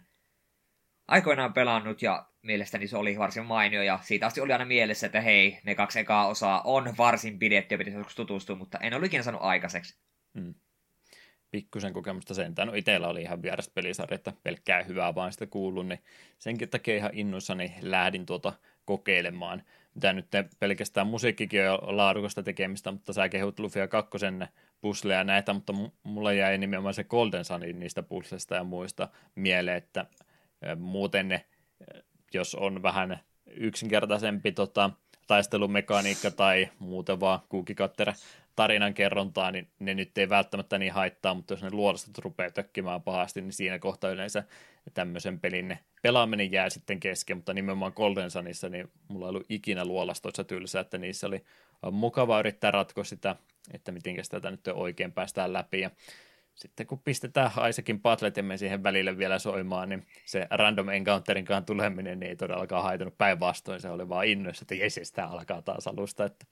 aikoinaan 1.09 1.53
pelannut 1.53 2.03
ja 2.03 2.27
mielestäni 2.43 2.87
se 2.87 2.97
oli 2.97 3.19
varsin 3.19 3.47
mainio 3.47 3.83
ja 3.83 3.99
siitä 4.03 4.27
asti 4.27 4.41
oli 4.41 4.53
aina 4.53 4.65
mielessä, 4.65 5.07
että 5.07 5.21
hei, 5.21 5.61
ne 5.65 5.75
kaksi 5.75 6.01
ekaa 6.01 6.27
osaa 6.27 6.63
on 6.65 6.95
varsin 6.99 7.39
pidetty 7.39 7.75
ja 7.75 7.79
pitäisi 7.79 7.99
joskus 7.99 8.17
tutustua, 8.17 8.57
mutta 8.57 8.79
en 8.79 8.95
ole 8.95 9.07
ikinä 9.07 9.23
saanut 9.23 9.43
aikaiseksi. 9.43 9.99
Hmm. 10.39 10.55
Pikkusen 11.51 11.93
kokemusta 11.93 12.35
sentään. 12.35 12.69
No 12.69 12.75
itsellä 12.75 13.09
oli 13.09 13.23
ihan 13.23 13.43
vieras 13.43 13.71
pelisarja, 13.75 14.15
että 14.15 14.33
pelkkää 14.43 14.83
hyvää 14.83 15.15
vaan 15.15 15.33
sitä 15.33 15.47
kuullut, 15.47 15.87
niin 15.87 16.03
senkin 16.39 16.69
takia 16.69 16.97
ihan 16.97 17.11
innoissani 17.15 17.75
lähdin 17.81 18.27
tuota 18.27 18.53
kokeilemaan 18.85 19.63
mitä 19.95 20.13
nyt 20.13 20.27
pelkästään 20.59 21.07
musiikkikin 21.07 21.71
on 21.71 21.97
laadukasta 21.97 22.43
tekemistä, 22.43 22.93
mutta 22.93 23.13
sä 23.13 23.29
kehut 23.29 23.59
Lufia 23.59 23.89
kakkosen 23.89 24.49
pusleja 24.81 25.25
näitä, 25.25 25.53
mutta 25.53 25.73
mulla 26.03 26.33
jäi 26.33 26.59
nimenomaan 26.59 26.95
se 26.95 27.05
Golden 27.05 27.45
Sun 27.45 27.61
niistä 27.61 28.03
puslesta 28.03 28.55
ja 28.55 28.65
muista 28.65 29.09
mieleen, 29.35 29.77
että 29.77 30.07
muuten 30.77 31.29
ne, 31.29 31.45
jos 32.35 32.55
on 32.55 32.83
vähän 32.83 33.19
yksinkertaisempi 33.47 34.53
tota, 34.53 34.91
taistelumekaniikka 35.27 36.31
tai 36.31 36.69
muuten 36.79 37.21
vaan 37.21 37.41
kuukikattera 37.49 38.13
tarinan 38.57 38.95
kerrontaa, 38.95 39.51
niin 39.51 39.69
ne 39.79 39.95
nyt 39.95 40.19
ei 40.19 40.29
välttämättä 40.29 40.79
niin 40.79 40.93
haittaa, 40.93 41.35
mutta 41.35 41.53
jos 41.53 41.63
ne 41.63 41.71
luodastot 41.73 42.19
rupeaa 42.19 42.51
tökkimään 42.51 43.03
pahasti, 43.03 43.41
niin 43.41 43.53
siinä 43.53 43.79
kohtaa 43.79 44.11
yleensä 44.11 44.45
tämmöisen 44.95 45.41
pelin 45.41 45.79
pelaaminen 46.03 46.53
jää 46.53 46.71
sitten 46.71 47.01
kesken, 47.01 47.37
mutta 47.37 47.55
nimenomaan 47.55 47.93
Golden 47.97 48.31
Sunissa, 48.31 48.69
niin 48.69 48.91
mulla 49.09 49.27
ei 49.27 49.31
ollut 49.31 49.47
ikinä 49.49 49.85
luolastoissa 49.85 50.45
tylsä, 50.45 50.81
että 50.81 50.99
niissä 50.99 51.27
oli 51.27 51.45
mukava 51.91 52.41
yrittää 52.41 52.71
ratkoa 52.71 53.05
sitä, 53.05 53.37
että 53.75 53.93
miten 53.93 54.17
tätä 54.31 54.51
nyt 54.51 54.69
oikein 54.69 55.13
päästään 55.13 55.53
läpi, 55.53 55.81
ja 55.81 55.91
sitten 56.55 56.87
kun 56.87 57.03
pistetään 57.03 57.51
Isaacin 57.69 58.01
patletimme 58.01 58.57
siihen 58.57 58.83
välille 58.83 59.19
vielä 59.19 59.39
soimaan, 59.39 59.89
niin 59.89 60.07
se 60.25 60.47
random 60.51 60.89
encounterin 60.89 61.47
tuleminen 61.67 62.21
niin 62.21 62.31
ei 62.31 62.37
todellakaan 62.37 62.83
haitanut 62.83 63.19
päinvastoin, 63.19 63.81
se 63.81 63.91
oli 63.91 64.09
vaan 64.09 64.27
innoissa, 64.27 64.63
että 64.63 64.75
jes, 64.75 65.01
sitä 65.03 65.27
alkaa 65.27 65.63
taas 65.63 65.87
alusta, 65.87 66.25
että 66.25 66.47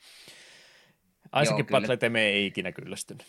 Isaacin 1.43 1.67
patletimme 1.67 2.23
ei 2.23 2.47
ikinä 2.47 2.73
kyllästynyt. 2.73 3.27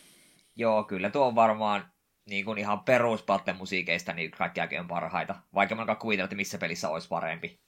Joo, 0.55 0.83
kyllä. 0.83 1.09
Tuo 1.09 1.27
on 1.27 1.35
varmaan 1.35 1.91
niin 2.29 2.45
kuin 2.45 2.57
ihan 2.57 2.79
perus 2.79 3.25
musiikeista 3.57 4.13
niin 4.13 4.31
kaikki 4.31 4.77
on 4.79 4.87
parhaita, 4.87 5.35
vaikka 5.53 5.75
mä 5.75 5.95
kuvitella, 5.95 6.25
että 6.25 6.35
missä 6.35 6.57
pelissä 6.57 6.89
olisi 6.89 7.07
parempi. 7.07 7.59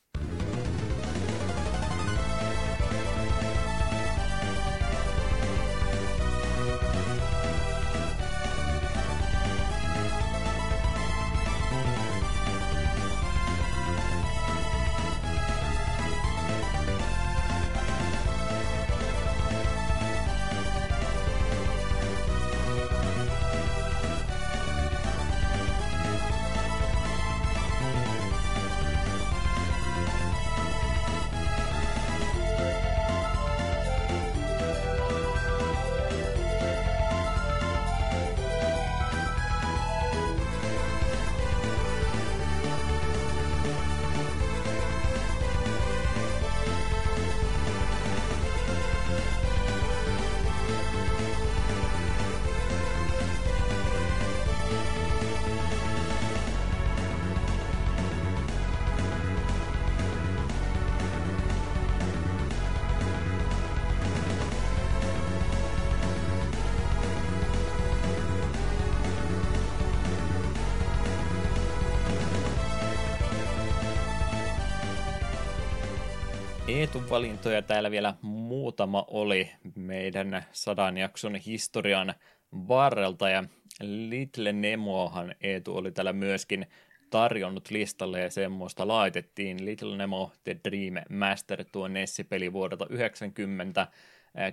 Eetun 76.82 77.10
valintoja 77.10 77.62
täällä 77.62 77.92
vielä 77.92 78.14
muutama 78.22 79.06
oli 79.08 79.52
meidän 79.76 80.46
sadan 80.52 80.98
jakson 80.98 81.36
historian 81.36 82.14
varrelta 82.54 83.30
ja 83.30 83.44
Little 83.82 84.52
Nemohan 84.54 85.36
Eetu 85.42 85.78
oli 85.78 85.92
täällä 85.92 86.14
myöskin 86.14 86.66
tarjonnut 87.10 87.72
listalle 87.72 88.20
ja 88.20 88.30
semmoista 88.30 88.88
laitettiin. 88.88 89.66
Little 89.66 89.98
Nemo 89.98 90.32
The 90.44 90.58
Dream 90.70 90.94
Master, 91.10 91.66
tuo 91.72 91.88
Nessi-peli 91.88 92.54
vuodelta 92.54 92.88
90 92.90 93.88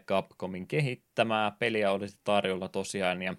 Capcomin 0.06 0.66
kehittämää. 0.66 1.50
Peliä 1.58 1.92
olisi 1.92 2.18
tarjolla 2.24 2.68
tosiaan 2.68 3.22
ja 3.22 3.34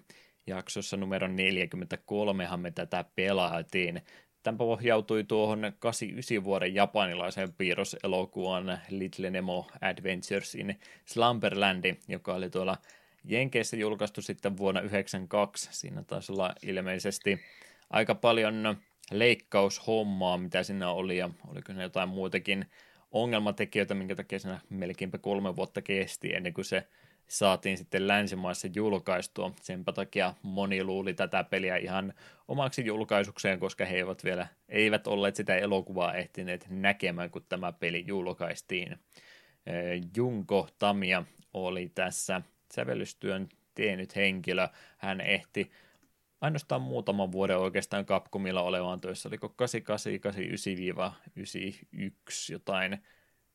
jaksossa 0.46 0.96
numero 0.96 1.28
43 1.28 2.48
me 2.56 2.70
tätä 2.70 3.04
pelaatiin. 3.14 4.02
Tämä 4.42 4.58
pohjautui 4.58 5.24
tuohon 5.24 5.72
89 5.78 6.44
vuoden 6.44 6.74
japanilaisen 6.74 7.52
piirroselokuvan 7.52 8.80
Little 8.90 9.30
Nemo 9.30 9.66
Adventures 9.80 10.54
in 10.54 10.78
Slumberland, 11.04 11.96
joka 12.08 12.34
oli 12.34 12.50
tuolla 12.50 12.76
Jenkeissä 13.24 13.76
julkaistu 13.76 14.22
sitten 14.22 14.56
vuonna 14.56 14.80
1992. 14.80 15.68
Siinä 15.72 16.02
taisi 16.02 16.32
olla 16.32 16.54
ilmeisesti 16.62 17.40
aika 17.90 18.14
paljon 18.14 18.76
leikkaushommaa, 19.10 20.38
mitä 20.38 20.62
siinä 20.62 20.90
oli, 20.90 21.16
ja 21.16 21.30
oliko 21.48 21.72
ne 21.72 21.82
jotain 21.82 22.08
muutakin 22.08 22.66
ongelmatekijöitä, 23.12 23.94
minkä 23.94 24.14
takia 24.14 24.38
siinä 24.38 24.60
melkeinpä 24.70 25.18
kolme 25.18 25.56
vuotta 25.56 25.82
kesti 25.82 26.34
ennen 26.34 26.54
kuin 26.54 26.64
se 26.64 26.86
saatiin 27.30 27.78
sitten 27.78 28.08
länsimaissa 28.08 28.68
julkaistua. 28.74 29.52
Sen 29.62 29.84
takia 29.84 30.34
moni 30.42 30.84
luuli 30.84 31.14
tätä 31.14 31.44
peliä 31.44 31.76
ihan 31.76 32.14
omaksi 32.48 32.86
julkaisukseen, 32.86 33.60
koska 33.60 33.84
he 33.84 33.96
eivät 33.96 34.24
vielä 34.24 34.46
eivät 34.68 35.06
olleet 35.06 35.36
sitä 35.36 35.56
elokuvaa 35.56 36.14
ehtineet 36.14 36.66
näkemään, 36.70 37.30
kun 37.30 37.44
tämä 37.48 37.72
peli 37.72 38.04
julkaistiin. 38.06 38.98
Junko 40.16 40.68
Tamia 40.78 41.24
oli 41.54 41.92
tässä 41.94 42.42
sävellystyön 42.74 43.48
tehnyt 43.74 44.16
henkilö. 44.16 44.68
Hän 44.98 45.20
ehti 45.20 45.70
ainoastaan 46.40 46.82
muutaman 46.82 47.32
vuoden 47.32 47.58
oikeastaan 47.58 48.06
Capcomilla 48.06 48.62
olevaan 48.62 49.00
töissä, 49.00 49.28
oliko 49.28 49.48
88, 49.48 50.12
89-91 51.38 52.52
jotain, 52.52 52.98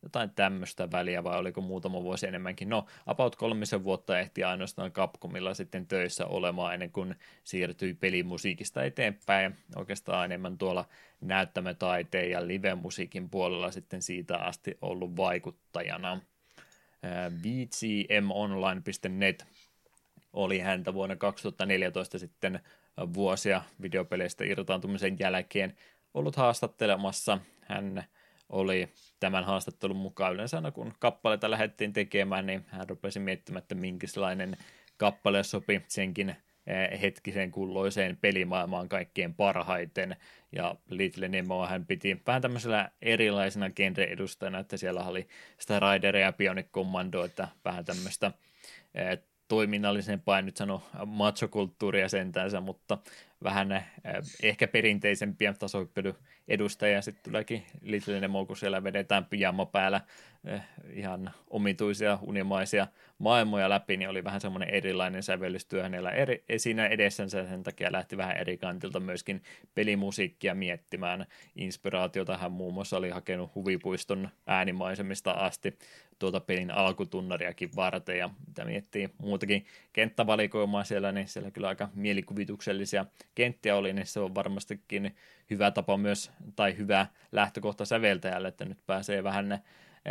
jotain 0.06 0.30
tämmöistä 0.30 0.90
väliä 0.90 1.24
vai 1.24 1.38
oliko 1.38 1.60
muutama 1.60 2.02
vuosi 2.02 2.26
enemmänkin. 2.26 2.68
No, 2.68 2.86
about 3.06 3.36
kolmisen 3.36 3.84
vuotta 3.84 4.18
ehti 4.18 4.44
ainoastaan 4.44 4.92
Capcomilla 4.92 5.54
sitten 5.54 5.86
töissä 5.86 6.26
olemaan 6.26 6.74
ennen 6.74 6.90
kuin 6.90 7.14
siirtyi 7.44 7.94
pelimusiikista 7.94 8.84
eteenpäin. 8.84 9.56
Oikeastaan 9.76 10.24
enemmän 10.24 10.58
tuolla 10.58 10.84
näyttämötaiteen 11.20 12.30
ja 12.30 12.46
live-musiikin 12.46 13.30
puolella 13.30 13.70
sitten 13.70 14.02
siitä 14.02 14.36
asti 14.36 14.78
ollut 14.82 15.16
vaikuttajana. 15.16 16.20
VGMonline.net 17.42 19.46
oli 20.32 20.58
häntä 20.58 20.94
vuonna 20.94 21.16
2014 21.16 22.18
sitten 22.18 22.60
vuosia 23.14 23.62
videopeleistä 23.82 24.44
irtaantumisen 24.44 25.16
jälkeen 25.18 25.76
ollut 26.14 26.36
haastattelemassa. 26.36 27.38
Hän 27.60 28.04
oli 28.48 28.88
tämän 29.20 29.44
haastattelun 29.44 29.96
mukaan 29.96 30.34
yleensä 30.34 30.56
aina 30.56 30.70
kun 30.70 30.94
kappaleita 30.98 31.50
lähdettiin 31.50 31.92
tekemään, 31.92 32.46
niin 32.46 32.64
hän 32.68 32.88
rupesi 32.88 33.20
miettimään, 33.20 33.62
että 33.62 33.74
minkälainen 33.74 34.56
kappale 34.96 35.42
sopi 35.42 35.82
senkin 35.88 36.28
eh, 36.66 37.00
hetkiseen 37.02 37.50
kulloiseen 37.50 38.16
pelimaailmaan 38.16 38.88
kaikkein 38.88 39.34
parhaiten. 39.34 40.16
Ja 40.52 40.76
Little 40.90 41.28
Nemoa 41.28 41.68
hän 41.68 41.86
piti 41.86 42.22
vähän 42.26 42.42
tämmöisellä 42.42 42.90
erilaisena 43.02 43.70
genre-edustajana, 43.70 44.58
että 44.58 44.76
siellä 44.76 45.04
oli 45.04 45.28
sitä 45.58 45.80
Rideria 45.80 46.26
ja 46.26 46.32
Bionic 46.32 46.66
Commando, 46.72 47.24
että 47.24 47.48
vähän 47.64 47.84
tämmöistä 47.84 48.32
eh, 48.94 49.18
toiminnallisempaa, 49.48 50.38
en 50.38 50.46
nyt 50.46 50.56
sano 50.56 50.82
machokulttuuria 51.06 52.08
sentänsä, 52.08 52.60
mutta 52.60 52.98
vähän 53.42 53.72
äh, 53.72 53.84
ehkä 54.42 54.68
perinteisempiä 54.68 55.54
tasohyppelyedustajia. 56.46 57.02
Sitten 57.02 57.24
tuleekin 57.24 57.62
Little 57.82 58.20
Nemo, 58.20 58.46
kun 58.46 58.56
siellä 58.56 58.84
vedetään 58.84 59.24
pijama 59.24 59.66
päällä 59.66 60.00
ihan 60.92 61.30
omituisia 61.50 62.18
unimaisia 62.22 62.86
maailmoja 63.18 63.68
läpi, 63.68 63.96
niin 63.96 64.08
oli 64.08 64.24
vähän 64.24 64.40
semmoinen 64.40 64.68
erilainen 64.68 65.22
sävellystyö 65.22 65.82
hänellä 65.82 66.10
eri, 66.10 66.44
siinä 66.56 66.86
edessänsä, 66.86 67.46
sen 67.46 67.62
takia 67.62 67.92
lähti 67.92 68.16
vähän 68.16 68.36
eri 68.36 68.58
kantilta 68.58 69.00
myöskin 69.00 69.42
pelimusiikkia 69.74 70.54
miettimään. 70.54 71.26
Inspiraatiota 71.56 72.36
hän 72.36 72.52
muun 72.52 72.74
muassa 72.74 72.96
oli 72.96 73.10
hakenut 73.10 73.54
huvipuiston 73.54 74.28
äänimaisemista 74.46 75.30
asti 75.30 75.78
tuota 76.18 76.40
pelin 76.40 76.70
alkutunnariakin 76.70 77.70
varten, 77.76 78.18
ja 78.18 78.30
mitä 78.46 78.64
miettii 78.64 79.10
muutakin 79.18 79.66
kenttävalikoimaa 79.92 80.84
siellä, 80.84 81.12
niin 81.12 81.28
siellä 81.28 81.50
kyllä 81.50 81.68
aika 81.68 81.88
mielikuvituksellisia 81.94 83.06
kenttiä 83.34 83.76
oli, 83.76 83.92
niin 83.92 84.06
se 84.06 84.20
on 84.20 84.34
varmastikin 84.34 85.16
hyvä 85.50 85.70
tapa 85.70 85.96
myös, 85.96 86.30
tai 86.56 86.76
hyvä 86.76 87.06
lähtökohta 87.32 87.84
säveltäjälle, 87.84 88.48
että 88.48 88.64
nyt 88.64 88.78
pääsee 88.86 89.24
vähän 89.24 89.48
ne 89.48 89.54
eh, 89.54 89.60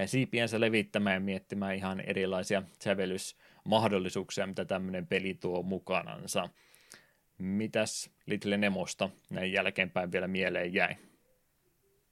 siipiensä 0.05 0.59
levittämään 0.59 1.13
ja 1.13 1.19
miettimään 1.19 1.75
ihan 1.75 1.99
erilaisia 1.99 2.63
sävellysmahdollisuuksia, 2.83 4.47
mitä 4.47 4.65
tämmöinen 4.65 5.07
peli 5.07 5.33
tuo 5.33 5.63
mukanansa. 5.63 6.49
Mitäs 7.37 8.09
Little 8.25 8.57
Nemosta 8.57 9.09
näin 9.29 9.53
jälkeenpäin 9.53 10.11
vielä 10.11 10.27
mieleen 10.27 10.73
jäi? 10.73 10.95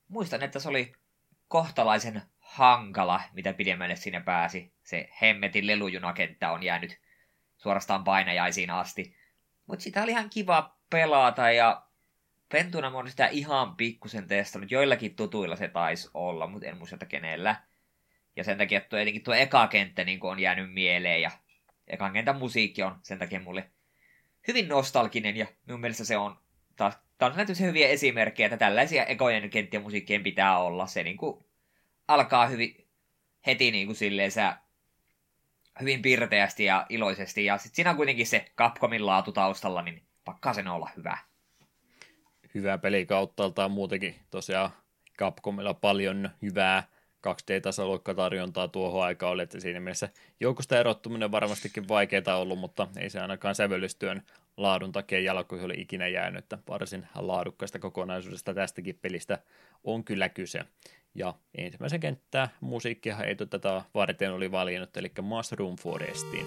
Muistan, 0.07 0.43
että 0.43 0.59
se 0.59 0.69
oli 0.69 0.93
kohtalaisen 1.47 2.21
hankala, 2.39 3.21
mitä 3.34 3.53
pidemmälle 3.53 3.95
sinne 3.95 4.19
pääsi. 4.19 4.73
Se 4.84 5.09
hemmetin 5.21 5.67
lelujunakenttä 5.67 6.51
on 6.51 6.63
jäänyt 6.63 6.99
suorastaan 7.57 8.03
painajaisiin 8.03 8.69
asti. 8.69 9.15
Mutta 9.67 9.84
sitä 9.84 10.03
oli 10.03 10.11
ihan 10.11 10.29
kiva 10.29 10.77
pelata 10.89 11.51
ja 11.51 11.86
pentuna 12.49 12.89
mä 12.89 13.09
sitä 13.09 13.27
ihan 13.27 13.75
pikkusen 13.75 14.27
testannut. 14.27 14.71
Joillakin 14.71 15.15
tutuilla 15.15 15.55
se 15.55 15.67
taisi 15.67 16.09
olla, 16.13 16.47
mutta 16.47 16.67
en 16.67 16.77
muista 16.77 17.05
kenellä. 17.05 17.55
Ja 18.36 18.43
sen 18.43 18.57
takia 18.57 18.81
tuo, 18.81 18.99
etenkin 18.99 19.23
tuo 19.23 19.34
eka 19.34 19.67
kenttä 19.67 20.03
niin 20.03 20.19
on 20.21 20.39
jäänyt 20.39 20.73
mieleen 20.73 21.21
ja 21.21 21.31
ekan 21.88 22.13
kentän 22.13 22.38
musiikki 22.38 22.84
on 22.84 22.99
sen 23.01 23.19
takia 23.19 23.39
mulle 23.39 23.69
hyvin 24.47 24.67
nostalginen 24.67 25.38
ja 25.38 25.45
minun 25.65 25.81
mielestä 25.81 26.05
se 26.05 26.17
on 26.17 26.38
taas, 26.75 26.97
taas 27.17 27.36
näytössä 27.36 27.63
hyviä 27.63 27.88
esimerkkejä, 27.88 28.47
että 28.47 28.57
tällaisia 28.57 29.05
ekojen 29.05 29.49
kenttien 29.49 29.84
musiikkien 29.84 30.23
pitää 30.23 30.57
olla. 30.57 30.88
Se 30.88 31.03
niin 31.03 31.17
kuin 31.17 31.45
alkaa 32.07 32.47
hyvin 32.47 32.88
heti 33.45 33.71
niin 33.71 33.88
kuin 33.88 33.95
silleen 33.95 34.31
sä 34.31 34.57
hyvin 35.81 36.01
pirteästi 36.01 36.65
ja 36.65 36.86
iloisesti. 36.89 37.45
Ja 37.45 37.57
sitten 37.57 37.75
siinä 37.75 37.89
on 37.89 37.95
kuitenkin 37.95 38.27
se 38.27 38.45
Capcomin 38.57 39.05
laatu 39.05 39.31
taustalla, 39.31 39.81
niin 39.81 40.03
pakkaa 40.25 40.53
sen 40.53 40.67
olla 40.67 40.89
hyvä. 40.97 41.17
Hyvä 42.53 42.77
peli 42.77 43.05
kauttaaltaan 43.05 43.71
muutenkin. 43.71 44.15
Tosiaan 44.31 44.69
Capcomilla 45.19 45.73
paljon 45.73 46.29
hyvää 46.41 46.84
2D-tasaluokkatarjontaa 47.28 48.67
tuohon 48.67 49.03
aikaan 49.03 49.32
oli, 49.32 49.41
että 49.41 49.59
siinä 49.59 49.80
mielessä 49.80 50.09
joukosta 50.39 50.80
erottuminen 50.80 51.32
varmastikin 51.32 51.88
vaikeaa 51.88 52.38
ollut, 52.38 52.59
mutta 52.59 52.88
ei 52.97 53.09
se 53.09 53.19
ainakaan 53.19 53.55
sävellystyön 53.55 54.21
laadun 54.57 54.91
takia 54.91 55.19
jalkoihin 55.19 55.65
ole 55.65 55.74
ikinä 55.74 56.07
jäänyt, 56.07 56.43
että 56.43 56.57
varsin 56.67 57.07
laadukkaista 57.15 57.80
kokonaisuudesta 57.80 58.53
tästäkin 58.53 58.99
pelistä 59.01 59.39
on 59.84 60.03
kyllä 60.03 60.30
kyse. 60.30 60.61
Ja 61.15 61.34
ensimmäisen 61.55 61.99
kenttää 61.99 62.49
musiikkia 62.61 63.17
ei 63.17 63.36
tätä 63.36 63.82
varten 63.93 64.34
oli 64.34 64.51
valinnut, 64.51 64.97
eli 64.97 65.11
Mushroom 65.21 65.76
Forestiin. 65.76 66.45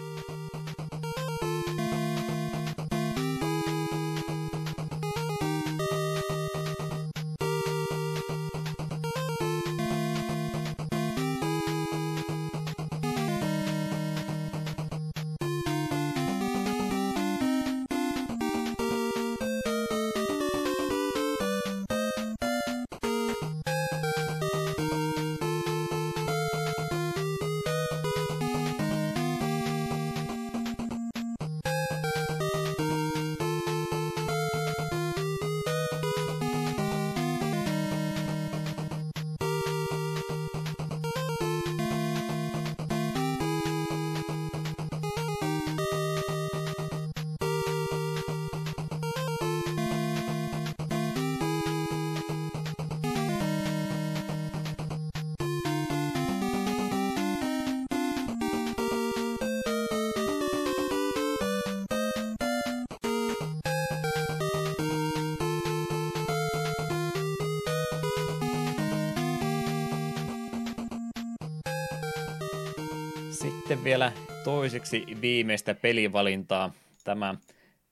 Toiseksi 74.66 75.06
viimeistä 75.20 75.74
pelivalintaa. 75.74 76.72
Tämä 77.04 77.34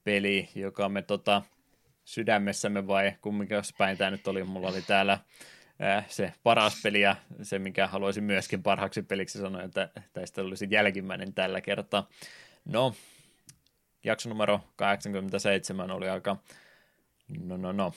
peli, 0.05 0.49
joka 0.55 0.89
me 0.89 1.03
tota, 1.03 1.43
sydämessämme 2.05 2.87
vai 2.87 3.13
kumminkin 3.21 3.57
päin 3.79 3.99
tämä 3.99 4.11
nyt 4.11 4.29
oli. 4.29 4.45
Mulla 4.45 4.69
oli 4.69 4.83
täällä 4.83 5.19
äh, 5.83 6.05
se 6.09 6.33
paras 6.43 6.81
peli 6.83 7.01
ja 7.01 7.17
se, 7.43 7.59
mikä 7.59 7.87
haluaisin 7.87 8.25
myöskin 8.25 8.63
parhaaksi 8.63 9.03
peliksi 9.03 9.39
sanoa, 9.39 9.63
että 9.63 9.89
tästä 10.13 10.43
olisi 10.43 10.67
jälkimmäinen 10.71 11.35
tällä 11.35 11.61
kertaa. 11.61 12.09
No, 12.65 12.95
jakso 14.05 14.29
numero 14.29 14.61
87 14.77 15.91
oli 15.91 16.09
aika, 16.09 16.37
no 17.45 17.57
no 17.57 17.73
no, 17.73 17.93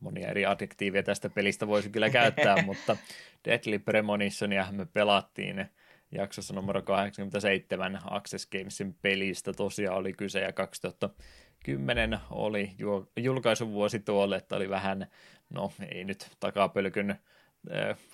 monia 0.00 0.28
eri 0.28 0.46
adjektiiveja 0.46 1.02
tästä 1.02 1.30
pelistä 1.30 1.66
voisi 1.66 1.90
kyllä 1.90 2.10
käyttää, 2.10 2.62
mutta 2.66 2.96
Deadly 3.44 3.78
Premonitionia 3.78 4.66
me 4.70 4.86
pelattiin 4.86 5.70
jaksossa 6.12 6.54
numero 6.54 6.82
87 6.82 8.00
Access 8.10 8.46
Gamesin 8.46 8.94
pelistä 9.02 9.52
tosiaan 9.52 9.96
oli 9.96 10.12
kyse 10.12 10.40
ja 10.40 10.52
2010 10.52 12.18
oli 12.30 12.70
julkaisuvuosi 13.16 14.00
tuolle, 14.00 14.36
että 14.36 14.56
oli 14.56 14.70
vähän, 14.70 15.06
no 15.50 15.72
ei 15.88 16.04
nyt 16.04 16.30
takapölkyn 16.40 17.18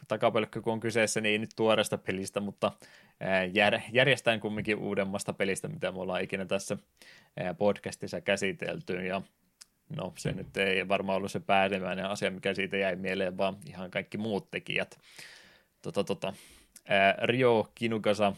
takapölkkö 0.08 0.62
kun 0.62 0.72
on 0.72 0.80
kyseessä, 0.80 1.20
niin 1.20 1.32
ei 1.32 1.38
nyt 1.38 1.50
tuoresta 1.56 1.98
pelistä, 1.98 2.40
mutta 2.40 2.72
jär, 3.52 3.80
järjestään 3.92 4.40
kumminkin 4.40 4.76
uudemmasta 4.76 5.32
pelistä, 5.32 5.68
mitä 5.68 5.92
me 5.92 5.98
ollaan 5.98 6.22
ikinä 6.22 6.44
tässä 6.44 6.76
podcastissa 7.58 8.20
käsitelty, 8.20 8.94
ja 8.94 9.22
no 9.96 10.12
se 10.18 10.32
nyt 10.32 10.56
ei 10.56 10.88
varmaan 10.88 11.16
ollut 11.16 11.32
se 11.32 11.40
päällimmäinen 11.40 12.06
asia, 12.06 12.30
mikä 12.30 12.54
siitä 12.54 12.76
jäi 12.76 12.96
mieleen, 12.96 13.38
vaan 13.38 13.56
ihan 13.66 13.90
kaikki 13.90 14.18
muut 14.18 14.50
tekijät. 14.50 14.98
Tota, 15.82 16.04
tota, 16.04 16.32
Rio 17.22 17.72
Kinukasa, 17.74 18.32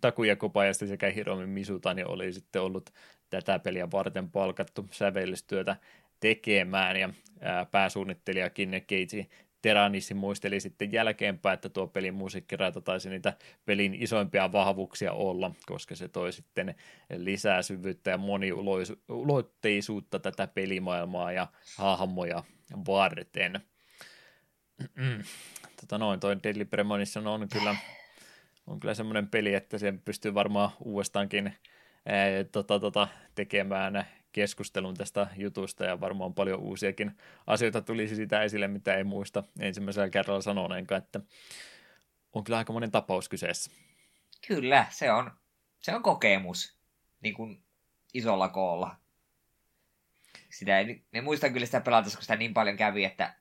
Takuya 0.00 0.36
Kobayashi 0.36 0.86
sekä 0.86 1.10
Hiromi 1.10 1.46
Misutani 1.46 2.04
oli 2.04 2.32
sitten 2.32 2.62
ollut 2.62 2.90
tätä 3.30 3.58
peliä 3.58 3.90
varten 3.90 4.30
palkattu 4.30 4.86
sävellystyötä 4.90 5.76
tekemään 6.20 6.96
ja 6.96 7.10
pääsuunnittelijakin 7.70 8.84
Keiji 8.86 9.28
Teranissi 9.62 10.14
muisteli 10.14 10.60
sitten 10.60 10.92
jälkeenpäin, 10.92 11.54
että 11.54 11.68
tuo 11.68 11.86
pelin 11.86 12.14
musiikkiraita 12.14 12.80
taisi 12.80 13.10
niitä 13.10 13.32
pelin 13.64 13.94
isoimpia 13.94 14.52
vahvuuksia 14.52 15.12
olla, 15.12 15.50
koska 15.66 15.94
se 15.94 16.08
toi 16.08 16.32
sitten 16.32 16.74
lisää 17.16 17.62
syvyyttä 17.62 18.10
ja 18.10 18.18
moniulotteisuutta 18.18 20.18
tätä 20.18 20.46
pelimaailmaa 20.46 21.32
ja 21.32 21.46
hahmoja 21.76 22.42
varten. 22.86 23.60
Tota 25.80 25.98
noin, 25.98 26.20
toi 26.20 26.42
Deadly 26.42 26.64
Premonition 26.64 27.26
on 27.26 27.48
kyllä, 27.48 27.76
on 28.66 28.80
kyllä 28.80 28.94
semmoinen 28.94 29.28
peli, 29.28 29.54
että 29.54 29.78
sen 29.78 29.98
pystyy 29.98 30.34
varmaan 30.34 30.70
uudestaankin 30.80 31.46
ää, 32.06 32.44
tota, 32.52 32.80
tota, 32.80 33.08
tekemään 33.34 34.06
keskustelun 34.32 34.94
tästä 34.94 35.26
jutusta 35.36 35.84
ja 35.84 36.00
varmaan 36.00 36.34
paljon 36.34 36.60
uusiakin 36.60 37.18
asioita 37.46 37.82
tulisi 37.82 38.16
sitä 38.16 38.42
esille, 38.42 38.68
mitä 38.68 38.94
ei 38.94 39.04
muista 39.04 39.44
ensimmäisellä 39.60 40.10
kerralla 40.10 40.40
sanoneenkaan, 40.40 41.02
että 41.02 41.20
on 42.32 42.44
kyllä 42.44 42.58
aika 42.58 42.72
monen 42.72 42.90
tapaus 42.90 43.28
kyseessä. 43.28 43.70
Kyllä, 44.48 44.86
se 44.90 45.12
on, 45.12 45.30
se 45.80 45.94
on 45.94 46.02
kokemus 46.02 46.76
niin 47.20 47.34
kuin 47.34 47.62
isolla 48.14 48.48
koolla. 48.48 48.96
Sitä 50.50 50.78
ei, 50.78 51.04
ne 51.12 51.20
muistan 51.20 51.52
kyllä 51.52 51.66
sitä 51.66 51.80
pelata, 51.80 52.10
kun 52.10 52.22
sitä 52.22 52.36
niin 52.36 52.54
paljon 52.54 52.76
kävi, 52.76 53.04
että 53.04 53.34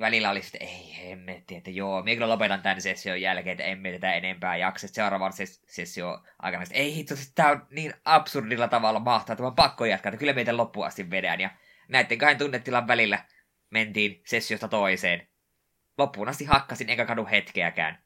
välillä 0.00 0.30
oli 0.30 0.42
sitten, 0.42 0.62
ei 0.62 0.96
hemmetti, 0.96 1.56
että 1.56 1.70
joo, 1.70 2.02
minä 2.02 2.14
kyllä 2.14 2.28
lopetan 2.28 2.62
tämän 2.62 2.80
session 2.80 3.20
jälkeen, 3.20 3.52
että 3.52 3.64
emme 3.64 3.92
tätä 3.92 4.14
enempää 4.14 4.56
jaksa. 4.56 4.88
Seuraavan 4.88 5.32
ses- 5.32 5.62
sessio 5.66 6.22
aikana, 6.38 6.62
että 6.62 6.74
ei 6.74 6.94
hitto, 6.94 7.16
siis 7.16 7.32
tämä 7.34 7.50
on 7.50 7.66
niin 7.70 7.94
absurdilla 8.04 8.68
tavalla 8.68 9.00
mahtaa, 9.00 9.32
että 9.32 9.46
on 9.46 9.54
pakko 9.54 9.84
jatkaa, 9.84 10.10
että 10.10 10.18
kyllä 10.18 10.32
meitä 10.32 10.56
loppuun 10.56 10.86
asti 10.86 11.10
vedän. 11.10 11.40
Ja 11.40 11.50
näiden 11.88 12.18
kahden 12.18 12.38
tunnetilan 12.38 12.88
välillä 12.88 13.24
mentiin 13.70 14.22
sessiosta 14.26 14.68
toiseen. 14.68 15.28
Loppuun 15.98 16.28
asti 16.28 16.44
hakkasin, 16.44 16.90
enkä 16.90 17.06
kadu 17.06 17.28
hetkeäkään. 17.30 18.02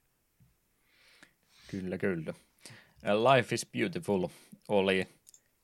Kyllä, 1.71 1.99
kyllä. 1.99 2.35
Life 3.03 3.55
is 3.55 3.67
Beautiful 3.73 4.29
oli 4.69 5.09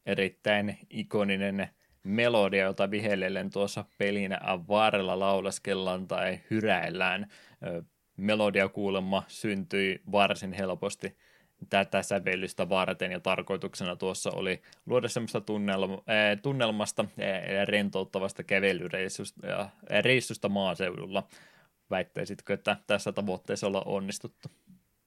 erittäin 0.06 0.78
ikoninen 0.90 1.68
melodia, 2.02 2.64
jota 2.64 2.90
vihellellen 2.90 3.50
tuossa 3.50 3.84
pelin 3.98 4.36
varrella 4.68 5.18
laulaskellaan 5.18 6.08
tai 6.08 6.40
hyräillään. 6.50 7.26
Melodia 8.16 8.68
kuulemma 8.68 9.22
syntyi 9.28 10.00
varsin 10.12 10.52
helposti 10.52 11.16
tätä 11.70 12.02
sävellystä 12.02 12.68
varten 12.68 13.12
ja 13.12 13.20
tarkoituksena 13.20 13.96
tuossa 13.96 14.30
oli 14.30 14.62
luoda 14.86 15.08
semmoista 15.08 15.40
tunnelma, 15.40 16.02
tunnelmasta 16.42 17.02
äh, 17.02 17.66
rentouttavasta 17.66 18.42
kävelyreissusta 18.42 19.68
reissusta 20.00 20.48
maaseudulla. 20.48 21.28
Väittäisitkö, 21.90 22.54
että 22.54 22.76
tässä 22.86 23.12
tavoitteessa 23.12 23.66
olla 23.66 23.82
onnistuttu? 23.86 24.48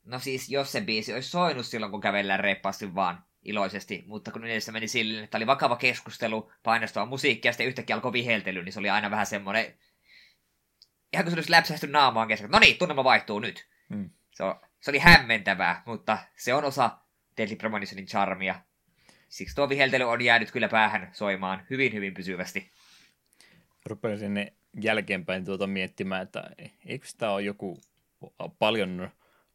No 0.05 0.19
siis, 0.19 0.49
jos 0.49 0.71
se 0.71 0.81
biisi 0.81 1.13
olisi 1.13 1.29
soinut 1.29 1.65
silloin, 1.65 1.91
kun 1.91 2.01
kävellään 2.01 2.39
reippaasti 2.39 2.95
vaan 2.95 3.23
iloisesti, 3.45 4.03
mutta 4.07 4.31
kun 4.31 4.45
edessä 4.45 4.71
meni 4.71 4.87
silleen, 4.87 5.23
että 5.23 5.37
oli 5.37 5.47
vakava 5.47 5.75
keskustelu, 5.75 6.51
painostava 6.63 7.05
musiikki 7.05 7.47
ja 7.47 7.51
sitten 7.51 7.67
yhtäkkiä 7.67 7.95
alkoi 7.95 8.13
viheltely, 8.13 8.63
niin 8.63 8.73
se 8.73 8.79
oli 8.79 8.89
aina 8.89 9.11
vähän 9.11 9.25
semmoinen, 9.25 9.75
ihan 11.13 11.25
kun 11.25 11.31
se 11.31 11.37
olisi 11.37 11.51
läpsähty 11.51 11.87
naamaan 11.87 12.27
kesken. 12.27 12.49
No 12.51 12.59
niin, 12.59 12.77
tunnelma 12.77 13.03
vaihtuu 13.03 13.39
nyt. 13.39 13.67
Mm. 13.89 14.09
Se, 14.31 14.43
on, 14.43 14.55
se 14.81 14.91
oli 14.91 14.99
hämmentävää, 14.99 15.83
mutta 15.85 16.17
se 16.37 16.53
on 16.53 16.65
osa 16.65 16.97
Deadly 17.37 17.55
Premonitionin 17.55 18.05
charmia. 18.05 18.61
Siksi 19.29 19.55
tuo 19.55 19.69
viheltely 19.69 20.03
on 20.03 20.21
jäänyt 20.21 20.51
kyllä 20.51 20.69
päähän 20.69 21.09
soimaan 21.13 21.65
hyvin, 21.69 21.93
hyvin 21.93 22.13
pysyvästi. 22.13 22.71
Rupesin 23.85 24.51
jälkeenpäin 24.81 25.45
tuota 25.45 25.67
miettimään, 25.67 26.21
että 26.21 26.49
eikö 26.85 27.07
sitä 27.07 27.29
ole 27.29 27.41
joku 27.41 27.81
paljon, 28.59 29.11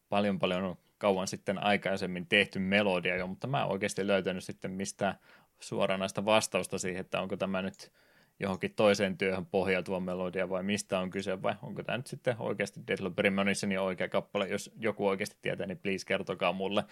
paljon, 0.09 0.39
paljon 0.39 0.79
kauan 1.01 1.29
sitten 1.29 1.65
aikaisemmin 1.65 2.27
tehty 2.27 2.59
melodia 2.59 3.17
jo, 3.17 3.27
mutta 3.27 3.47
mä 3.47 3.63
en 3.63 3.69
oikeasti 3.69 4.07
löytänyt 4.07 4.45
sitten 4.45 4.71
mistään 4.71 5.15
suoranaista 5.61 6.25
vastausta 6.25 6.79
siihen, 6.79 7.01
että 7.01 7.21
onko 7.21 7.37
tämä 7.37 7.63
nyt 7.63 7.93
johonkin 8.41 8.75
toiseen 8.75 9.19
työhön 9.19 9.47
pohjautuva 9.47 10.01
melodia 10.01 10.49
vai 10.49 10.63
mistä 10.63 10.99
on 10.99 11.11
kyse 11.11 11.43
vai 11.43 11.55
onko 11.63 11.83
tämä 11.83 11.99
nyt 11.99 12.07
sitten 12.07 12.37
oikeasti 12.39 12.81
Deadlock 12.87 13.17
Premonitionin 13.17 13.81
oikea 13.81 14.09
kappale. 14.09 14.49
Jos 14.49 14.71
joku 14.79 15.09
oikeasti 15.09 15.37
tietää, 15.43 15.67
niin 15.67 15.79
please 15.79 16.07
kertokaa 16.07 16.53
mulle. 16.53 16.85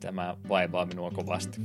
Tämä 0.00 0.36
vaivaa 0.48 0.86
minua 0.86 1.10
kovasti. 1.10 1.60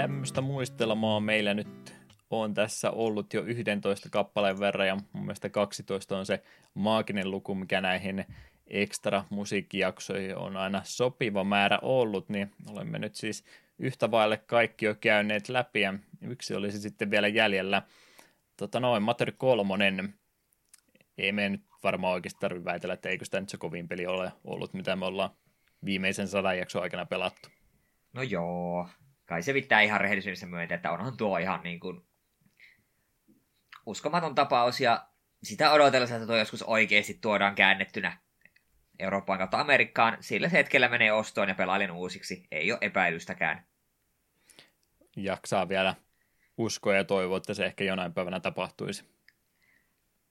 Tämmöistä 0.00 0.40
muistelmaa 0.40 1.20
meillä 1.20 1.54
nyt 1.54 1.94
on 2.30 2.54
tässä 2.54 2.90
ollut 2.90 3.34
jo 3.34 3.42
11 3.42 4.08
kappaleen 4.10 4.60
verran 4.60 4.86
ja 4.86 4.96
mun 5.12 5.24
mielestä 5.24 5.48
12 5.48 6.18
on 6.18 6.26
se 6.26 6.42
maaginen 6.74 7.30
luku, 7.30 7.54
mikä 7.54 7.80
näihin 7.80 8.24
ekstra 8.66 9.24
musiikkijaksoja 9.30 10.38
on 10.38 10.56
aina 10.56 10.80
sopiva 10.84 11.44
määrä 11.44 11.78
ollut, 11.82 12.28
niin 12.28 12.52
olemme 12.70 12.98
nyt 12.98 13.14
siis 13.14 13.44
yhtä 13.78 14.10
vaille 14.10 14.36
kaikki 14.36 14.86
jo 14.86 14.94
käyneet 14.94 15.48
läpi, 15.48 15.80
ja 15.80 15.94
yksi 16.22 16.54
olisi 16.54 16.80
sitten 16.80 17.10
vielä 17.10 17.28
jäljellä. 17.28 17.82
Tota 18.56 18.80
noin, 18.80 19.02
Mater 19.02 19.32
kolmonen, 19.36 20.14
ei 21.18 21.32
me 21.32 21.48
nyt 21.48 21.62
varmaan 21.82 22.12
oikeasti 22.12 22.40
tarvitse 22.40 22.64
väitellä, 22.64 22.94
että 22.94 23.08
eikö 23.08 23.24
sitä 23.24 23.40
nyt 23.40 23.48
se 23.48 23.56
kovin 23.56 23.88
peli 23.88 24.06
ole 24.06 24.32
ollut, 24.44 24.74
mitä 24.74 24.96
me 24.96 25.04
ollaan 25.04 25.30
viimeisen 25.84 26.28
sadan 26.28 26.58
jakson 26.58 26.82
aikana 26.82 27.06
pelattu. 27.06 27.48
No 28.12 28.22
joo, 28.22 28.88
kai 29.26 29.42
se 29.42 29.52
pitää 29.52 29.80
ihan 29.80 30.00
rehellisyydessä 30.00 30.46
myötä, 30.46 30.74
että 30.74 30.90
onhan 30.90 31.16
tuo 31.16 31.38
ihan 31.38 31.60
niin 31.62 31.80
kuin 31.80 32.00
uskomaton 33.86 34.34
tapaus 34.34 34.80
ja 34.80 35.08
sitä 35.42 35.72
odotellessa, 35.72 36.14
että 36.14 36.26
tuo 36.26 36.36
joskus 36.36 36.62
oikeasti 36.62 37.14
tuodaan 37.14 37.54
käännettynä 37.54 38.18
Eurooppaan 38.98 39.38
kautta 39.38 39.60
Amerikkaan. 39.60 40.16
Sillä 40.20 40.48
se 40.48 40.56
hetkellä 40.56 40.88
menee 40.88 41.12
ostoon 41.12 41.48
ja 41.48 41.54
pelailen 41.54 41.90
uusiksi. 41.90 42.46
Ei 42.50 42.72
ole 42.72 42.78
epäilystäkään. 42.80 43.66
Jaksaa 45.16 45.68
vielä 45.68 45.94
uskoa 46.58 46.94
ja 46.94 47.04
toivoa, 47.04 47.36
että 47.36 47.54
se 47.54 47.66
ehkä 47.66 47.84
jonain 47.84 48.14
päivänä 48.14 48.40
tapahtuisi. 48.40 49.04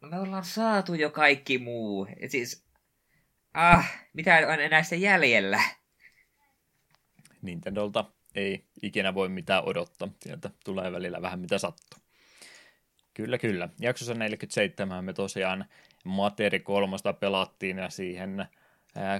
Me 0.01 0.19
ollaan 0.19 0.45
saatu 0.45 0.93
jo 0.93 1.09
kaikki 1.09 1.57
muu. 1.57 2.07
Et 2.19 2.31
siis, 2.31 2.65
ah, 3.53 3.91
mitä 4.13 4.37
on 4.53 4.59
enää 4.59 4.83
sitä 4.83 4.95
jäljellä? 4.95 5.61
Nintendolta 7.41 8.05
ei 8.35 8.63
ikinä 8.81 9.13
voi 9.13 9.29
mitään 9.29 9.63
odottaa. 9.65 10.07
Sieltä 10.19 10.49
tulee 10.65 10.91
välillä 10.91 11.21
vähän 11.21 11.39
mitä 11.39 11.57
sattuu. 11.57 11.99
Kyllä, 13.13 13.37
kyllä. 13.37 13.69
Jaksossa 13.79 14.13
47 14.13 15.05
me 15.05 15.13
tosiaan 15.13 15.65
Materi 16.03 16.59
kolmosta 16.59 17.13
pelattiin 17.13 17.77
ja 17.77 17.89
siihen 17.89 18.45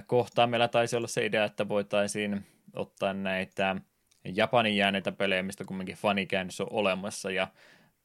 kohtaan 0.06 0.50
meillä 0.50 0.68
taisi 0.68 0.96
olla 0.96 1.06
se 1.06 1.26
idea, 1.26 1.44
että 1.44 1.68
voitaisiin 1.68 2.46
ottaa 2.76 3.12
näitä 3.12 3.76
Japanin 4.24 4.76
jääneitä 4.76 5.12
pelejä, 5.12 5.42
mistä 5.42 5.64
kumminkin 5.64 5.96
fanikäännös 5.96 6.60
on 6.60 6.66
olemassa 6.70 7.30
ja 7.30 7.48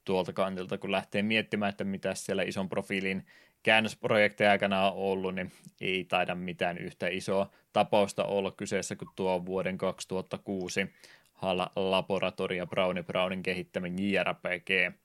tuolta 0.05 0.33
kantilta, 0.33 0.77
kun 0.77 0.91
lähtee 0.91 1.21
miettimään, 1.21 1.69
että 1.69 1.83
mitä 1.83 2.15
siellä 2.15 2.43
ison 2.43 2.69
profiilin 2.69 3.25
käännösprojekteja 3.63 4.51
aikana 4.51 4.91
on 4.91 4.97
ollut, 4.97 5.35
niin 5.35 5.51
ei 5.81 6.03
taida 6.03 6.35
mitään 6.35 6.77
yhtä 6.77 7.07
isoa 7.07 7.49
tapausta 7.73 8.23
olla 8.23 8.51
kyseessä 8.51 8.95
kuin 8.95 9.09
tuo 9.15 9.45
vuoden 9.45 9.77
2006 9.77 10.87
HAL 11.33 11.59
Laboratoria 11.75 12.67
Brownie 12.67 13.03
Brownin 13.03 13.43
kehittämä 13.43 13.87
JRPG, 13.87 14.95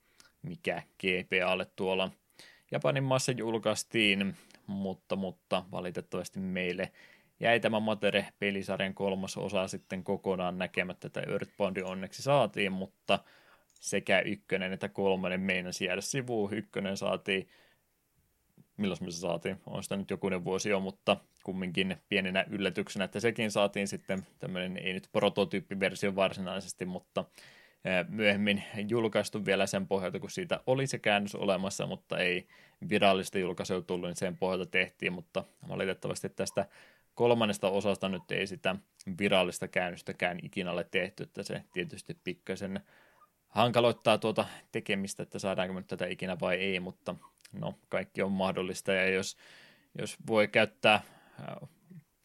mikä 0.41 0.83
GPAlle 0.99 1.67
tuolla 1.75 2.11
Japanin 2.71 3.03
maassa 3.03 3.31
julkaistiin, 3.31 4.35
mutta, 4.67 5.15
mutta 5.15 5.63
valitettavasti 5.71 6.39
meille 6.39 6.91
jäi 7.39 7.59
tämä 7.59 7.79
Matere-pelisarjan 7.79 8.93
kolmas 8.93 9.37
osa 9.37 9.67
sitten 9.67 10.03
kokonaan 10.03 10.57
näkemättä, 10.57 11.07
että 11.07 11.21
Earthbound 11.21 11.77
onneksi 11.77 12.21
saatiin, 12.21 12.71
mutta 12.71 13.19
sekä 13.73 14.19
ykkönen 14.19 14.73
että 14.73 14.89
kolmonen 14.89 15.41
meinasi 15.41 15.85
jäädä 15.85 16.01
sivuun. 16.01 16.53
Ykkönen 16.53 16.97
saatiin, 16.97 17.49
milloin 18.77 18.97
me 19.01 19.11
se 19.11 19.19
saatiin, 19.19 19.61
on 19.65 19.83
sitä 19.83 19.97
nyt 19.97 20.09
jokunen 20.09 20.45
vuosi 20.45 20.69
jo, 20.69 20.79
mutta 20.79 21.17
kumminkin 21.43 21.97
pienenä 22.09 22.45
yllätyksenä, 22.49 23.05
että 23.05 23.19
sekin 23.19 23.51
saatiin 23.51 23.87
sitten 23.87 24.25
tämmöinen, 24.39 24.77
ei 24.77 24.93
nyt 24.93 25.09
prototyyppiversio 25.11 26.15
varsinaisesti, 26.15 26.85
mutta 26.85 27.25
myöhemmin 28.09 28.63
julkaistu 28.89 29.45
vielä 29.45 29.67
sen 29.67 29.87
pohjalta, 29.87 30.19
kun 30.19 30.31
siitä 30.31 30.59
oli 30.67 30.87
se 30.87 30.99
käännös 30.99 31.35
olemassa, 31.35 31.87
mutta 31.87 32.17
ei 32.17 32.47
virallista 32.89 33.39
julkaisua 33.39 33.81
tullut, 33.81 34.09
niin 34.09 34.15
sen 34.15 34.37
pohjalta 34.37 34.65
tehtiin, 34.65 35.13
mutta 35.13 35.43
valitettavasti 35.67 36.29
tästä 36.29 36.65
kolmannesta 37.15 37.69
osasta 37.69 38.09
nyt 38.09 38.31
ei 38.31 38.47
sitä 38.47 38.75
virallista 39.19 39.67
käännöstäkään 39.67 40.39
ikinä 40.43 40.71
ole 40.71 40.87
tehty, 40.91 41.23
että 41.23 41.43
se 41.43 41.63
tietysti 41.73 42.17
pikkasen 42.23 42.81
hankaloittaa 43.47 44.17
tuota 44.17 44.45
tekemistä, 44.71 45.23
että 45.23 45.39
saadaanko 45.39 45.73
me 45.73 45.83
tätä 45.83 46.05
ikinä 46.05 46.37
vai 46.41 46.55
ei, 46.55 46.79
mutta 46.79 47.15
no, 47.51 47.79
kaikki 47.89 48.21
on 48.21 48.31
mahdollista, 48.31 48.93
ja 48.93 49.09
jos, 49.09 49.37
jos 49.97 50.17
voi 50.27 50.47
käyttää 50.47 50.95
äh, 50.95 51.69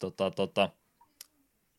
tota, 0.01 0.31
tota, 0.31 0.71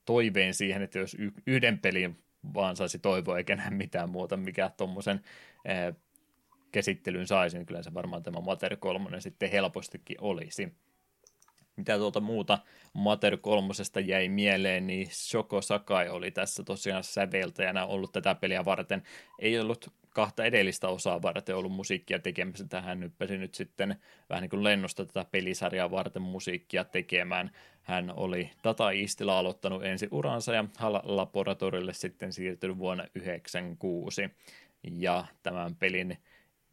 toiveen 0.05 0.53
siihen, 0.53 0.81
että 0.81 0.99
jos 0.99 1.13
y- 1.19 1.31
yhden 1.47 1.79
pelin 1.79 2.23
vaan 2.53 2.75
saisi 2.75 2.99
toivoa 2.99 3.37
eikä 3.37 3.55
näe 3.55 3.69
mitään 3.69 4.09
muuta, 4.09 4.37
mikä 4.37 4.71
tuommoisen 4.77 5.21
äh, 5.69 5.95
käsittelyn 6.71 7.27
saisi, 7.27 7.57
niin 7.57 7.65
kyllä 7.65 7.83
se 7.83 7.93
varmaan 7.93 8.23
tämä 8.23 8.39
Mater 8.39 8.77
3 8.77 9.21
sitten 9.21 9.51
helpostikin 9.51 10.17
olisi. 10.21 10.73
Mitä 11.75 11.97
tuolta 11.97 12.19
muuta 12.19 12.59
Mater 12.93 13.37
3 13.37 13.73
jäi 14.05 14.29
mieleen, 14.29 14.87
niin 14.87 15.07
Shoko 15.11 15.61
Sakai 15.61 16.09
oli 16.09 16.31
tässä 16.31 16.63
tosiaan 16.63 17.03
säveltäjänä 17.03 17.85
ollut 17.85 18.11
tätä 18.11 18.35
peliä 18.35 18.65
varten. 18.65 19.03
Ei 19.39 19.59
ollut 19.59 19.93
kahta 20.13 20.45
edellistä 20.45 20.87
osaa 20.87 21.21
varten 21.21 21.55
ollut 21.55 21.71
musiikkia 21.71 22.19
tekemässä. 22.19 22.67
Tähän 22.67 22.99
nyppäsi 22.99 23.37
nyt 23.37 23.55
sitten 23.55 23.95
vähän 24.29 24.41
niin 24.41 24.49
kuin 24.49 24.63
lennosta 24.63 25.05
tätä 25.05 25.25
pelisarjaa 25.31 25.91
varten 25.91 26.21
musiikkia 26.21 26.83
tekemään. 26.83 27.51
Hän 27.81 28.13
oli 28.15 28.49
Data 28.63 28.91
Eastillä 28.91 29.37
aloittanut 29.37 29.85
ensi 29.85 30.07
uransa 30.11 30.53
ja 30.53 30.65
Laboratorille 31.03 31.93
sitten 31.93 32.33
siirtynyt 32.33 32.77
vuonna 32.77 33.03
1996. 33.03 34.29
Ja 34.83 35.25
tämän 35.43 35.75
pelin 35.75 36.17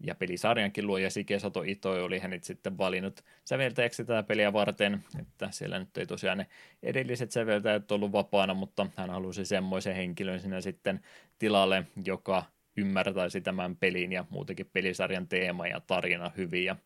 ja 0.05 0.15
pelisarjankin 0.15 0.87
luoja 0.87 1.11
Sike 1.11 1.39
Sato 1.39 1.63
Itoi 1.63 2.03
oli 2.03 2.19
hänet 2.19 2.45
sitten 2.45 2.79
valinnut 2.79 3.25
säveltäjäksi 3.45 4.05
tätä 4.05 4.23
peliä 4.23 4.53
varten, 4.53 5.05
että 5.21 5.49
siellä 5.51 5.79
nyt 5.79 5.99
ei 5.99 6.07
tosiaan 6.07 6.39
ne 6.39 6.47
edelliset 6.83 7.33
säveltäjät 7.33 7.93
ollut 7.93 8.13
vapaana, 8.13 8.55
mutta 8.55 8.87
hän 8.97 9.11
halusi 9.11 9.45
semmoisen 9.45 9.97
henkilön 9.97 10.41
sinne 10.41 10.61
sitten 10.61 11.01
tilalle, 11.39 11.87
joka 12.05 12.45
ymmärtäisi 12.81 13.41
tämän 13.41 13.77
pelin 13.77 14.13
ja 14.13 14.25
muutenkin 14.31 14.71
pelisarjan 14.73 15.29
teema 15.29 15.67
ja 15.67 15.81
tarina 15.81 16.31
hyvin 16.37 16.65
ja 16.65 16.77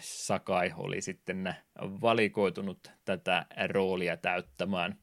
Sakai 0.00 0.72
oli 0.76 1.00
sitten 1.00 1.54
valikoitunut 1.80 2.92
tätä 3.04 3.46
roolia 3.68 4.16
täyttämään. 4.16 4.98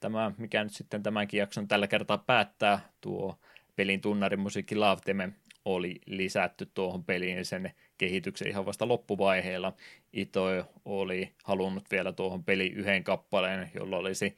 Tämä, 0.00 0.32
mikä 0.38 0.64
nyt 0.64 0.72
sitten 0.72 1.02
tämänkin 1.02 1.38
jakson 1.38 1.68
tällä 1.68 1.86
kertaa 1.86 2.18
päättää, 2.18 2.80
tuo 3.00 3.38
pelin 3.76 4.00
tunnarimusiikki 4.00 4.74
Theme 5.04 5.32
oli 5.64 6.00
lisätty 6.06 6.70
tuohon 6.74 7.04
peliin 7.04 7.44
sen 7.44 7.70
kehityksen 7.98 8.48
ihan 8.48 8.66
vasta 8.66 8.88
loppuvaiheella. 8.88 9.72
Ito 10.12 10.44
oli 10.84 11.32
halunnut 11.44 11.84
vielä 11.90 12.12
tuohon 12.12 12.44
peliin 12.44 12.72
yhden 12.72 13.04
kappaleen, 13.04 13.70
jolla 13.74 13.96
olisi 13.96 14.36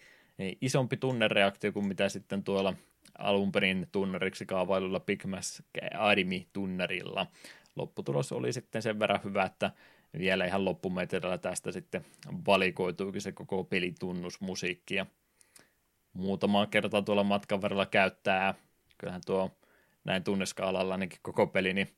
isompi 0.60 0.96
tunnereaktio 0.96 1.72
kuin 1.72 1.86
mitä 1.86 2.08
sitten 2.08 2.44
tuolla 2.44 2.74
alun 3.20 3.52
perin 3.52 3.88
tunneriksi 3.92 4.46
kaavailulla 4.46 5.00
Big 5.00 5.24
Mass 5.24 5.62
Adimi-tunnerilla. 5.94 7.26
Lopputulos 7.76 8.32
oli 8.32 8.52
sitten 8.52 8.82
sen 8.82 8.98
verran 8.98 9.20
hyvä, 9.24 9.44
että 9.44 9.70
vielä 10.18 10.44
ihan 10.44 10.64
loppumetrillä 10.64 11.38
tästä 11.38 11.72
sitten 11.72 12.04
valikoituukin 12.46 13.22
se 13.22 13.32
koko 13.32 13.64
pelitunnusmusiikki 13.64 14.94
ja 14.94 15.06
muutamaa 16.12 16.66
kertaa 16.66 17.02
tuolla 17.02 17.24
matkan 17.24 17.62
varrella 17.62 17.86
käyttää. 17.86 18.54
Kyllähän 18.98 19.22
tuo 19.26 19.50
näin 20.04 20.24
tunneskaalalla 20.24 20.94
ainakin 20.94 21.18
koko 21.22 21.46
peli, 21.46 21.74
niin 21.74 21.88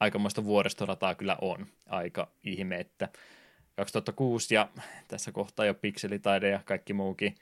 aikamoista 0.00 0.44
vuoristorataa 0.44 1.14
kyllä 1.14 1.36
on. 1.40 1.66
Aika 1.88 2.28
ihme, 2.44 2.80
että 2.80 3.08
2006 3.76 4.54
ja 4.54 4.68
tässä 5.08 5.32
kohtaa 5.32 5.66
jo 5.66 5.74
pikselitaide 5.74 6.48
ja 6.48 6.60
kaikki 6.64 6.92
muukin, 6.92 7.34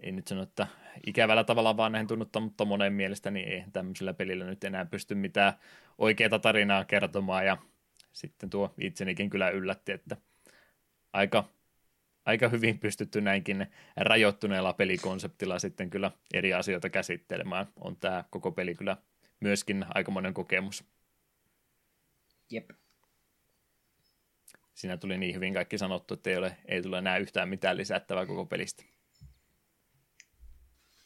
ei 0.00 0.12
nyt 0.12 0.26
sano, 0.26 0.42
että 0.42 0.66
ikävällä 1.06 1.44
tavalla 1.44 1.76
tunnutta, 2.08 2.40
mutta 2.40 2.64
monen 2.64 2.92
mielestä 2.92 3.30
niin 3.30 3.48
ei 3.48 3.64
tämmöisellä 3.72 4.14
pelillä 4.14 4.44
nyt 4.44 4.64
enää 4.64 4.84
pysty 4.84 5.14
mitään 5.14 5.52
oikeaa 5.98 6.38
tarinaa 6.38 6.84
kertomaan 6.84 7.46
ja 7.46 7.56
sitten 8.12 8.50
tuo 8.50 8.74
itsenikin 8.80 9.30
kyllä 9.30 9.50
yllätti, 9.50 9.92
että 9.92 10.16
aika, 11.12 11.44
aika 12.24 12.48
hyvin 12.48 12.78
pystytty 12.78 13.20
näinkin 13.20 13.66
rajoittuneella 13.96 14.72
pelikonseptilla 14.72 15.58
sitten 15.58 15.90
kyllä 15.90 16.10
eri 16.34 16.54
asioita 16.54 16.90
käsittelemään. 16.90 17.66
On 17.76 17.96
tämä 17.96 18.24
koko 18.30 18.52
peli 18.52 18.74
kyllä 18.74 18.96
myöskin 19.40 19.86
aikamoinen 19.94 20.34
kokemus. 20.34 20.84
Jep. 22.50 22.70
Siinä 24.74 24.96
tuli 24.96 25.18
niin 25.18 25.34
hyvin 25.34 25.54
kaikki 25.54 25.78
sanottu, 25.78 26.14
että 26.14 26.30
ei, 26.30 26.36
ole, 26.36 26.56
ei 26.64 26.82
tule 26.82 26.98
enää 26.98 27.18
yhtään 27.18 27.48
mitään 27.48 27.76
lisättävää 27.76 28.26
koko 28.26 28.46
pelistä. 28.46 28.84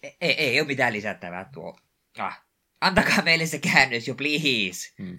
Ei, 0.03 0.15
ei, 0.21 0.61
ole 0.61 0.67
mitään 0.67 0.93
lisättävää 0.93 1.51
tuo. 1.55 1.79
Ah, 2.19 2.43
antakaa 2.81 3.23
meille 3.23 3.47
se 3.47 3.59
käännös 3.59 4.09
jo, 4.09 4.15
please. 4.15 4.95
Hmm. 4.99 5.19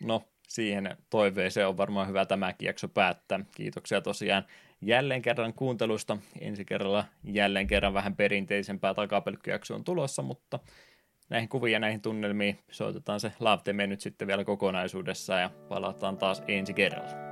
No, 0.00 0.28
siihen 0.48 0.96
toiveeseen 1.10 1.68
on 1.68 1.76
varmaan 1.76 2.08
hyvä 2.08 2.26
tämäkin 2.26 2.66
jakso 2.66 2.88
päättää. 2.88 3.40
Kiitoksia 3.56 4.00
tosiaan 4.00 4.46
jälleen 4.80 5.22
kerran 5.22 5.54
kuuntelusta. 5.54 6.18
Ensi 6.40 6.64
kerralla 6.64 7.04
jälleen 7.24 7.66
kerran 7.66 7.94
vähän 7.94 8.16
perinteisempää 8.16 8.94
takapelkkyjakso 8.94 9.74
on 9.74 9.84
tulossa, 9.84 10.22
mutta 10.22 10.58
näihin 11.28 11.48
kuviin 11.48 11.72
ja 11.72 11.78
näihin 11.78 12.02
tunnelmiin 12.02 12.58
soitetaan 12.70 13.20
se 13.20 13.32
Love 13.40 13.86
nyt 13.86 14.00
sitten 14.00 14.28
vielä 14.28 14.44
kokonaisuudessaan 14.44 15.40
ja 15.40 15.50
palataan 15.68 16.18
taas 16.18 16.42
ensi 16.48 16.74
kerralla. 16.74 17.25